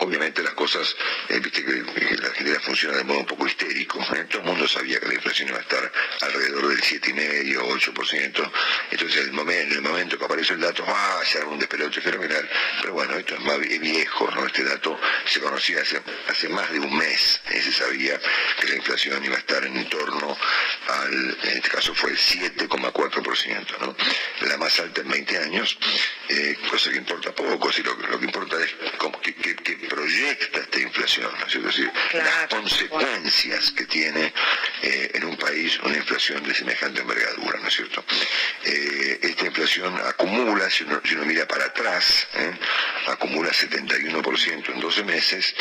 Obviamente 0.00 0.42
las 0.42 0.54
cosas, 0.54 0.94
eh, 1.28 1.40
viste 1.40 1.64
que, 1.64 1.72
la 2.20 2.28
Argentina 2.28 2.60
funciona 2.60 2.96
de 2.98 3.04
modo 3.04 3.18
un 3.20 3.26
poco 3.26 3.46
histérico. 3.46 4.00
¿eh? 4.14 4.24
Todo 4.28 4.40
el 4.42 4.46
mundo 4.46 4.68
sabía 4.68 5.00
que 5.00 5.08
la 5.08 5.14
inflación 5.14 5.48
iba 5.48 5.58
a 5.58 5.62
estar 5.62 5.92
alrededor 6.22 6.68
del 6.68 6.80
7,5 6.80 7.58
o 7.58 7.76
8%. 7.76 8.52
Entonces 8.90 9.16
el 9.22 9.32
momen- 9.32 9.60
en 9.62 9.72
el 9.72 9.82
momento 9.82 10.18
que 10.18 10.24
apareció 10.24 10.54
el 10.54 10.60
dato, 10.60 10.84
¡ah! 10.86 11.20
se 11.24 11.38
armó 11.38 11.52
un 11.52 11.58
despelote 11.58 12.00
fenomenal. 12.00 12.48
Pero 12.80 12.94
bueno, 12.94 13.14
esto 13.16 13.34
es 13.34 13.40
más 13.40 13.58
viejo, 13.58 14.30
¿no? 14.30 14.46
Este 14.46 14.64
dato 14.64 14.98
se 15.26 15.40
conocía 15.40 15.80
hace, 15.82 16.00
hace 16.28 16.48
más 16.48 16.70
de 16.72 16.78
un 16.80 16.96
mes. 16.96 17.40
Se 17.50 17.72
sabía 17.72 18.18
que 18.60 18.68
la 18.68 18.76
inflación 18.76 19.24
iba 19.24 19.36
a 19.36 19.38
estar 19.38 19.64
en 19.64 19.88
torno 19.88 20.36
al, 20.88 21.38
en 21.42 21.56
este 21.56 21.68
caso 21.68 21.94
fue 21.94 22.10
el 22.10 22.18
7,4%, 22.18 23.78
¿no? 23.80 23.96
La 24.48 24.56
más 24.56 24.78
alta 24.80 25.00
en 25.02 25.08
20 25.08 25.38
años, 25.38 25.78
eh, 26.28 26.56
cosa 26.70 26.90
que 26.90 26.96
importa 26.98 27.32
poco, 27.34 27.70
si 27.72 27.82
lo, 27.82 27.94
lo 27.94 28.18
que 28.18 28.24
importa 28.26 28.56
es 28.62 28.74
cómo, 28.98 29.20
que 29.20 29.34
proyecta 29.80 30.60
esta 30.60 30.78
inflación, 30.80 31.30
¿no 31.38 31.46
es 31.46 31.52
cierto? 31.52 31.68
Es 31.70 31.76
decir, 31.76 31.92
Claro. 32.10 32.26
las 32.30 32.46
consecuencias 32.48 33.70
que 33.72 33.84
tiene 33.86 34.32
eh, 34.82 35.10
en 35.14 35.24
un 35.24 35.36
país 35.36 35.78
una 35.82 35.96
inflación 35.96 36.42
de 36.42 36.54
semejante 36.54 37.00
envergadura, 37.02 37.58
¿no 37.60 37.68
es 37.68 37.74
cierto? 37.74 38.04
Eh, 38.64 39.18
esta 39.22 39.46
inflación 39.46 39.94
acumula, 40.06 40.68
si 40.70 40.84
uno, 40.84 41.00
si 41.04 41.14
uno 41.14 41.24
mira 41.24 41.46
para 41.46 41.66
atrás, 41.66 42.26
¿eh? 42.34 42.52
acumula 43.08 43.50
71% 43.50 44.72
en 44.74 44.80
12 44.80 45.04
meses, 45.04 45.54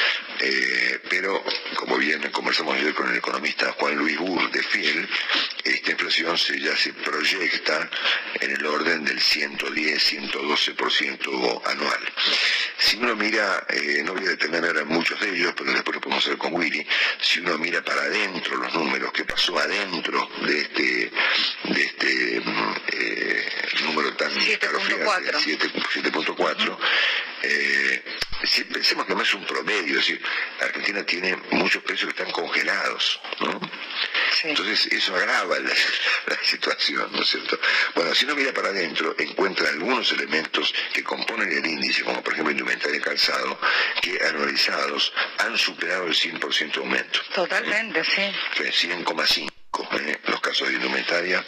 pero 1.09 1.43
como 1.75 1.97
bien 1.97 2.21
conversamos 2.31 2.75
ayer 2.75 2.93
con 2.93 3.09
el 3.09 3.17
economista 3.17 3.71
Juan 3.73 3.95
Luis 3.95 4.17
Burr 4.17 4.49
de 4.51 4.63
Fiel, 4.63 5.07
esta 5.63 5.91
inflación 5.91 6.37
se, 6.37 6.59
ya 6.59 6.75
se 6.77 6.93
proyecta 6.93 7.89
en 8.39 8.51
el 8.51 8.65
orden 8.65 9.03
del 9.05 9.19
110-112% 9.19 11.61
anual. 11.65 11.99
Si 12.77 12.97
uno 12.97 13.15
mira, 13.15 13.65
eh, 13.69 14.01
no 14.09 14.15
voy 14.15 14.25
a 14.25 14.29
detenerme 14.31 14.67
ahora 14.67 14.81
en 14.81 14.87
muchos 14.87 15.19
de 15.19 15.29
ellos, 15.29 15.53
pero 15.55 15.71
después 15.71 15.95
lo 15.95 16.01
podemos 16.01 16.25
hacer 16.25 16.37
con 16.37 16.53
Willy, 16.53 16.85
si 17.21 17.41
uno 17.41 17.57
mira 17.59 17.83
para 17.83 18.01
adentro 18.01 18.57
los 18.57 18.73
números, 18.73 19.11
qué 19.13 19.23
pasó 19.23 19.57
adentro 19.59 20.27
de 20.45 20.61
este, 20.61 21.11
de 21.65 21.81
este 21.81 22.37
eh, 22.37 23.49
número 23.83 24.11
tan 24.15 24.31
7.4. 24.31 24.51
escalofriante, 24.51 25.31
7 25.37 25.71
7.4, 25.93 26.77
eh, 27.43 28.03
si 28.43 28.63
pensemos 28.63 29.05
que 29.05 29.15
no 29.15 29.21
es 29.21 29.33
un 29.33 29.45
promedio, 29.45 29.99
es 29.99 30.07
decir, 30.07 30.21
Argentina 30.61 31.03
tiene 31.03 31.35
muchos 31.51 31.83
precios 31.83 32.13
que 32.13 32.21
están 32.21 32.31
congelados, 32.31 33.19
¿no? 33.41 33.59
Sí. 34.33 34.49
Entonces 34.49 34.87
eso 34.87 35.15
agrava 35.15 35.59
la, 35.59 35.69
la 36.27 36.43
situación, 36.43 37.09
¿no 37.11 37.21
es 37.21 37.29
cierto? 37.29 37.59
Bueno, 37.95 38.15
si 38.15 38.25
uno 38.25 38.35
mira 38.35 38.53
para 38.53 38.69
adentro, 38.69 39.15
encuentra 39.17 39.69
algunos 39.69 40.11
elementos 40.13 40.73
que 40.93 41.03
componen 41.03 41.51
el 41.51 41.65
índice, 41.65 42.03
como 42.03 42.23
por 42.23 42.33
ejemplo 42.33 42.51
indumentaria 42.51 42.97
y 42.97 43.01
calzado, 43.01 43.59
que 44.01 44.19
anualizados 44.25 45.13
han 45.39 45.57
superado 45.57 46.07
el 46.07 46.13
100% 46.13 46.71
de 46.71 46.79
aumento. 46.79 47.19
Totalmente, 47.33 48.03
sí. 48.05 48.31
Fue 48.55 48.69
100,5 48.71 49.49
¿eh? 49.77 50.19
los 50.27 50.41
casos 50.41 50.67
de 50.67 50.75
indumentaria 50.75 51.43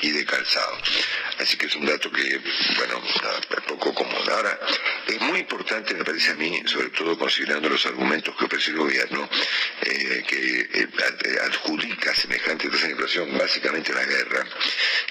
y 0.00 0.10
de 0.10 0.24
calzado. 0.24 0.78
Así 1.38 1.56
que 1.56 1.66
es 1.66 1.74
un 1.76 1.86
dato 1.86 2.10
que, 2.10 2.40
bueno, 2.76 3.02
nada, 3.22 3.40
poco 3.66 3.94
común. 3.94 4.30
Ahora, 4.30 4.58
es 5.06 5.20
muy 5.20 5.40
importante, 5.40 5.94
me 5.94 6.04
parece 6.04 6.32
a 6.32 6.34
mí, 6.34 6.62
sobre 6.66 6.90
todo 6.90 7.18
considerando 7.18 7.68
los 7.68 7.84
argumentos 7.86 8.36
que 8.36 8.44
ofrece 8.44 8.70
el 8.70 8.78
gobierno, 8.78 9.28
eh, 9.82 10.24
que 10.26 10.60
eh, 10.60 10.68
eh, 10.74 11.38
adjudica 11.44 12.14
semejante 12.14 12.68
tasa 12.68 12.88
inflación 12.88 13.36
básicamente 13.36 13.92
a 13.92 13.96
la 13.96 14.04
guerra, 14.04 14.44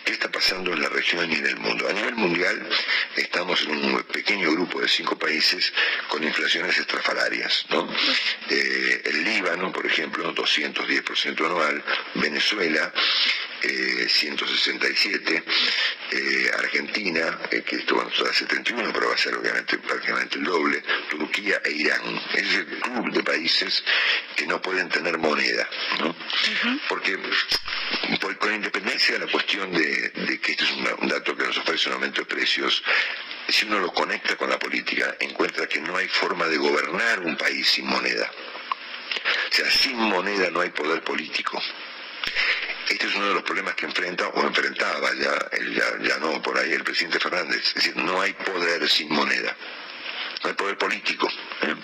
qué 0.03 0.13
está 0.13 0.31
pasando 0.31 0.73
en 0.73 0.81
la 0.81 0.89
región 0.89 1.31
y 1.31 1.35
en 1.35 1.45
el 1.45 1.57
mundo. 1.57 1.87
A 1.87 1.93
nivel 1.93 2.15
mundial, 2.15 2.67
estamos 3.15 3.61
en 3.63 3.71
un 3.71 4.03
pequeño 4.03 4.51
grupo 4.51 4.81
de 4.81 4.87
cinco 4.87 5.17
países 5.17 5.73
con 6.07 6.23
inflaciones 6.23 6.77
estrafalarias, 6.77 7.65
¿no? 7.69 7.87
Eh, 8.49 9.01
el 9.05 9.23
Líbano, 9.23 9.71
por 9.71 9.85
ejemplo, 9.85 10.33
210% 10.33 11.45
anual, 11.45 11.83
Venezuela, 12.15 12.93
eh, 13.63 14.07
167, 14.09 15.43
eh, 16.11 16.51
Argentina, 16.57 17.39
eh, 17.51 17.61
que 17.63 17.77
esto 17.77 17.95
bueno, 17.95 18.09
a 18.29 18.33
71, 18.33 18.91
pero 18.93 19.09
va 19.09 19.15
a 19.15 19.17
ser 19.17 19.35
obviamente 19.35 19.77
prácticamente 19.77 20.37
el 20.37 20.43
doble, 20.45 20.83
Turquía 21.09 21.61
e 21.63 21.71
Irán. 21.71 22.21
Es 22.33 22.53
el 22.55 22.65
club 22.79 23.11
de 23.13 23.23
países 23.23 23.83
que 24.35 24.45
no 24.47 24.61
pueden 24.61 24.89
tener 24.89 25.17
moneda, 25.17 25.67
¿no? 25.99 26.15
Porque 26.89 27.17
por- 28.19 28.37
con 28.37 28.53
independencia 28.53 29.13
de 29.17 29.25
la 29.25 29.31
cuestión 29.31 29.71
de, 29.71 30.09
de 30.09 30.39
que 30.39 30.51
este 30.53 30.63
es 30.63 30.71
un 30.71 31.07
dato 31.07 31.35
que 31.35 31.43
nos 31.43 31.57
ofrece 31.57 31.89
un 31.89 31.95
aumento 31.95 32.21
de 32.21 32.25
precios, 32.25 32.83
si 33.47 33.65
uno 33.65 33.79
lo 33.79 33.91
conecta 33.93 34.35
con 34.37 34.49
la 34.49 34.57
política, 34.59 35.15
encuentra 35.19 35.67
que 35.67 35.79
no 35.81 35.97
hay 35.97 36.07
forma 36.07 36.47
de 36.47 36.57
gobernar 36.57 37.19
un 37.19 37.35
país 37.37 37.67
sin 37.67 37.85
moneda. 37.87 38.31
O 39.51 39.53
sea, 39.53 39.69
sin 39.69 39.97
moneda 39.97 40.49
no 40.49 40.61
hay 40.61 40.69
poder 40.69 41.01
político. 41.03 41.61
Este 42.91 43.07
es 43.07 43.15
uno 43.15 43.29
de 43.29 43.35
los 43.35 43.43
problemas 43.43 43.73
que 43.75 43.85
enfrenta 43.85 44.27
o 44.27 44.45
enfrentaba 44.45 45.13
ya, 45.13 45.33
ya, 45.73 46.07
ya 46.09 46.17
no 46.17 46.41
por 46.41 46.57
ahí 46.57 46.73
el 46.73 46.83
presidente 46.83 47.21
Fernández. 47.21 47.65
Es 47.67 47.73
decir, 47.75 47.95
no 47.95 48.19
hay 48.19 48.33
poder 48.33 48.87
sin 48.89 49.07
moneda. 49.13 49.55
No 50.43 50.49
hay 50.49 50.55
poder 50.55 50.77
político. 50.77 51.31
¿eh? 51.61 51.75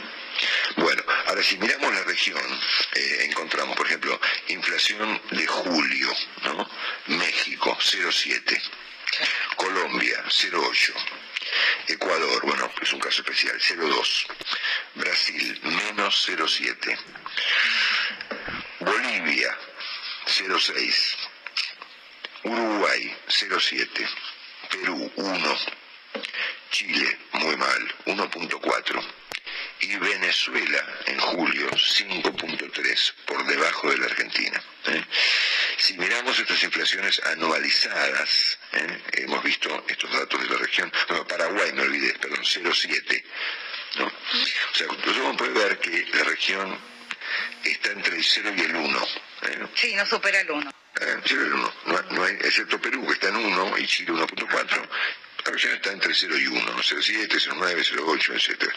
Bueno, 0.75 1.03
ahora 1.27 1.41
si 1.41 1.57
miramos 1.59 1.93
la 1.93 2.03
región, 2.03 2.43
eh, 2.93 3.19
encontramos, 3.21 3.77
por 3.77 3.85
ejemplo, 3.85 4.19
inflación 4.49 5.21
de 5.31 5.47
julio, 5.47 6.13
¿no? 6.43 6.69
México, 7.07 7.77
0,7. 7.79 8.61
Colombia, 9.55 10.21
0,8. 10.27 10.93
Ecuador, 11.87 12.41
bueno, 12.43 12.69
es 12.81 12.91
un 12.91 12.99
caso 12.99 13.21
especial, 13.21 13.57
0,2. 13.57 14.27
Brasil, 14.95 15.61
menos 15.63 16.27
0,7. 16.27 16.97
Bolivia, 18.81 19.57
0,6. 20.27 21.15
Uruguay, 22.43 23.15
0,7. 23.27 24.07
Perú, 24.69 25.11
1. 25.15 25.57
Chile, 26.71 27.17
muy 27.33 27.55
mal, 27.55 27.95
1.4. 28.05 29.03
Y 29.79 29.95
Venezuela, 29.95 30.83
en 31.05 31.19
julio, 31.19 31.69
5.3, 31.71 33.13
por 33.25 33.45
debajo 33.45 33.89
de 33.89 33.97
la 33.97 34.05
Argentina. 34.07 34.61
¿eh? 34.87 35.03
Si 35.77 35.97
miramos 35.97 36.37
estas 36.37 36.61
inflaciones 36.63 37.21
anualizadas, 37.25 38.59
¿eh? 38.73 39.01
hemos 39.13 39.41
visto 39.43 39.85
estos 39.87 40.11
datos 40.11 40.41
de 40.41 40.49
la 40.49 40.57
región, 40.57 40.91
Paraguay, 41.29 41.71
me 41.73 41.83
olvidé, 41.83 42.13
perdón, 42.15 42.43
0,7. 42.43 43.23
¿no? 43.99 44.05
O 44.07 44.75
sea, 44.75 44.87
uno 44.89 45.37
puede 45.37 45.53
ver 45.53 45.79
que 45.79 46.05
la 46.13 46.23
región 46.23 46.96
está 47.63 47.91
entre 47.91 48.15
el 48.15 48.23
0 48.23 48.53
y 48.55 48.61
el 48.61 48.75
1. 48.75 49.07
¿eh? 49.43 49.67
Sí, 49.75 49.95
no 49.95 50.05
supera 50.05 50.41
el 50.41 50.51
1. 50.51 50.71
Eh, 50.99 51.21
cero 51.25 51.41
y 51.43 51.45
el 51.45 51.53
uno. 51.53 51.73
No, 51.85 52.01
no 52.11 52.23
hay, 52.23 52.33
excepto 52.35 52.81
Perú, 52.81 53.05
que 53.05 53.13
está 53.13 53.29
en 53.29 53.35
1 53.35 53.77
y 53.77 53.85
Chile 53.85 54.11
1.4. 54.13 54.89
La 55.45 55.51
región 55.51 55.73
está 55.75 55.91
entre 55.91 56.13
0 56.13 56.37
y 56.37 56.47
1, 56.47 56.61
0,7, 56.61 57.29
0,9, 57.29 57.83
0,8, 57.83 58.33
etc. 58.35 58.71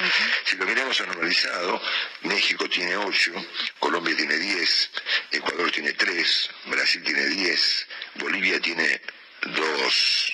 Si 0.44 0.56
lo 0.56 0.66
miramos 0.66 1.00
anualizado, 1.00 1.82
México 2.22 2.68
tiene 2.68 2.96
8, 2.96 3.32
Colombia 3.80 4.16
tiene 4.16 4.36
10, 4.36 4.90
Ecuador 5.32 5.70
tiene 5.72 5.92
3, 5.94 6.50
Brasil 6.66 7.02
tiene 7.02 7.26
10, 7.26 7.86
Bolivia 8.16 8.60
tiene 8.60 9.00
2. 9.42 10.32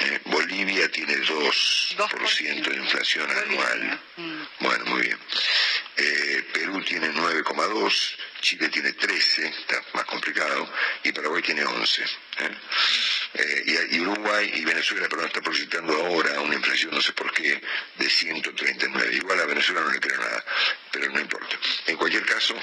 Eh, 0.00 0.20
Bolivia 0.24 0.90
tiene 0.90 1.16
2% 1.16 2.62
de 2.68 2.76
inflación 2.76 3.30
anual. 3.30 4.00
Bueno, 4.58 4.84
muy 4.86 5.02
bien. 5.02 5.18
Eh, 5.96 6.44
Perú 6.52 6.82
tiene 6.82 7.12
9,2, 7.12 8.16
Chile 8.40 8.68
tiene 8.68 8.92
13, 8.92 9.46
está 9.46 9.82
más 9.92 10.04
complicado, 10.06 10.68
y 11.04 11.12
Paraguay 11.12 11.42
tiene 11.42 11.64
11. 11.64 12.02
¿eh? 12.02 12.08
Eh, 13.34 13.62
y, 13.90 13.96
y 13.96 14.00
Uruguay 14.00 14.50
y 14.54 14.64
Venezuela, 14.64 15.08
perdón, 15.08 15.26
está 15.28 15.40
proyectando 15.40 15.94
ahora 15.94 16.40
una 16.40 16.54
inflación, 16.54 16.94
no 16.94 17.00
sé 17.00 17.12
por 17.12 17.32
qué, 17.32 17.60
de 17.96 18.10
139. 18.10 19.14
Igual 19.14 19.40
a 19.40 19.46
Venezuela 19.46 19.80
no 19.80 19.90
le 19.90 20.00
creo 20.00 20.18
nada, 20.18 20.44
pero 20.90 21.08
no 21.10 21.18
importa. 21.20 21.56
En 21.86 21.96
cualquier 21.96 22.24
caso, 22.26 22.54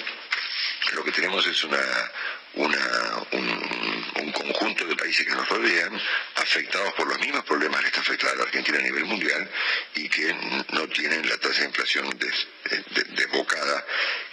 lo 0.94 1.04
que 1.04 1.12
tenemos 1.12 1.46
es 1.48 1.64
una, 1.64 2.12
una, 2.54 3.26
un, 3.32 4.12
un 4.22 4.32
conjunto 4.32 4.86
de 4.86 4.96
países 4.96 5.26
que 5.26 5.34
nos 5.34 5.48
rodean 5.50 6.00
afectados 6.36 6.94
por 6.94 7.08
los 7.08 7.20
mismos 7.20 7.44
problemas 7.46 7.82
que 7.82 7.88
está 7.88 8.02
afectada 8.02 8.36
la 8.36 8.44
Argentina 8.44 8.78
a 8.78 8.82
nivel 8.82 9.06
mundial 9.06 9.50
y 9.96 10.08
que 10.10 10.34
no 10.72 10.88
tienen 10.90 11.28
la 11.28 11.38
tasa 11.38 11.62
de 11.62 11.66
inflación 11.66 12.10
des- 12.18 12.48
de- 12.92 13.04
desbocada 13.16 13.86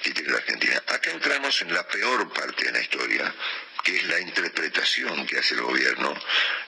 que 0.03 0.11
tiene 0.13 0.31
la 0.31 0.39
Argentina. 0.39 0.83
Acá 0.87 1.11
entramos 1.11 1.61
en 1.63 1.73
la 1.73 1.87
peor 1.89 2.31
parte 2.33 2.65
de 2.67 2.73
la 2.73 2.81
historia, 2.81 3.35
que 3.87 3.99
es 3.99 4.05
la 4.09 4.19
interpretación 4.19 5.25
que 5.29 5.39
hace 5.39 5.55
el 5.55 5.61
gobierno 5.63 6.13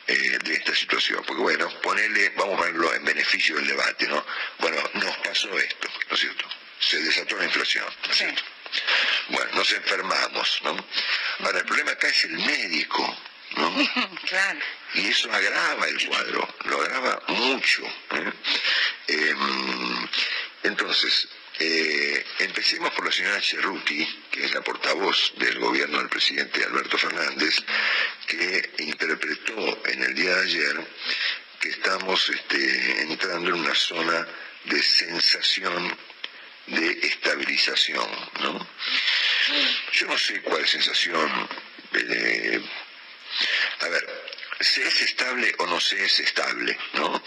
eh, 0.06 0.38
de 0.44 0.54
esta 0.54 0.72
situación. 0.72 1.20
Porque 1.26 1.42
bueno, 1.42 1.68
ponerle, 1.80 2.28
vamos 2.36 2.60
a 2.60 2.66
verlo 2.66 2.94
en 2.94 3.04
beneficio 3.04 3.56
del 3.56 3.66
debate, 3.66 4.06
¿no? 4.06 4.24
Bueno, 4.58 4.76
nos 4.94 5.16
pasó 5.16 5.58
esto, 5.58 5.88
¿no 6.08 6.14
es 6.14 6.20
cierto? 6.20 6.48
Se 6.78 7.00
desató 7.02 7.36
la 7.36 7.46
inflación, 7.46 7.84
¿no 8.04 8.12
es 8.12 8.16
Sí. 8.18 8.24
cierto? 8.24 8.42
Bueno, 9.30 9.50
nos 9.54 9.72
enfermamos, 9.72 10.60
¿no? 10.62 10.76
Ahora, 11.40 11.58
el 11.58 11.64
problema 11.64 11.90
acá 11.90 12.06
es 12.06 12.22
el 12.24 12.38
médico, 12.38 13.18
¿no? 13.56 13.74
claro. 14.28 14.60
Y 14.94 15.08
eso 15.08 15.28
agrava 15.32 15.88
el 15.88 16.06
cuadro, 16.06 16.54
lo 16.66 16.82
agrava 16.82 17.20
mucho. 17.26 17.82
¿eh? 18.12 18.32
Em, 19.08 20.08
entonces, 20.62 21.26
eh, 21.60 22.24
empecemos 22.38 22.92
por 22.92 23.04
la 23.04 23.12
señora 23.12 23.40
Cerruti, 23.40 24.06
que 24.30 24.44
es 24.44 24.54
la 24.54 24.60
portavoz 24.60 25.32
del 25.36 25.58
gobierno 25.58 25.98
del 25.98 26.08
presidente 26.08 26.64
Alberto 26.64 26.96
Fernández, 26.96 27.56
que 28.26 28.70
interpretó 28.78 29.82
en 29.86 30.02
el 30.02 30.14
día 30.14 30.34
de 30.36 30.42
ayer 30.42 30.86
que 31.60 31.70
estamos 31.70 32.28
este, 32.28 33.02
entrando 33.02 33.50
en 33.50 33.56
una 33.56 33.74
zona 33.74 34.26
de 34.64 34.82
sensación 34.82 35.96
de 36.68 36.90
estabilización, 37.02 38.08
¿no? 38.40 38.68
Yo 39.92 40.06
no 40.06 40.18
sé 40.18 40.40
cuál 40.42 40.66
sensación. 40.66 41.48
eh, 41.94 42.60
a 43.80 43.88
ver, 43.88 44.32
se 44.60 44.86
es 44.86 45.02
estable 45.02 45.54
o 45.58 45.66
no 45.66 45.80
se 45.80 46.04
es 46.04 46.20
estable, 46.20 46.78
¿no? 46.94 47.22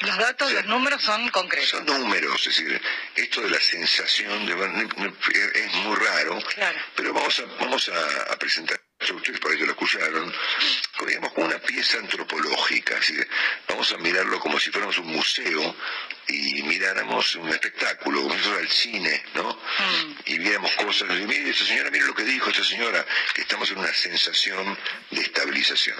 Los 0.00 0.16
datos, 0.18 0.52
los 0.52 0.64
números 0.66 1.02
son 1.02 1.28
concretos. 1.30 1.68
Son 1.70 1.84
números, 1.86 2.46
es 2.46 2.56
decir, 2.56 2.80
esto 3.16 3.40
de 3.40 3.50
la 3.50 3.60
sensación 3.60 4.46
de 4.46 4.52
es 4.52 5.74
muy 5.74 5.96
raro, 5.96 6.38
Claro. 6.54 6.78
pero 6.94 7.12
vamos 7.12 7.38
a, 7.40 7.44
vamos 7.62 7.88
a, 7.88 8.32
a 8.32 8.36
presentar 8.38 8.80
ustedes 9.00 9.38
para 9.40 9.56
que 9.56 9.64
lo 9.64 9.72
escucharon, 9.72 10.32
digamos 11.06 11.32
como 11.32 11.46
una 11.46 11.58
pieza 11.60 11.98
antropológica, 11.98 12.96
así 12.98 13.14
que 13.14 13.26
vamos 13.68 13.92
a 13.92 13.96
mirarlo 13.98 14.38
como 14.40 14.58
si 14.58 14.70
fuéramos 14.70 14.98
un 14.98 15.06
museo 15.06 15.76
y 16.26 16.62
miráramos 16.64 17.34
un 17.36 17.48
espectáculo, 17.48 18.22
como 18.22 18.34
si 18.34 18.40
fuera 18.40 18.60
el 18.60 18.68
cine, 18.68 19.22
¿no? 19.34 19.60
Y 20.26 20.38
viéramos 20.38 20.72
cosas, 20.72 21.08
y 21.10 21.26
mire, 21.26 21.50
esta 21.50 21.64
señora, 21.64 21.90
mire 21.90 22.06
lo 22.06 22.14
que 22.14 22.24
dijo 22.24 22.50
esta 22.50 22.64
señora, 22.64 23.04
que 23.34 23.42
estamos 23.42 23.70
en 23.70 23.78
una 23.78 23.92
sensación 23.94 24.76
de 25.10 25.20
estabilización. 25.22 25.96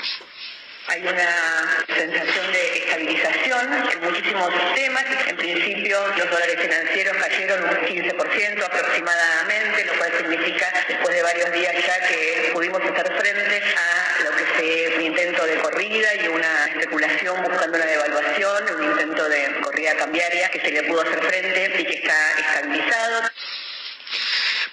Hay 0.89 1.03
una 1.03 1.85
sensación 1.87 2.51
de 2.51 2.79
estabilización 2.79 3.73
en 3.93 4.01
muchísimos 4.01 4.51
sistemas. 4.55 5.05
En 5.27 5.37
principio, 5.37 5.99
los 6.17 6.31
dólares 6.31 6.59
financieros 6.59 7.15
cayeron 7.19 7.63
un 7.63 7.77
15% 7.87 8.65
aproximadamente, 8.65 9.85
lo 9.85 9.99
cual 9.99 10.13
significa, 10.17 10.73
después 10.89 11.15
de 11.15 11.23
varios 11.23 11.53
días 11.53 11.75
ya, 11.87 12.09
que 12.09 12.51
pudimos 12.55 12.83
estar 12.83 13.07
frente 13.19 13.63
a 13.77 14.23
lo 14.25 14.31
que 14.37 14.45
fue 14.57 14.95
un 14.97 15.03
intento 15.03 15.45
de 15.45 15.59
corrida 15.59 16.15
y 16.15 16.29
una 16.29 16.65
especulación 16.67 17.43
buscando 17.43 17.77
una 17.77 17.87
devaluación, 17.87 18.75
un 18.77 18.85
intento 18.85 19.29
de 19.29 19.61
corrida 19.61 19.95
cambiaria 19.95 20.49
que 20.49 20.61
se 20.61 20.71
le 20.71 20.83
pudo 20.85 21.03
hacer 21.03 21.21
frente 21.21 21.81
y 21.81 21.85
que 21.85 21.95
está 21.97 22.17
estabilizado. 22.41 23.28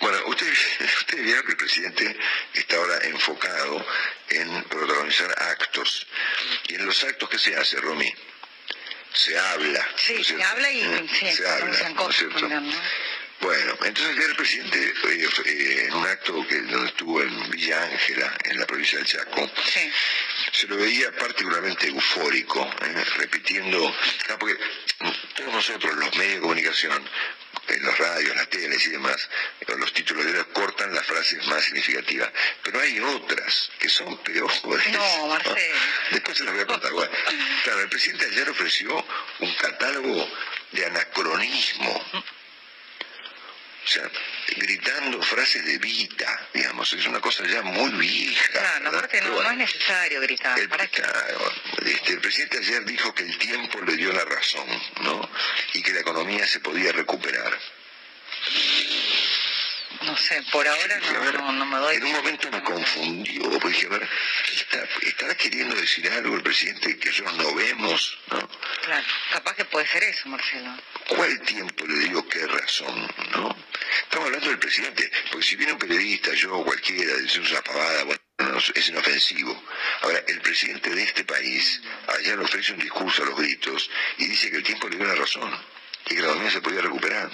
Bueno, 0.06 0.20
ustedes 0.28 0.60
usted 1.00 1.18
vieron 1.24 1.44
que 1.46 1.52
el 1.54 1.58
presidente 1.58 2.18
está 2.54 2.76
ahora 2.76 3.00
enfocado 3.06 3.84
en 4.30 4.64
protagonizar 4.66 5.32
actos. 5.50 6.06
Y 6.68 6.76
en 6.76 6.86
los 6.86 7.04
actos 7.04 7.28
que 7.28 7.40
se 7.40 7.56
hace, 7.56 7.78
Romy, 7.78 8.14
se 9.14 9.36
habla. 9.36 9.90
Sí, 9.96 10.14
¿no 10.14 10.22
es 10.22 10.28
se 10.28 10.44
habla 10.44 10.72
y 10.72 11.08
sí, 11.08 11.32
se 11.32 11.50
habla, 11.50 11.90
¿no 11.90 12.10
es 12.12 12.16
cierto? 12.18 12.40
también, 12.40 12.70
¿no? 12.70 12.78
Bueno, 13.42 13.78
entonces 13.84 14.26
el 14.26 14.36
presidente, 14.36 14.94
eh, 15.10 15.30
eh, 15.46 15.86
en 15.88 15.94
un 15.94 16.06
acto 16.08 16.46
que 16.48 16.62
donde 16.62 16.88
estuvo 16.88 17.22
en 17.22 17.50
Villa 17.52 17.84
Ángela, 17.84 18.34
en 18.46 18.60
la 18.60 18.66
provincia 18.66 18.98
del 18.98 19.08
Chaco, 19.08 19.52
Sí. 19.72 19.92
se 20.52 20.68
lo 20.68 20.78
veía 20.78 21.12
particularmente 21.12 21.88
eufórico, 21.88 22.64
¿eh? 22.82 23.06
repitiendo, 23.18 23.94
ah, 24.30 24.38
porque 24.40 24.58
todos 25.36 25.54
nosotros, 25.54 25.96
los 25.96 26.16
medios 26.16 26.36
de 26.36 26.42
comunicación, 26.42 27.10
en 27.68 27.84
los 27.84 27.98
radios, 27.98 28.36
las 28.36 28.50
teles 28.50 28.86
y 28.88 28.92
demás, 28.92 29.28
los 29.78 29.92
títulos 29.94 30.24
de 30.26 30.32
ellos 30.32 30.46
cortan 30.54 30.94
las 30.94 31.06
frases 31.06 31.46
más 31.48 31.64
significativas, 31.64 32.32
pero 32.64 32.80
hay 32.80 33.00
otras 33.00 33.72
que 33.80 33.90
son 33.90 34.18
peores. 34.20 34.62
No, 34.64 35.28
Marcelo. 35.28 35.56
Después 36.12 36.38
se 36.38 36.44
las 36.46 36.54
voy 36.54 36.64
a 36.64 36.68
contar. 36.68 36.92
Bueno, 36.94 37.12
claro, 37.64 37.82
el 37.82 37.90
presidente 37.90 38.26
ayer 38.28 38.50
ofreció 38.50 39.06
un 39.40 39.54
catálogo 39.56 40.30
de 40.72 40.86
anacronismo. 40.86 42.06
O 43.86 43.88
sea, 43.88 44.10
gritando 44.58 45.22
frases 45.22 45.64
de 45.64 45.78
Vita, 45.78 46.48
digamos, 46.54 46.92
es 46.94 47.06
una 47.06 47.20
cosa 47.22 47.46
ya 47.46 47.62
muy 47.62 47.92
vieja. 47.92 48.48
Claro, 48.52 48.86
¿verdad? 48.86 48.96
aparte 48.96 49.22
no, 49.22 49.32
bueno. 49.34 49.44
no 49.44 49.52
es 49.52 49.58
necesario 49.58 50.22
gritar. 50.22 50.58
El, 50.60 50.68
claro, 50.70 51.54
este, 51.86 52.14
el 52.14 52.20
presidente 52.20 52.58
ayer 52.58 52.84
dijo 52.84 53.14
que 53.14 53.24
el 53.24 53.38
tiempo 53.38 53.80
le 53.82 53.96
dio 53.96 54.12
la 54.12 54.26
razón, 54.26 54.68
¿no? 55.02 55.30
Y 55.74 55.84
que 55.84 55.94
la 55.94 56.00
economía 56.00 56.48
se 56.48 56.62
podía 56.62 56.92
recuperar. 56.94 57.56
No 60.02 60.18
sé, 60.18 60.44
por 60.52 60.68
ahora 60.68 61.00
no, 61.00 61.20
ver, 61.22 61.34
no, 61.36 61.52
no 61.52 61.66
me 61.66 61.78
doy. 61.78 61.96
En 61.98 62.04
un 62.06 62.12
momento 62.12 62.50
me 62.52 62.62
confundió, 62.64 63.50
porque 63.60 63.70
dije, 63.70 63.86
a 63.88 63.90
ver, 63.90 64.10
¿qué 64.46 64.56
está- 64.56 64.88
¿estará 65.04 65.36
queriendo 65.36 65.76
decir 65.76 66.10
algo 66.10 66.36
el 66.36 66.44
presidente 66.44 66.98
que 66.98 67.10
nosotros 67.10 67.36
no 67.38 67.54
vemos? 67.56 68.18
¿no? 68.32 68.50
Claro, 68.86 69.08
capaz 69.32 69.56
que 69.56 69.66
puede 69.66 69.88
ser 69.88 70.04
eso, 70.04 70.30
Marcelo. 70.30 70.70
¿Cuál 71.08 71.42
tiempo 71.42 71.88
le 71.88 72.08
dio 72.08 72.30
qué 72.30 72.46
razón? 72.46 73.12
¿no? 73.32 73.58
Estamos 74.04 74.28
hablando 74.28 74.48
del 74.48 74.60
presidente, 74.60 75.12
porque 75.32 75.44
si 75.44 75.56
viene 75.56 75.74
un 75.74 75.80
periodista, 75.80 76.32
yo 76.36 76.56
o 76.56 76.64
cualquiera, 76.64 77.16
dice 77.18 77.40
una 77.40 77.64
pavada, 77.64 78.04
bueno, 78.04 78.22
no, 78.38 78.60
es 78.60 78.90
inofensivo. 78.90 79.60
Ahora, 80.02 80.24
el 80.28 80.40
presidente 80.40 80.92
de 80.92 81.02
este 81.02 81.24
país 81.24 81.82
ayer 82.20 82.40
ofrece 82.40 82.74
un 82.74 82.80
discurso 82.80 83.24
a 83.24 83.26
los 83.26 83.40
gritos 83.40 83.90
y 84.20 84.28
dice 84.28 84.52
que 84.52 84.58
el 84.58 84.64
tiempo 84.64 84.88
le 84.88 84.98
dio 84.98 85.08
la 85.08 85.16
razón 85.16 85.52
y 86.06 86.10
que 86.10 86.22
la 86.22 86.28
economía 86.28 86.52
se 86.52 86.62
podía 86.62 86.82
recuperar. 86.82 87.32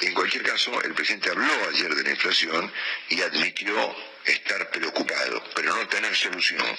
En 0.00 0.14
cualquier 0.14 0.42
caso, 0.42 0.82
el 0.82 0.94
presidente 0.94 1.30
habló 1.30 1.68
ayer 1.68 1.94
de 1.94 2.02
la 2.02 2.10
inflación 2.10 2.72
y 3.08 3.22
admitió 3.22 3.96
estar 4.24 4.68
preocupado, 4.72 5.44
pero 5.54 5.76
no 5.76 5.86
tener 5.86 6.16
solución. 6.16 6.76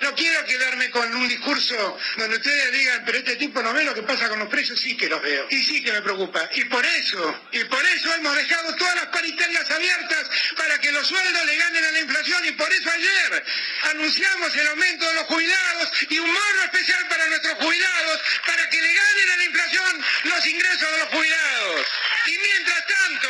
No, 0.00 0.14
quiero 0.14 0.44
quedarme 0.46 0.90
con 0.90 1.14
un 1.14 1.28
discurso 1.28 1.98
donde 2.16 2.36
ustedes 2.36 2.72
digan, 2.72 3.02
pero 3.04 3.18
este 3.18 3.36
tipo 3.36 3.62
no 3.62 3.72
ve 3.74 3.84
lo 3.84 3.94
que 3.94 4.02
pasa 4.02 4.28
con 4.30 4.38
los 4.38 4.48
precios, 4.48 4.80
sí 4.80 4.96
que 4.96 5.08
los 5.08 5.20
veo. 5.20 5.46
Y 5.50 5.62
sí 5.62 5.82
que 5.82 5.92
me 5.92 6.00
preocupa. 6.00 6.48
Y 6.54 6.64
por 6.64 6.84
eso, 6.86 7.40
y 7.52 7.64
por 7.64 7.84
eso 7.84 8.14
hemos 8.14 8.34
dejado 8.34 8.74
todas 8.76 8.94
las 8.96 9.06
paritarias 9.06 9.70
abiertas 9.70 10.30
para 10.56 10.78
que 10.78 10.90
los 10.92 11.06
sueldos 11.06 11.44
le 11.44 11.56
ganen 11.56 11.84
a 11.84 11.90
la 11.90 12.00
inflación. 12.00 12.46
Y 12.46 12.52
por 12.52 12.72
eso 12.72 12.90
ayer 12.90 13.44
anunciamos 13.90 14.56
el 14.56 14.68
aumento 14.68 15.06
de 15.06 15.14
los 15.14 15.24
jubilados 15.24 15.90
y 16.08 16.18
un 16.18 16.32
bono 16.32 16.62
especial 16.64 17.06
para 17.08 17.26
nuestros 17.26 17.54
jubilados, 17.58 18.20
para 18.46 18.70
que 18.70 18.80
le 18.80 18.94
ganen 18.94 19.30
a 19.30 19.36
la 19.36 19.44
inflación 19.44 20.04
los 20.24 20.46
ingresos 20.46 20.92
de 20.92 20.98
los 20.98 21.08
jubilados. 21.08 21.86
Y 22.26 22.38
mientras 22.38 22.86
tanto, 22.86 23.28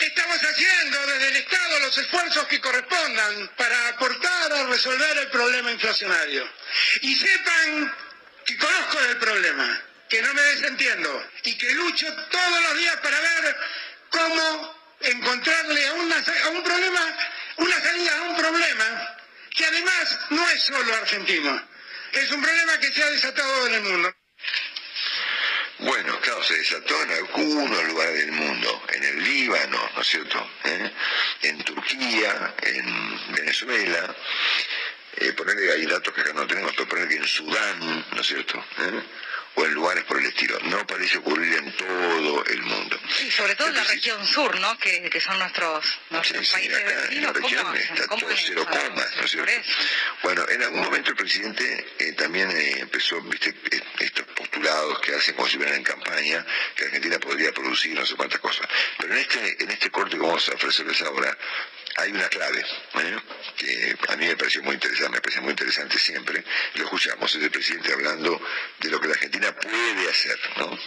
Estamos 0.00 0.36
haciendo 0.36 1.06
desde 1.06 1.28
el 1.28 1.36
Estado 1.36 1.80
los 1.80 1.96
esfuerzos 1.96 2.46
que 2.48 2.60
correspondan 2.60 3.50
para 3.56 3.88
aportar 3.88 4.52
a 4.52 4.66
resolver 4.66 5.18
el 5.18 5.28
problema 5.28 5.72
inflacionario. 5.72 6.46
Y 7.00 7.14
sepan 7.14 7.94
que 8.44 8.58
conozco 8.58 9.00
el 9.00 9.16
problema, 9.16 9.82
que 10.08 10.20
no 10.20 10.34
me 10.34 10.42
desentiendo 10.42 11.30
y 11.44 11.56
que 11.56 11.72
lucho 11.72 12.06
todos 12.30 12.62
los 12.62 12.76
días 12.76 12.96
para 12.96 13.20
ver 13.20 13.56
cómo 14.10 14.76
encontrarle 15.00 15.86
a, 15.86 15.90
a 15.90 16.48
un 16.50 16.62
problema, 16.62 17.18
una 17.56 17.80
salida 17.80 18.18
a 18.18 18.22
un 18.22 18.36
problema 18.36 19.16
que 19.50 19.64
además 19.64 20.18
no 20.30 20.48
es 20.50 20.62
solo 20.62 20.94
argentino, 20.94 21.68
es 22.12 22.30
un 22.32 22.42
problema 22.42 22.78
que 22.78 22.92
se 22.92 23.02
ha 23.02 23.10
desatado 23.10 23.66
en 23.68 23.74
el 23.74 23.80
mundo. 23.80 24.15
Bueno, 25.78 26.18
claro, 26.20 26.42
se 26.42 26.56
desató 26.56 27.02
en 27.02 27.10
algunos 27.12 27.84
lugares 27.84 28.14
del 28.18 28.32
mundo, 28.32 28.82
en 28.94 29.04
el 29.04 29.22
Líbano, 29.24 29.90
¿no 29.94 30.00
es 30.00 30.06
cierto? 30.08 30.50
¿Eh? 30.64 30.90
En 31.42 31.62
Turquía, 31.64 32.54
en 32.62 33.34
Venezuela, 33.34 34.14
eh, 35.16 35.32
ponerle 35.32 35.72
ahí 35.72 35.84
datos 35.86 36.14
que 36.14 36.22
acá 36.22 36.32
no 36.32 36.46
tenemos, 36.46 36.72
pero 36.74 36.88
ponerle 36.88 37.10
que 37.16 37.20
en 37.20 37.28
Sudán, 37.28 38.06
¿no 38.10 38.20
es 38.20 38.26
cierto? 38.26 38.58
¿Eh? 38.78 39.02
O 39.58 39.64
en 39.64 39.72
lugares 39.72 40.04
por 40.04 40.18
el 40.18 40.26
estilo. 40.26 40.58
No 40.64 40.86
parece 40.86 41.16
ocurrir 41.16 41.54
en 41.54 41.72
todo 41.78 42.44
el 42.44 42.62
mundo. 42.62 43.00
Sí, 43.08 43.30
sobre 43.30 43.54
todo 43.54 43.68
en 43.68 43.76
la 43.76 43.84
región 43.84 44.26
sur, 44.26 44.58
¿no? 44.60 44.76
Que, 44.78 45.08
que 45.08 45.18
son 45.18 45.38
nuestros, 45.38 45.98
nuestros 46.10 46.46
Sí, 46.46 46.52
países 46.52 46.76
acá 46.76 46.90
en 46.90 47.22
la 47.22 47.32
vecinos. 47.32 47.32
¿Cómo 47.32 47.48
región 47.48 47.66
hacen? 47.68 47.94
está 47.94 48.06
¿Cómo 48.06 48.20
todo 48.20 48.34
hacen 48.34 48.44
cero 48.48 48.66
eso? 48.70 48.80
coma, 48.90 49.06
¿no 49.16 49.22
es 49.24 49.30
cierto? 49.30 49.52
Bueno, 50.22 50.46
en 50.50 50.62
algún 50.62 50.80
momento 50.82 51.10
el 51.10 51.16
presidente 51.16 51.86
eh, 51.98 52.12
también 52.12 52.50
eh, 52.50 52.80
empezó, 52.80 53.18
viste, 53.22 53.54
eh, 53.70 53.80
que 55.02 55.14
hacen 55.14 55.34
como 55.34 55.48
si 55.48 55.56
en 55.56 55.82
campaña, 55.82 56.44
que 56.74 56.84
Argentina 56.84 57.18
podría 57.18 57.52
producir 57.52 57.94
no 57.94 58.04
sé 58.04 58.14
cuántas 58.16 58.40
cosas. 58.40 58.66
Pero 58.98 59.14
en 59.14 59.20
este, 59.20 59.62
en 59.62 59.70
este 59.70 59.90
corte 59.90 60.16
que 60.16 60.22
vamos 60.22 60.48
a 60.48 60.54
ofrecerles 60.54 61.00
ahora, 61.02 61.36
hay 61.96 62.12
una 62.12 62.28
clave, 62.28 62.60
¿eh? 62.60 63.16
que 63.56 63.96
a 64.08 64.16
mí 64.16 64.26
me 64.26 64.36
pareció 64.36 64.62
muy 64.62 64.74
interesante, 64.74 65.12
me 65.12 65.20
parece 65.20 65.40
muy 65.40 65.50
interesante 65.50 65.98
siempre. 65.98 66.44
Lo 66.74 66.84
escuchamos, 66.84 67.34
es 67.34 67.42
el 67.42 67.50
presidente 67.50 67.92
hablando 67.92 68.40
de 68.80 68.90
lo 68.90 69.00
que 69.00 69.08
la 69.08 69.14
Argentina 69.14 69.54
puede 69.54 70.10
hacer, 70.10 70.38
¿no? 70.56 70.78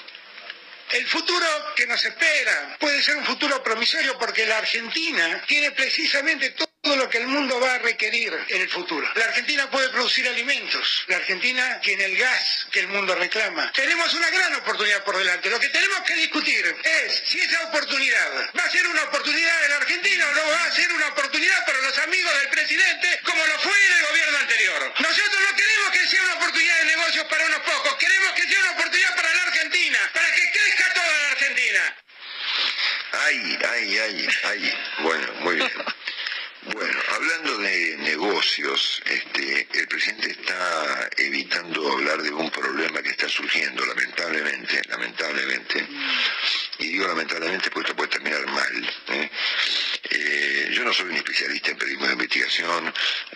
El 0.91 1.05
futuro 1.05 1.45
que 1.75 1.85
nos 1.85 2.03
espera 2.03 2.77
puede 2.79 3.01
ser 3.03 3.15
un 3.15 3.25
futuro 3.25 3.61
promisorio 3.61 4.17
porque 4.17 4.45
la 4.45 4.57
Argentina 4.57 5.43
tiene 5.47 5.71
precisamente 5.71 6.49
todo 6.51 6.68
lo 6.95 7.09
que 7.09 7.17
el 7.17 7.27
mundo 7.27 7.59
va 7.59 7.75
a 7.75 7.77
requerir 7.79 8.33
en 8.47 8.61
el 8.61 8.69
futuro. 8.69 9.07
La 9.15 9.25
Argentina 9.25 9.69
puede 9.69 9.89
producir 9.89 10.27
alimentos. 10.27 11.03
La 11.07 11.17
Argentina 11.17 11.79
tiene 11.81 12.05
el 12.05 12.17
gas 12.17 12.67
que 12.71 12.79
el 12.81 12.87
mundo 12.87 13.15
reclama. 13.15 13.71
Tenemos 13.73 14.13
una 14.13 14.29
gran 14.29 14.55
oportunidad 14.55 15.03
por 15.03 15.17
delante. 15.17 15.49
Lo 15.49 15.59
que 15.59 15.69
tenemos 15.69 15.99
que 16.01 16.15
discutir 16.15 16.75
es 16.83 17.21
si 17.25 17.39
esa 17.39 17.63
oportunidad 17.63 18.49
va 18.57 18.63
a 18.63 18.69
ser 18.69 18.87
una 18.87 19.03
oportunidad 19.03 19.61
de 19.61 19.69
la 19.69 19.75
Argentina 19.77 20.27
o 20.27 20.35
no 20.35 20.51
va 20.51 20.65
a 20.65 20.71
ser 20.71 20.91
una 20.91 21.07
oportunidad 21.07 21.65
para 21.65 21.81
los 21.81 21.97
amigos 21.99 22.33
del 22.39 22.49
presidente 22.49 23.19
como 23.23 23.45
lo 23.45 23.59
fue 23.59 23.85
en 23.85 23.91
el 23.91 24.07
gobierno 24.07 24.37
anterior. 24.37 24.93
Nosotros 24.99 25.39
no 25.49 25.55
queremos 25.55 25.91
que 25.91 26.07
sea 26.07 26.23
una 26.23 26.33
oportunidad 26.35 26.77
de 26.79 26.85
negocios 26.85 27.25
para 27.25 27.45
unos 27.45 27.59
pocos. 27.59 27.95
Queremos 27.95 28.33
que 28.33 28.47
sea 28.47 28.59
una 28.61 28.71
oportunidad 28.71 29.15
para 29.15 29.33
la 29.33 29.43
Argentina, 29.43 29.99
para 30.13 30.31
que 30.33 30.51
crezca 30.51 30.93
toda 30.93 31.07
la 31.07 31.31
Argentina. 31.31 31.95
Ay, 33.11 33.59
ay, 33.69 33.97
ay, 33.99 34.27
ay. 34.43 34.77
Bueno, 34.99 35.33
muy 35.41 35.55
bien. 35.55 35.71
Bueno, 36.61 36.99
hablando 37.15 37.57
de 37.59 37.97
negocios, 37.99 39.01
este, 39.05 39.67
el 39.73 39.87
presidente 39.87 40.31
está 40.31 41.09
evitando 41.17 41.89
hablar 41.91 42.21
de 42.21 42.31
un 42.31 42.51
problema 42.51 43.01
que 43.01 43.09
está 43.09 43.29
surgiendo, 43.29 43.85
lamentablemente, 43.85 44.81
lamentablemente. 44.89 45.87
Y 46.79 46.87
digo 46.87 47.07
lamentablemente 47.07 47.69
porque 47.71 47.89
esto 47.89 47.95
puede 47.95 48.09
terminar 48.09 48.45
mal. 48.47 48.95
¿eh? 49.09 49.29
Eh, 50.11 50.69
yo 50.71 50.85
no 50.85 50.93
soy 50.93 51.09
un 51.09 51.17
especialista 51.17 51.71
en 51.71 51.77
periodismo 51.77 52.07
de 52.07 52.13
investigación, 52.13 52.93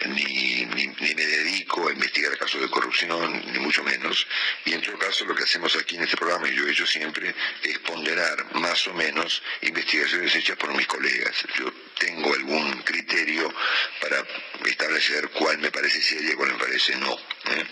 ni, 0.08 0.66
ni, 0.66 0.88
me 0.88 1.26
dedico 1.26 1.90
a 1.90 1.92
investigar 1.92 2.38
casos 2.38 2.62
de 2.62 2.70
corrupción, 2.70 3.44
ni 3.52 3.60
mucho 3.60 3.84
menos. 3.84 4.26
Y 4.66 4.74
en 4.74 4.82
todo 4.82 4.98
caso, 4.98 5.26
lo 5.26 5.36
que 5.36 5.44
hacemos 5.44 5.76
aquí 5.76 5.98
en 5.98 6.04
este 6.04 6.16
programa, 6.16 6.48
y 6.48 6.56
yo 6.56 6.66
he 6.66 6.72
hecho 6.72 6.88
siempre, 6.88 7.36
es 7.64 7.80
ponderar 7.80 8.56
más 8.56 8.88
o 8.88 8.94
menos 8.94 9.44
investigaciones 9.62 10.34
hechas 10.36 10.56
por 10.56 10.74
mis 10.74 10.88
colegas. 10.88 11.36
Yo 11.60 11.72
tengo 12.00 12.34
algún 12.34 12.82
criterio 12.84 13.54
para 14.00 14.26
establecer 14.66 15.30
cuál 15.32 15.58
me 15.58 15.70
parece 15.70 16.02
seria 16.02 16.32
y 16.32 16.36
cuál 16.36 16.54
me 16.54 16.60
parece 16.60 16.96
no. 16.96 17.33
¿Eh? 17.46 17.66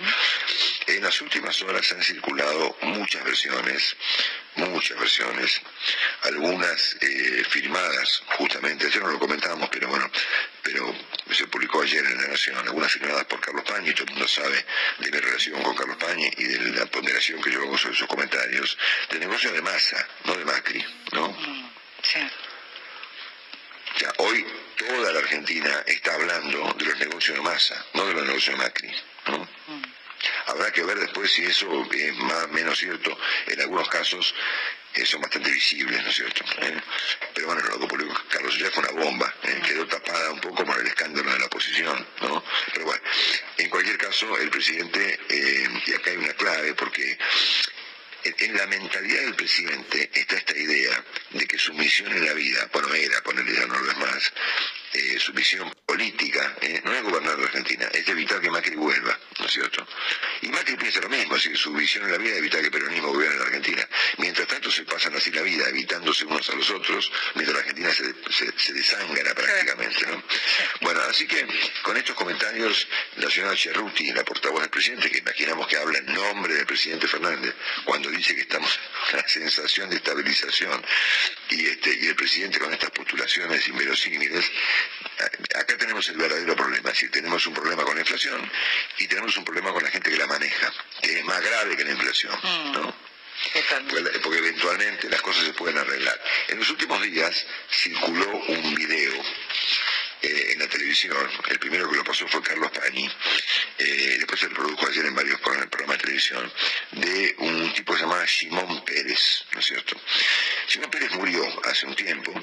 En 0.87 1.03
las 1.03 1.21
últimas 1.21 1.61
horas 1.61 1.91
han 1.91 2.01
circulado 2.03 2.77
muchas 2.81 3.23
versiones, 3.23 3.95
muchas 4.55 4.99
versiones, 4.99 5.61
algunas 6.23 6.97
eh, 7.01 7.43
firmadas 7.49 8.23
justamente, 8.37 8.87
ayer 8.87 9.01
no 9.01 9.11
lo 9.11 9.19
comentábamos, 9.19 9.69
pero 9.69 9.87
bueno, 9.87 10.09
pero 10.61 10.93
se 11.31 11.47
publicó 11.47 11.81
ayer 11.81 12.03
en 12.05 12.21
La 12.21 12.27
Nación, 12.27 12.57
algunas 12.57 12.91
firmadas 12.91 13.25
por 13.25 13.39
Carlos 13.39 13.63
Pañi, 13.63 13.93
todo 13.93 14.05
el 14.05 14.11
mundo 14.11 14.27
sabe 14.27 14.65
de 14.99 15.11
mi 15.11 15.17
relación 15.17 15.61
con 15.63 15.75
Carlos 15.75 15.97
Pañi 15.97 16.29
y 16.37 16.43
de 16.43 16.71
la 16.71 16.85
ponderación 16.87 17.41
que 17.41 17.51
yo 17.51 17.61
hago 17.61 17.77
sobre 17.77 17.95
sus 17.95 18.07
comentarios, 18.07 18.77
de 19.09 19.19
negocio 19.19 19.51
de 19.51 19.61
masa, 19.61 20.07
no 20.25 20.35
de 20.35 20.45
Macri, 20.45 20.85
¿no? 21.13 21.37
Sí. 22.03 22.19
O 23.95 23.99
sea, 23.99 24.13
hoy 24.17 24.45
toda 24.77 25.11
la 25.11 25.19
Argentina 25.19 25.83
está 25.85 26.13
hablando 26.15 26.73
de 26.77 26.85
los 26.85 26.97
negocios 26.97 27.37
de 27.37 27.43
masa, 27.43 27.85
no 27.93 28.05
de 28.05 28.13
los 28.13 28.25
negocios 28.25 28.57
de 28.57 28.63
Macri. 28.63 28.95
Habrá 30.47 30.71
que 30.71 30.83
ver 30.83 30.97
después 30.99 31.31
si 31.31 31.43
eso 31.45 31.87
es 31.91 32.15
más 32.17 32.43
o 32.45 32.47
menos 32.49 32.77
cierto. 32.77 33.17
En 33.47 33.61
algunos 33.61 33.87
casos 33.89 34.33
eh, 34.93 35.05
son 35.05 35.21
bastante 35.21 35.49
visibles, 35.51 36.01
¿no 36.03 36.09
es 36.09 36.15
cierto? 36.15 36.43
¿Eh? 36.61 36.81
Pero 37.33 37.47
bueno, 37.47 37.61
lo 37.61 37.87
que 37.87 38.07
Carlos 38.29 38.57
ya 38.57 38.69
fue 38.71 38.83
una 38.83 39.03
bomba, 39.03 39.33
¿eh? 39.43 39.61
quedó 39.65 39.85
tapada 39.87 40.31
un 40.31 40.41
poco 40.41 40.65
por 40.65 40.79
el 40.79 40.87
escándalo 40.87 41.31
de 41.31 41.39
la 41.39 41.45
oposición, 41.45 42.07
¿no? 42.21 42.43
Pero 42.73 42.85
bueno, 42.85 43.01
en 43.57 43.69
cualquier 43.69 43.97
caso, 43.97 44.37
el 44.37 44.49
presidente, 44.49 45.19
eh, 45.29 45.67
y 45.85 45.93
acá 45.93 46.11
hay 46.11 46.17
una 46.17 46.33
clave, 46.33 46.73
porque 46.73 47.17
en- 48.23 48.35
en 48.37 48.57
la 48.57 48.67
mentalidad 48.67 49.21
del 49.21 49.35
presidente 49.35 50.09
está 50.13 50.35
esta 50.37 50.57
idea 50.57 51.03
de 51.31 51.47
que 51.47 51.57
su 51.57 51.73
misión 51.73 52.11
en 52.11 52.25
la 52.25 52.33
vida, 52.33 52.69
bueno, 52.73 52.93
era, 52.93 53.21
ponerle 53.23 53.53
ya 53.55 53.65
no 53.67 53.79
lo 53.79 53.91
es 53.91 53.97
más, 53.97 54.33
eh, 54.93 55.19
su 55.19 55.33
misión 55.33 55.71
política, 55.85 56.57
eh, 56.61 56.81
no 56.83 56.93
es 56.93 57.03
gobernar 57.03 57.37
la 57.37 57.45
Argentina, 57.45 57.87
es 57.93 58.07
evitar 58.07 58.41
que 58.41 58.49
Macri 58.49 58.75
vuelva, 58.75 59.17
¿no 59.39 59.45
es 59.45 59.51
cierto? 59.51 59.87
Y 60.41 60.49
Macri 60.49 60.75
piensa 60.75 60.99
lo 60.99 61.09
mismo, 61.09 61.35
así 61.35 61.55
su 61.55 61.71
visión 61.73 62.05
en 62.05 62.11
la 62.11 62.17
vida 62.17 62.33
es 62.33 62.39
evitar 62.39 62.59
que 62.59 62.67
el 62.67 62.71
peronismo 62.71 63.09
gobierne 63.09 63.37
la 63.37 63.45
Argentina. 63.45 63.87
Mientras 64.17 64.47
tanto 64.47 64.69
se 64.69 64.83
pasan 64.83 65.15
así 65.15 65.31
la 65.31 65.41
vida, 65.41 65.69
evitándose 65.69 66.25
unos 66.25 66.49
a 66.49 66.55
los 66.55 66.69
otros, 66.71 67.11
mientras 67.35 67.55
la 67.55 67.59
Argentina 67.61 67.91
se, 67.93 68.13
se, 68.31 68.51
se 68.57 68.73
desangra 68.73 69.33
prácticamente, 69.33 70.07
¿no? 70.07 70.23
Bueno, 70.81 71.01
así 71.01 71.25
que 71.25 71.47
con 71.83 71.95
estos 71.95 72.15
comentarios, 72.15 72.87
la 73.15 73.29
señora 73.29 73.55
Cerruti, 73.55 74.11
la 74.11 74.25
portavoz 74.25 74.61
del 74.61 74.69
presidente, 74.69 75.09
que 75.09 75.19
imaginamos 75.19 75.67
que 75.67 75.77
habla 75.77 75.99
en 75.99 76.13
nombre 76.13 76.53
del 76.53 76.65
presidente 76.65 77.07
Fernández, 77.07 77.55
cuando 77.85 78.09
dice 78.09 78.35
que 78.35 78.41
estamos 78.41 78.79
en 79.11 79.19
una 79.19 79.27
sensación 79.27 79.89
de 79.89 79.95
estabilización, 79.97 80.83
y, 81.49 81.65
este, 81.65 81.97
y 82.01 82.07
el 82.07 82.15
presidente 82.15 82.59
con 82.59 82.73
estas 82.73 82.91
postulaciones 82.91 83.67
inverosímiles, 83.67 84.51
acá 85.55 85.77
tenemos 85.77 86.07
el 86.09 86.17
verdadero 86.17 86.55
problema, 86.55 86.89
decir, 86.89 87.11
tenemos 87.11 87.45
un 87.47 87.53
problema 87.53 87.83
con 87.83 87.95
la 87.95 88.01
inflación 88.01 88.51
y 88.99 89.07
tenemos 89.07 89.35
un 89.37 89.45
problema 89.45 89.71
con 89.71 89.83
la 89.83 89.89
gente 89.89 90.09
que 90.09 90.17
la 90.17 90.27
maneja, 90.27 90.73
que 91.01 91.19
es 91.19 91.25
más 91.25 91.41
grave 91.41 91.77
que 91.77 91.83
la 91.83 91.91
inflación, 91.91 92.33
¿no? 92.73 92.93
Porque, 93.89 94.19
porque 94.19 94.37
eventualmente 94.37 95.09
las 95.09 95.21
cosas 95.21 95.45
se 95.45 95.53
pueden 95.53 95.77
arreglar. 95.77 96.19
En 96.49 96.59
los 96.59 96.69
últimos 96.69 97.01
días 97.01 97.45
circuló 97.71 98.29
un 98.47 98.75
video 98.75 99.13
eh, 100.21 100.51
en 100.53 100.59
la 100.59 100.67
televisión, 100.67 101.17
el 101.49 101.59
primero 101.59 101.89
que 101.89 101.97
lo 101.97 102.03
pasó 102.03 102.27
fue 102.27 102.41
Carlos 102.41 102.71
Pañi, 102.71 103.09
eh, 103.77 104.15
después 104.17 104.39
se 104.39 104.47
reprodujo 104.47 104.87
ayer 104.87 105.05
en 105.05 105.15
varios 105.15 105.39
pro- 105.41 105.53
programas 105.69 105.97
de 105.97 106.03
televisión, 106.03 106.51
de 106.91 107.35
un 107.39 107.73
tipo 107.73 107.95
llamaba 107.95 108.27
Simón 108.27 108.83
Pérez, 108.85 109.43
¿no 109.53 109.59
es 109.59 109.65
cierto? 109.65 109.99
Simón 110.67 110.89
Pérez 110.91 111.11
murió 111.13 111.43
hace 111.65 111.85
un 111.85 111.95
tiempo 111.95 112.33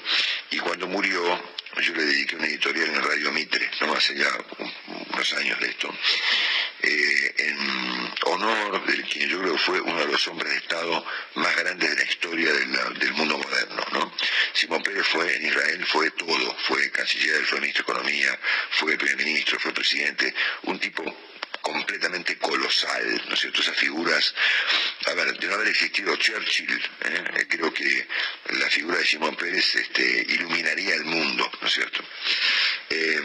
y 0.50 0.58
cuando 0.58 0.86
murió 0.86 1.58
yo 1.80 1.94
le 1.94 2.04
dediqué 2.04 2.34
una 2.34 2.46
editorial 2.46 2.88
en 2.88 3.02
Radio 3.02 3.30
Mitre, 3.32 3.70
no 3.82 3.94
hace 3.94 4.14
ya 4.16 4.28
un- 4.58 5.06
unos 5.12 5.32
años 5.34 5.60
de 5.60 5.68
esto, 5.68 5.94
eh, 6.82 7.34
en 7.38 8.12
honor 8.24 8.84
del 8.86 9.02
quien 9.04 9.28
yo 9.28 9.40
creo 9.40 9.56
fue 9.58 9.80
uno 9.80 9.98
de 10.00 10.06
los 10.12 10.26
hombres 10.28 10.50
de 10.52 10.58
Estado 10.58 11.04
más 11.34 11.56
grandes 11.56 11.90
de 11.90 11.96
la 12.04 12.10
historia 12.10 12.52
de 12.52 12.66
del 12.98 13.12
mundo 13.14 13.38
moderno. 13.38 13.84
¿no? 13.92 14.14
Simón 14.52 14.82
Pérez 14.82 15.06
fue 15.06 15.36
en 15.36 15.46
Israel, 15.46 15.84
fue 15.86 16.10
todo, 16.12 16.56
fue 16.66 16.90
canciller, 16.90 17.44
fue 17.46 17.60
ministro 17.68 17.84
de 17.84 17.92
Economía, 17.92 18.38
fue 18.70 18.96
primer 18.96 19.26
ministro, 19.26 19.58
fue 19.58 19.72
presidente, 19.72 20.34
un 20.64 20.78
tipo 20.78 21.04
realmente 21.86 22.36
colosal, 22.38 23.22
¿no 23.28 23.34
es 23.34 23.40
cierto? 23.40 23.60
Esas 23.60 23.76
figuras, 23.76 24.34
a 25.06 25.14
ver, 25.14 25.38
de 25.38 25.46
no 25.46 25.54
haber 25.54 25.68
existido 25.68 26.16
Churchill, 26.16 26.80
¿eh? 27.04 27.46
creo 27.48 27.72
que 27.72 28.06
la 28.50 28.68
figura 28.70 28.98
de 28.98 29.06
Simón 29.06 29.36
Pérez 29.36 29.74
este, 29.74 30.26
iluminaría 30.28 30.94
el 30.94 31.04
mundo, 31.04 31.50
¿no 31.60 31.66
es 31.66 31.74
cierto? 31.74 32.04
Eh, 32.90 33.20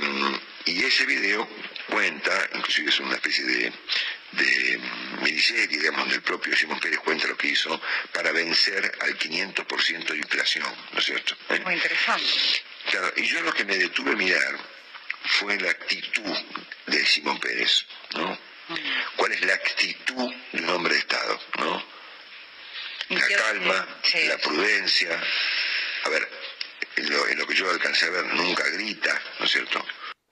y 0.66 0.84
ese 0.84 1.06
video 1.06 1.48
cuenta, 1.88 2.50
inclusive 2.56 2.90
es 2.90 3.00
una 3.00 3.16
especie 3.16 3.44
de, 3.44 3.74
de 4.32 4.80
miniserie, 5.22 5.68
digamos, 5.68 6.10
del 6.10 6.22
propio 6.22 6.56
Simón 6.56 6.80
Pérez 6.80 7.00
cuenta 7.00 7.28
lo 7.28 7.38
que 7.38 7.48
hizo 7.48 7.80
para 8.14 8.32
vencer 8.32 8.92
al 9.02 9.18
500% 9.18 10.06
de 10.06 10.18
inflación, 10.18 10.76
¿no 10.92 11.00
es 11.00 11.06
cierto? 11.06 11.36
¿Eh? 11.50 11.60
Muy 11.64 11.76
interesante. 11.76 12.26
Claro, 12.90 13.14
y 13.16 13.26
yo 13.26 13.42
lo 13.42 13.54
que 13.54 13.66
me 13.66 13.78
detuve 13.78 14.12
a 14.12 14.16
mirar 14.16 14.60
fue 15.26 15.60
la 15.60 15.72
actitud 15.72 16.38
de 16.88 17.06
Simón 17.06 17.40
Pérez, 17.40 17.86
¿no? 18.14 18.38
¿Cuál 19.16 19.32
es 19.34 19.42
la 19.46 19.54
actitud 19.54 20.34
de 20.52 20.62
un 20.62 20.70
hombre 20.70 20.94
de 20.94 21.00
Estado, 21.00 21.40
¿no? 21.60 21.86
La 23.10 23.28
calma, 23.28 23.88
la 24.28 24.38
prudencia. 24.38 25.22
A 26.06 26.10
ver, 26.10 26.30
en 26.96 27.10
lo, 27.10 27.28
en 27.28 27.38
lo 27.40 27.48
que 27.48 27.56
yo 27.56 27.70
alcancé 27.70 28.06
a 28.06 28.10
ver, 28.10 28.26
nunca 28.34 28.68
grita, 28.70 29.22
¿no 29.40 29.46
es 29.46 29.52
cierto? 29.52 29.86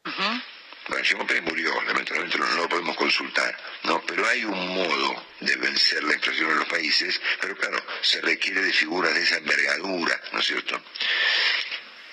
Ujú. 0.05 0.41
Bueno, 0.87 1.27
Pérez 1.27 1.43
murió, 1.43 1.79
lamentablemente 1.83 2.37
no, 2.39 2.45
lo 2.47 2.67
podemos 2.67 2.97
consultar, 2.97 3.55
¿no? 3.83 4.01
Pero 4.05 4.27
hay 4.27 4.43
un 4.43 4.67
modo 4.75 5.25
de 5.39 5.55
vencer 5.57 6.03
la 6.03 6.15
inflación 6.15 6.51
en 6.51 6.59
los 6.59 6.67
países, 6.67 7.21
pero 7.39 7.55
claro, 7.55 7.77
se 8.01 8.19
requiere 8.21 8.61
de 8.61 8.73
figuras 8.73 9.13
de 9.13 9.21
esa 9.21 9.37
envergadura, 9.37 10.19
¿no 10.33 10.39
es 10.39 10.45
cierto? 10.47 10.81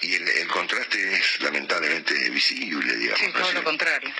Y 0.02 0.14
el, 0.14 0.28
el 0.28 0.48
contraste 0.48 1.14
es 1.14 1.40
lamentablemente 1.40 2.14
visible, 2.30 2.94
digamos. 2.94 3.20
Sí, 3.20 3.26
¿no 3.32 3.38
es 3.38 3.44
todo 3.46 3.52
lo 3.54 3.64
contrario. 3.64 4.14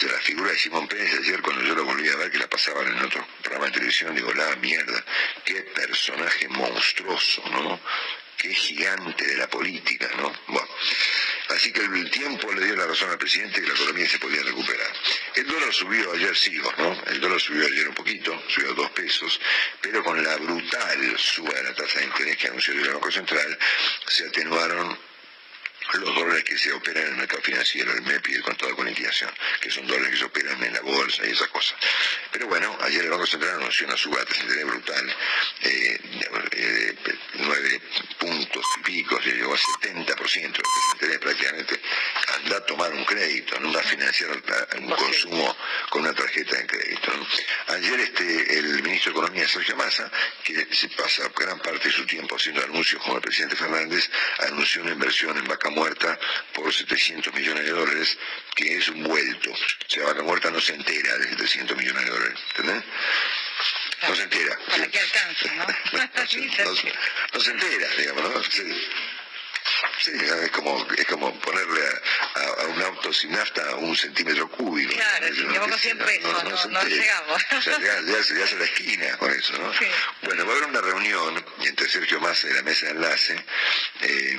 O 0.00 0.06
la 0.06 0.18
figura 0.20 0.50
de 0.50 0.58
Simón 0.58 0.88
Pérez 0.88 1.12
ayer 1.18 1.40
cuando 1.42 1.62
yo 1.62 1.74
lo 1.74 1.84
volví 1.84 2.08
a 2.08 2.16
ver, 2.16 2.30
que 2.30 2.38
la 2.38 2.48
pasaban 2.48 2.88
en 2.88 3.04
otro 3.04 3.26
programa 3.42 3.66
de 3.66 3.72
televisión, 3.72 4.14
digo, 4.14 4.32
la 4.32 4.56
mierda, 4.56 5.04
qué 5.44 5.54
personaje 5.62 6.48
monstruoso, 6.48 7.42
¿no? 7.50 7.78
Qué 8.38 8.52
gigante 8.54 9.24
de 9.24 9.36
la 9.36 9.48
política, 9.48 10.10
¿no? 10.16 10.32
Bueno, 10.48 10.68
así 11.50 11.72
que 11.72 11.82
el 11.82 12.10
tiempo 12.10 12.50
le 12.52 12.64
dio 12.64 12.74
la 12.74 12.86
razón 12.86 13.10
al 13.10 13.18
presidente 13.18 13.60
que 13.60 13.68
la 13.68 13.74
economía 13.74 14.08
se 14.08 14.18
podía 14.18 14.42
recuperar. 14.42 14.92
El 15.36 15.46
dólar 15.46 15.72
subió 15.72 16.12
ayer, 16.12 16.36
sigo, 16.36 16.72
¿no? 16.78 17.00
El 17.06 17.20
dólar 17.20 17.40
subió 17.40 17.66
ayer 17.66 17.88
un 17.88 17.94
poquito, 17.94 18.42
subió 18.48 18.72
dos 18.74 18.90
pesos, 18.92 19.40
pero 19.80 20.02
con 20.02 20.24
la 20.24 20.36
brutal 20.36 21.18
suba 21.18 21.52
de 21.52 21.64
la 21.64 21.74
tasa 21.74 22.00
de 22.00 22.06
interés 22.06 22.36
que 22.38 22.48
anunció 22.48 22.72
el 22.72 22.88
Banco 22.88 23.10
Central, 23.12 23.58
se 24.08 24.26
atenuaron 24.26 24.98
los 25.94 26.14
dólares 26.14 26.44
que 26.44 26.56
se 26.56 26.72
operan 26.72 27.04
en 27.04 27.10
el 27.10 27.16
mercado 27.16 27.42
financiero, 27.42 27.92
el 27.92 28.02
MEP 28.02 28.28
y 28.28 28.34
el 28.34 28.42
contado 28.42 28.74
con 28.76 28.86
liquidación, 28.86 29.30
que 29.60 29.70
son 29.70 29.86
dólares 29.86 30.10
que 30.10 30.16
se 30.18 30.24
operan 30.24 30.62
en 30.62 30.72
la 30.72 30.80
bolsa 30.80 31.26
y 31.26 31.30
esas 31.30 31.48
cosas. 31.48 31.76
Pero 32.30 32.46
bueno, 32.46 32.76
ayer 32.82 33.04
el 33.04 33.10
Banco 33.10 33.26
Central 33.26 33.56
anunció 33.56 33.86
una 33.86 33.96
suba 33.96 34.18
de 34.20 34.26
tasa 34.26 34.44
de 34.44 34.64
brutal, 34.64 35.16
eh, 35.62 36.00
eh, 36.52 36.94
de 37.04 37.18
nueve 37.34 37.80
puntos 38.18 38.64
y 38.78 38.82
pico, 38.82 39.20
ya 39.20 39.32
llegó 39.32 39.54
a 39.54 39.58
70% 39.58 40.40
de 40.40 40.50
interés 40.94 41.18
prácticamente. 41.18 41.80
Anda 42.36 42.56
a 42.56 42.66
tomar 42.66 42.92
un 42.92 43.04
crédito, 43.04 43.58
no 43.60 43.68
anda 43.68 43.80
a 43.80 43.84
financiar 43.84 44.30
un 44.30 44.90
consumo 44.90 45.56
con 45.90 46.02
una 46.02 46.14
tarjeta 46.14 46.56
de 46.56 46.66
crédito. 46.66 47.12
¿no? 47.16 47.26
Ayer 47.74 48.00
este 48.00 48.58
el 48.58 48.82
ministro 48.82 49.12
de 49.12 49.18
Economía, 49.18 49.48
Sergio 49.48 49.76
Massa, 49.76 50.10
que 50.44 50.66
se 50.74 50.88
pasa 50.90 51.30
gran 51.36 51.58
parte 51.60 51.88
de 51.88 51.94
su 51.94 52.06
tiempo 52.06 52.36
haciendo 52.36 52.62
anuncios 52.62 53.02
como 53.02 53.16
el 53.16 53.22
presidente 53.22 53.56
Fernández, 53.56 54.10
anunció 54.40 54.82
una 54.82 54.92
inversión 54.92 55.36
en 55.36 55.46
vaca 55.46 55.70
muerta 55.72 56.18
por 56.54 56.72
700 56.72 57.32
millones 57.34 57.64
de 57.64 57.70
dólares, 57.72 58.16
que 58.54 58.76
es 58.76 58.88
un 58.88 59.02
vuelto. 59.04 59.50
O 59.52 59.56
sea, 59.88 60.04
vaca 60.04 60.22
muerta 60.22 60.50
no 60.50 60.60
se 60.60 60.74
entera 60.74 61.16
de 61.18 61.28
700 61.30 61.76
millones 61.76 62.04
de 62.04 62.10
dólares, 62.10 62.38
¿entendés? 62.56 62.84
No 64.08 64.16
se 64.16 64.22
entera. 64.22 64.58
Para 64.68 64.88
que 64.88 64.98
alcance, 64.98 65.50
¿no? 65.54 65.66
no, 65.92 66.26
se, 66.26 66.38
no 66.38 66.74
no 67.44 67.50
entera, 67.50 67.88
digamos, 67.96 68.22
¿no? 68.34 68.42
Sí. 68.44 68.88
Sí, 70.00 70.10
es 70.12 70.50
como, 70.50 70.84
es 70.98 71.06
como 71.06 71.32
ponerle 71.40 71.80
a, 71.86 72.38
a- 72.40 72.62
a 72.62 72.66
un 72.66 72.82
auto 72.82 73.12
sin 73.12 73.30
nafta 73.30 73.76
un 73.76 73.96
centímetro 73.96 74.50
cúbico. 74.50 74.92
Claro, 74.92 75.28
¿no? 75.28 75.34
si 75.34 75.42
No, 75.44 75.52
llevamos 75.52 75.76
que 75.76 75.82
100 75.82 75.98
se- 75.98 76.04
pesos, 76.04 76.44
no- 76.44 76.56
se 76.56 76.68
no 76.68 76.80
entera. 76.80 77.00
llegamos. 77.02 77.42
O 77.58 77.62
sea, 77.62 77.78
ya, 77.80 78.00
ya 78.00 78.22
se, 78.24 78.38
ya 78.38 78.46
se 78.48 78.56
la 78.56 78.64
esquina 78.64 79.16
con 79.18 79.30
eso, 79.30 79.52
¿no? 79.58 79.72
Sí. 79.74 79.86
Bueno, 80.22 80.44
va 80.46 80.52
a 80.52 80.56
haber 80.56 80.68
una 80.68 80.80
reunión 80.80 81.44
entre 81.60 81.88
Sergio 81.88 82.20
Massa 82.20 82.48
y 82.48 82.54
la 82.54 82.62
mesa 82.62 82.86
de 82.86 82.92
enlace. 82.92 83.44
eh, 84.00 84.38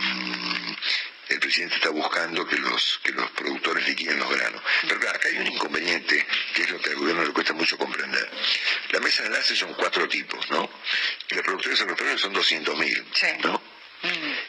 el 1.30 1.40
presidente 1.40 1.76
está 1.76 1.90
buscando 1.90 2.46
que 2.46 2.58
los 2.58 3.00
que 3.04 3.12
los 3.12 3.30
productores 3.32 3.88
liquiden 3.88 4.20
los 4.20 4.30
granos. 4.30 4.62
Pero 4.82 5.00
claro, 5.00 5.18
acá 5.18 5.28
hay 5.30 5.38
un 5.38 5.48
inconveniente 5.48 6.26
que 6.54 6.64
es 6.64 6.70
lo 6.70 6.80
que 6.80 6.90
al 6.90 6.96
gobierno 6.96 7.24
le 7.24 7.32
cuesta 7.34 7.54
mucho 7.54 7.78
comprender. 7.78 8.30
La 8.92 9.00
mesa 9.00 9.24
de 9.24 9.30
enlace 9.30 9.56
son 9.56 9.74
cuatro 9.74 10.08
tipos, 10.08 10.50
¿no? 10.50 10.70
Y 11.30 11.36
los 11.36 11.44
productores 11.44 11.80
son 12.20 12.34
200.000, 12.34 13.06
Sí. 13.14 13.28
¿no? 13.44 13.62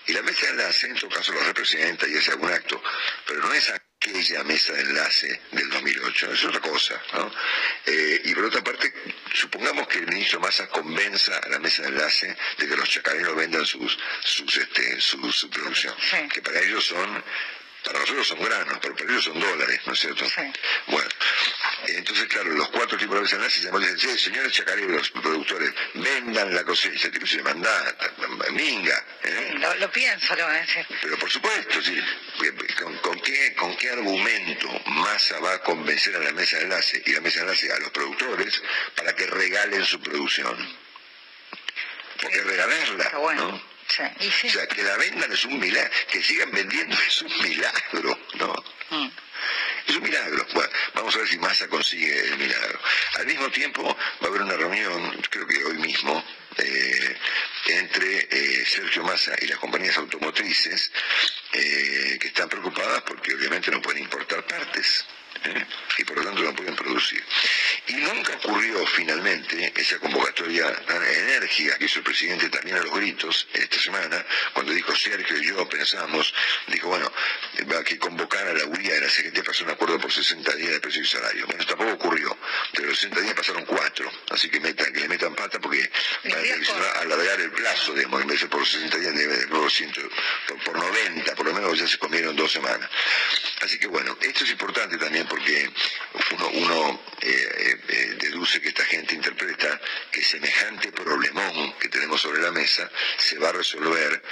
Y 0.07 0.13
la 0.13 0.23
mesa 0.23 0.47
de 0.47 0.53
enlace, 0.53 0.87
en 0.89 0.97
todo 0.97 1.11
caso, 1.11 1.33
los 1.33 1.47
representa 1.47 2.09
y 2.09 2.17
hace 2.17 2.33
algún 2.33 2.51
acto, 2.51 2.83
pero 3.27 3.41
no 3.41 3.55
es 3.55 3.71
aquella 4.11 4.45
mesa 4.45 4.73
de 4.75 4.83
enlace 4.83 5.41
del 5.53 5.71
2008, 5.71 6.33
es 6.33 6.45
otra 6.45 6.61
cosa, 6.61 7.01
¿no? 7.15 7.31
Eh, 7.87 8.21
y 8.25 8.35
por 8.35 8.45
otra 8.45 8.63
parte, 8.63 8.93
supongamos 9.33 9.89
que 9.89 9.99
el 9.99 10.07
ministro 10.07 10.41
Massa 10.41 10.67
convenza 10.69 11.39
a 11.39 11.49
la 11.49 11.59
mesa 11.59 11.83
de 11.83 11.89
enlace 11.89 12.37
de 12.59 12.69
que 12.69 12.77
los 12.77 12.89
chacareros 12.89 13.35
vendan 13.35 13.65
sus, 13.65 13.99
sus, 14.23 14.57
este, 14.57 15.01
su, 15.01 15.33
su 15.33 15.49
producción, 15.49 15.95
Sí. 16.11 16.17
que 16.33 16.43
para 16.43 16.61
ellos 16.61 16.85
son, 16.85 17.25
para 17.85 17.99
nosotros 17.99 18.27
son 18.27 18.43
granos, 18.43 18.79
pero 18.81 18.97
para 18.97 19.11
ellos 19.11 19.25
son 19.25 19.39
dólares, 19.39 19.81
¿no 19.87 19.93
es 19.93 20.01
cierto? 20.01 20.25
Sí. 20.25 20.43
Bueno, 20.87 21.09
entonces, 21.87 22.27
claro, 22.29 22.51
los 22.51 22.69
cuatro 22.71 22.97
tipos 22.97 23.31
de 23.31 23.37
y 23.37 23.41
dicen, 23.61 23.99
sí, 23.99 24.19
señores 24.19 24.53
chacareros, 24.53 25.11
productores, 25.11 25.71
vendan 25.95 26.55
la 26.55 26.65
cosecha, 26.65 27.11
tipo 27.11 27.27
se 27.27 27.43
manda, 27.43 27.95
minga, 28.51 29.05
¿eh? 29.23 29.55
Lo, 29.59 29.75
lo 29.75 29.91
pienso, 29.91 30.35
lo 30.35 30.45
voy 30.47 30.57
a 30.57 30.61
decir. 30.61 30.87
Pero 31.03 31.19
por 31.19 31.31
supuesto, 31.31 31.83
sí. 31.83 31.99
¿Con, 32.81 32.97
con 32.99 33.21
qué, 33.21 33.55
¿Con 33.55 33.77
qué 33.77 33.91
argumento 33.91 34.69
Massa 34.87 35.39
va 35.41 35.55
a 35.55 35.63
convencer 35.63 36.17
a 36.17 36.21
la 36.21 36.33
mesa 36.33 36.57
de 36.57 36.65
enlace 36.65 37.03
y 37.05 37.13
la 37.13 37.21
mesa 37.21 37.41
de 37.41 37.43
enlace 37.43 37.73
a 37.73 37.79
los 37.79 37.91
productores 37.91 38.63
para 38.97 39.15
que 39.15 39.27
regalen 39.27 39.85
su 39.85 40.01
producción? 40.01 40.57
Porque 42.21 42.43
regalarla, 42.43 43.19
bueno, 43.19 43.51
¿no? 43.51 43.74
Sí. 43.89 44.03
Y 44.21 44.31
sí. 44.31 44.49
O 44.49 44.51
sea, 44.51 44.67
que 44.67 44.83
la 44.83 44.97
vendan 44.97 45.33
es 45.33 45.45
un 45.45 45.59
milagro, 45.59 45.91
que 46.11 46.23
sigan 46.23 46.51
vendiendo 46.51 46.97
es 47.07 47.23
un 47.23 47.43
milagro, 47.43 48.19
¿no? 48.35 48.65
Mm. 48.91 49.11
Es 49.87 49.97
un 49.97 50.03
milagro. 50.03 50.47
Bueno, 50.55 50.71
vamos 50.95 51.15
a 51.15 51.19
ver 51.19 51.29
si 51.29 51.39
Massa 51.39 51.69
consigue 51.69 52.21
el 52.21 52.39
milagro. 52.39 52.81
Al 53.19 53.27
mismo 53.27 53.51
tiempo 53.51 53.83
va 53.85 54.27
a 54.27 54.29
haber 54.29 54.43
una 54.43 54.57
reunión, 54.57 55.23
creo 55.31 55.47
que 55.47 55.65
hoy 55.65 55.79
mismo, 55.79 56.25
eh, 56.59 57.17
entre 57.67 58.29
eh, 58.31 58.65
Sergio 58.67 59.03
Massa 59.05 59.35
y 59.41 59.47
las 59.47 59.59
compañías 59.59 59.97
automotrices 59.99 60.91
eh, 61.53 62.17
que 62.21 62.29
están 62.29 62.49
preocupadas 62.49 63.03
porque 63.03 63.35
obviamente 63.35 63.71
no 63.71 63.83
pueden 63.83 64.03
importar 64.03 64.47
partes. 64.47 65.05
¿Eh? 65.45 65.67
y 65.99 66.05
por 66.05 66.19
lo 66.19 66.25
tanto 66.25 66.43
no 66.43 66.55
pueden 66.55 66.75
producir. 66.77 67.23
Y 67.89 67.95
nunca 67.95 68.35
ocurrió 68.37 68.87
finalmente 68.87 69.73
esa 69.77 69.99
convocatoria 69.99 70.73
tan 70.87 71.03
enérgica 71.03 71.77
que 71.79 71.85
hizo 71.85 71.99
el 71.99 72.05
presidente 72.05 72.49
también 72.49 72.77
a 72.77 72.81
los 72.81 72.95
gritos 72.95 73.47
esta 73.53 73.79
semana, 73.79 74.25
cuando 74.53 74.73
dijo 74.73 74.95
Sergio 74.95 75.39
y 75.39 75.47
yo 75.47 75.69
pensamos, 75.69 76.33
dijo, 76.69 76.89
bueno, 76.89 77.11
va 77.71 77.85
que 77.85 77.99
convocar 77.99 78.47
a 78.47 78.53
la 78.53 78.65
UIA 78.65 78.95
de 78.95 79.01
la 79.01 79.09
CGT 79.09 79.39
para 79.39 79.51
hacer 79.51 79.67
un 79.67 79.73
acuerdo 79.73 79.99
por 79.99 80.13
60 80.13 80.55
días 80.57 80.73
de 80.73 80.81
precio 80.81 81.03
y 81.03 81.07
salario. 81.07 81.47
Bueno, 81.47 81.65
tampoco 81.65 81.93
ocurrió. 81.93 82.37
De 82.73 82.83
los 82.85 82.99
60 82.99 83.21
días 83.21 83.35
pasaron 83.35 83.65
4, 83.65 84.13
así 84.31 84.49
que 84.49 84.61
metan, 84.61 84.93
que 84.93 85.01
le 85.01 85.09
metan 85.09 85.35
pata 85.35 85.59
porque 85.59 85.91
parece 86.29 86.59
que 86.59 86.65
se 86.65 86.73
va 86.73 86.91
a 86.91 87.01
alargar 87.01 87.41
el 87.41 87.51
plazo, 87.51 87.93
digamos, 87.95 88.23
en 88.23 88.29
vez 88.29 88.41
de 88.41 88.49
por 88.49 88.67
60 88.67 88.97
días, 88.99 89.15
de 89.15 89.47
por, 89.49 89.71
100, 89.71 89.93
por, 90.49 90.65
por 90.65 90.79
90, 90.79 91.35
por 91.35 91.47
lo 91.47 91.53
menos 91.53 91.79
ya 91.79 91.87
se 91.87 91.99
comieron 91.99 92.35
dos 92.35 92.53
semanas. 92.53 92.89
Así 93.63 93.79
que 93.79 93.87
bueno, 93.87 94.17
esto 94.21 94.45
es 94.45 94.51
importante 94.51 94.97
también 94.99 95.27
porque 95.35 95.69
uno, 96.31 96.49
uno 96.49 97.01
eh, 97.21 97.77
eh, 97.89 98.17
deduce 98.21 98.61
que 98.61 98.69
esta 98.69 98.85
gente 98.85 99.17
interpreta 99.17 99.81
que 100.13 100.23
semejante 100.23 100.93
problemón 100.93 101.77
que 101.81 101.89
tenemos 101.89 102.21
sobre 102.21 102.41
la 102.41 102.53
mesa 102.53 102.89
se 103.19 103.37
va 103.41 103.49
a 103.49 103.53
resolver 103.53 104.23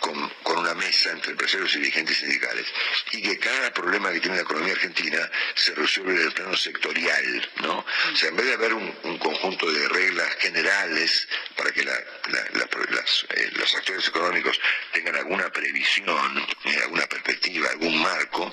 con, 0.00 0.28
con 0.42 0.58
una 0.58 0.74
mesa 0.74 1.12
entre 1.12 1.30
empresarios 1.30 1.72
y 1.76 1.78
dirigentes 1.78 2.16
sindicales 2.16 2.66
y 3.12 3.22
que 3.22 3.38
cada 3.38 3.72
problema 3.72 4.10
que 4.10 4.18
tiene 4.18 4.34
la 4.34 4.42
economía 4.42 4.72
argentina 4.72 5.30
se 5.54 5.76
resuelve 5.76 6.14
en 6.14 6.26
el 6.26 6.32
plano 6.32 6.56
sectorial, 6.56 7.50
¿no? 7.62 7.78
O 7.78 8.16
sea, 8.16 8.30
en 8.30 8.36
vez 8.36 8.46
de 8.46 8.54
haber 8.54 8.74
un, 8.74 8.98
un 9.04 9.18
conjunto 9.18 9.70
de 9.70 9.88
reglas 9.90 10.34
generales 10.40 11.28
para 11.56 11.70
que 11.70 11.84
la, 11.84 11.94
la, 12.30 12.40
la, 12.54 12.68
las, 12.90 13.26
eh, 13.30 13.48
los 13.52 13.74
actores 13.76 14.08
económicos 14.08 14.60
tengan 14.92 15.14
alguna 15.14 15.52
previsión, 15.52 16.46
eh, 16.64 16.80
alguna 16.82 17.06
perspectiva, 17.06 17.70
algún 17.70 18.02
marco, 18.02 18.52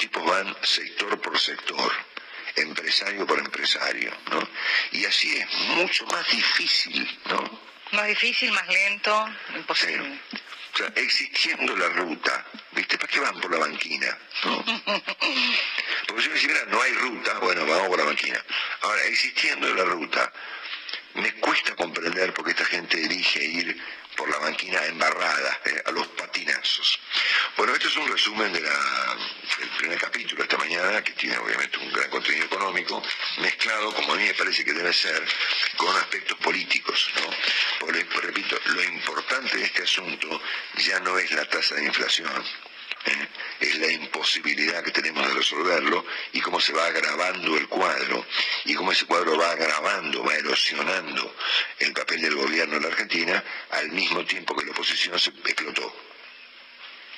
tipos 0.00 0.24
van 0.24 0.56
sector 0.62 1.20
por 1.20 1.38
sector 1.38 1.92
empresario 2.56 3.26
por 3.26 3.38
empresario, 3.38 4.10
¿no? 4.30 4.48
Y 4.92 5.04
así 5.04 5.36
es 5.36 5.54
mucho 5.76 6.06
más 6.06 6.28
difícil, 6.30 7.20
¿no? 7.26 7.60
Más 7.92 8.06
difícil, 8.08 8.52
más 8.52 8.66
lento, 8.68 9.28
imposible. 9.56 10.20
Sí. 10.30 10.38
O 10.72 10.76
sea, 10.76 10.86
existiendo 10.96 11.76
la 11.76 11.88
ruta, 11.88 12.46
¿viste? 12.72 12.96
¿Para 12.96 13.12
qué 13.12 13.20
van 13.20 13.40
por 13.40 13.50
la 13.50 13.58
banquina? 13.58 14.18
¿no? 14.44 14.64
Porque 16.06 16.22
si 16.22 16.28
me 16.28 16.34
dicen, 16.34 16.52
mira, 16.52 16.64
no 16.66 16.80
hay 16.80 16.92
ruta, 16.92 17.38
bueno, 17.40 17.66
vamos 17.66 17.88
por 17.88 17.98
la 17.98 18.04
banquina. 18.04 18.44
Ahora, 18.82 19.04
existiendo 19.04 19.74
la 19.74 19.84
ruta, 19.84 20.32
me 21.14 21.32
cuesta 21.34 21.74
comprender 21.74 22.32
por 22.32 22.44
qué 22.44 22.52
esta 22.52 22.64
gente 22.64 23.04
elige 23.04 23.44
ir 23.44 23.82
por 24.20 24.28
la 24.28 24.38
banquina 24.38 24.84
embarrada, 24.84 25.60
eh, 25.64 25.82
a 25.86 25.90
los 25.92 26.06
patinazos. 26.08 27.00
Bueno, 27.56 27.72
este 27.72 27.88
es 27.88 27.96
un 27.96 28.06
resumen 28.06 28.52
del 28.52 28.68
primer 29.78 29.98
capítulo 29.98 30.36
de 30.36 30.42
esta 30.42 30.58
mañana, 30.58 31.02
que 31.02 31.12
tiene 31.12 31.38
obviamente 31.38 31.78
un 31.78 31.90
gran 31.90 32.10
contenido 32.10 32.44
económico, 32.44 33.02
mezclado, 33.38 33.94
como 33.94 34.12
a 34.12 34.16
mí 34.16 34.24
me 34.24 34.34
parece 34.34 34.62
que 34.62 34.74
debe 34.74 34.92
ser, 34.92 35.26
con 35.78 35.96
aspectos 35.96 36.36
políticos. 36.36 37.10
¿no? 37.16 37.30
Por, 37.78 37.94
repito, 38.22 38.60
lo 38.66 38.84
importante 38.84 39.56
de 39.56 39.64
este 39.64 39.84
asunto 39.84 40.42
ya 40.76 41.00
no 41.00 41.18
es 41.18 41.32
la 41.32 41.48
tasa 41.48 41.76
de 41.76 41.86
inflación. 41.86 42.44
Es 43.60 43.78
la 43.78 43.90
imposibilidad 43.90 44.82
que 44.82 44.90
tenemos 44.90 45.26
de 45.26 45.34
resolverlo 45.34 46.04
y 46.32 46.40
cómo 46.40 46.60
se 46.60 46.72
va 46.72 46.86
agravando 46.86 47.56
el 47.56 47.68
cuadro 47.68 48.26
y 48.64 48.74
cómo 48.74 48.92
ese 48.92 49.06
cuadro 49.06 49.36
va 49.36 49.52
agravando, 49.52 50.24
va 50.24 50.34
erosionando 50.34 51.34
el 51.78 51.92
papel 51.92 52.22
del 52.22 52.34
gobierno 52.34 52.76
en 52.76 52.82
la 52.82 52.88
Argentina 52.88 53.42
al 53.70 53.90
mismo 53.90 54.24
tiempo 54.24 54.56
que 54.56 54.64
la 54.64 54.72
oposición 54.72 55.18
se 55.18 55.30
explotó. 55.30 56.10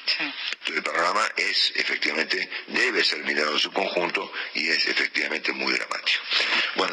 Entonces, 0.05 0.76
el 0.76 0.83
panorama 0.83 1.30
es 1.37 1.72
efectivamente, 1.76 2.51
debe 2.66 3.05
ser 3.05 3.22
mirado 3.24 3.53
en 3.53 3.59
su 3.59 3.72
conjunto 3.72 4.33
y 4.55 4.68
es 4.68 4.87
efectivamente 4.87 5.53
muy 5.53 5.72
dramático. 5.72 6.20
Bueno, 6.74 6.91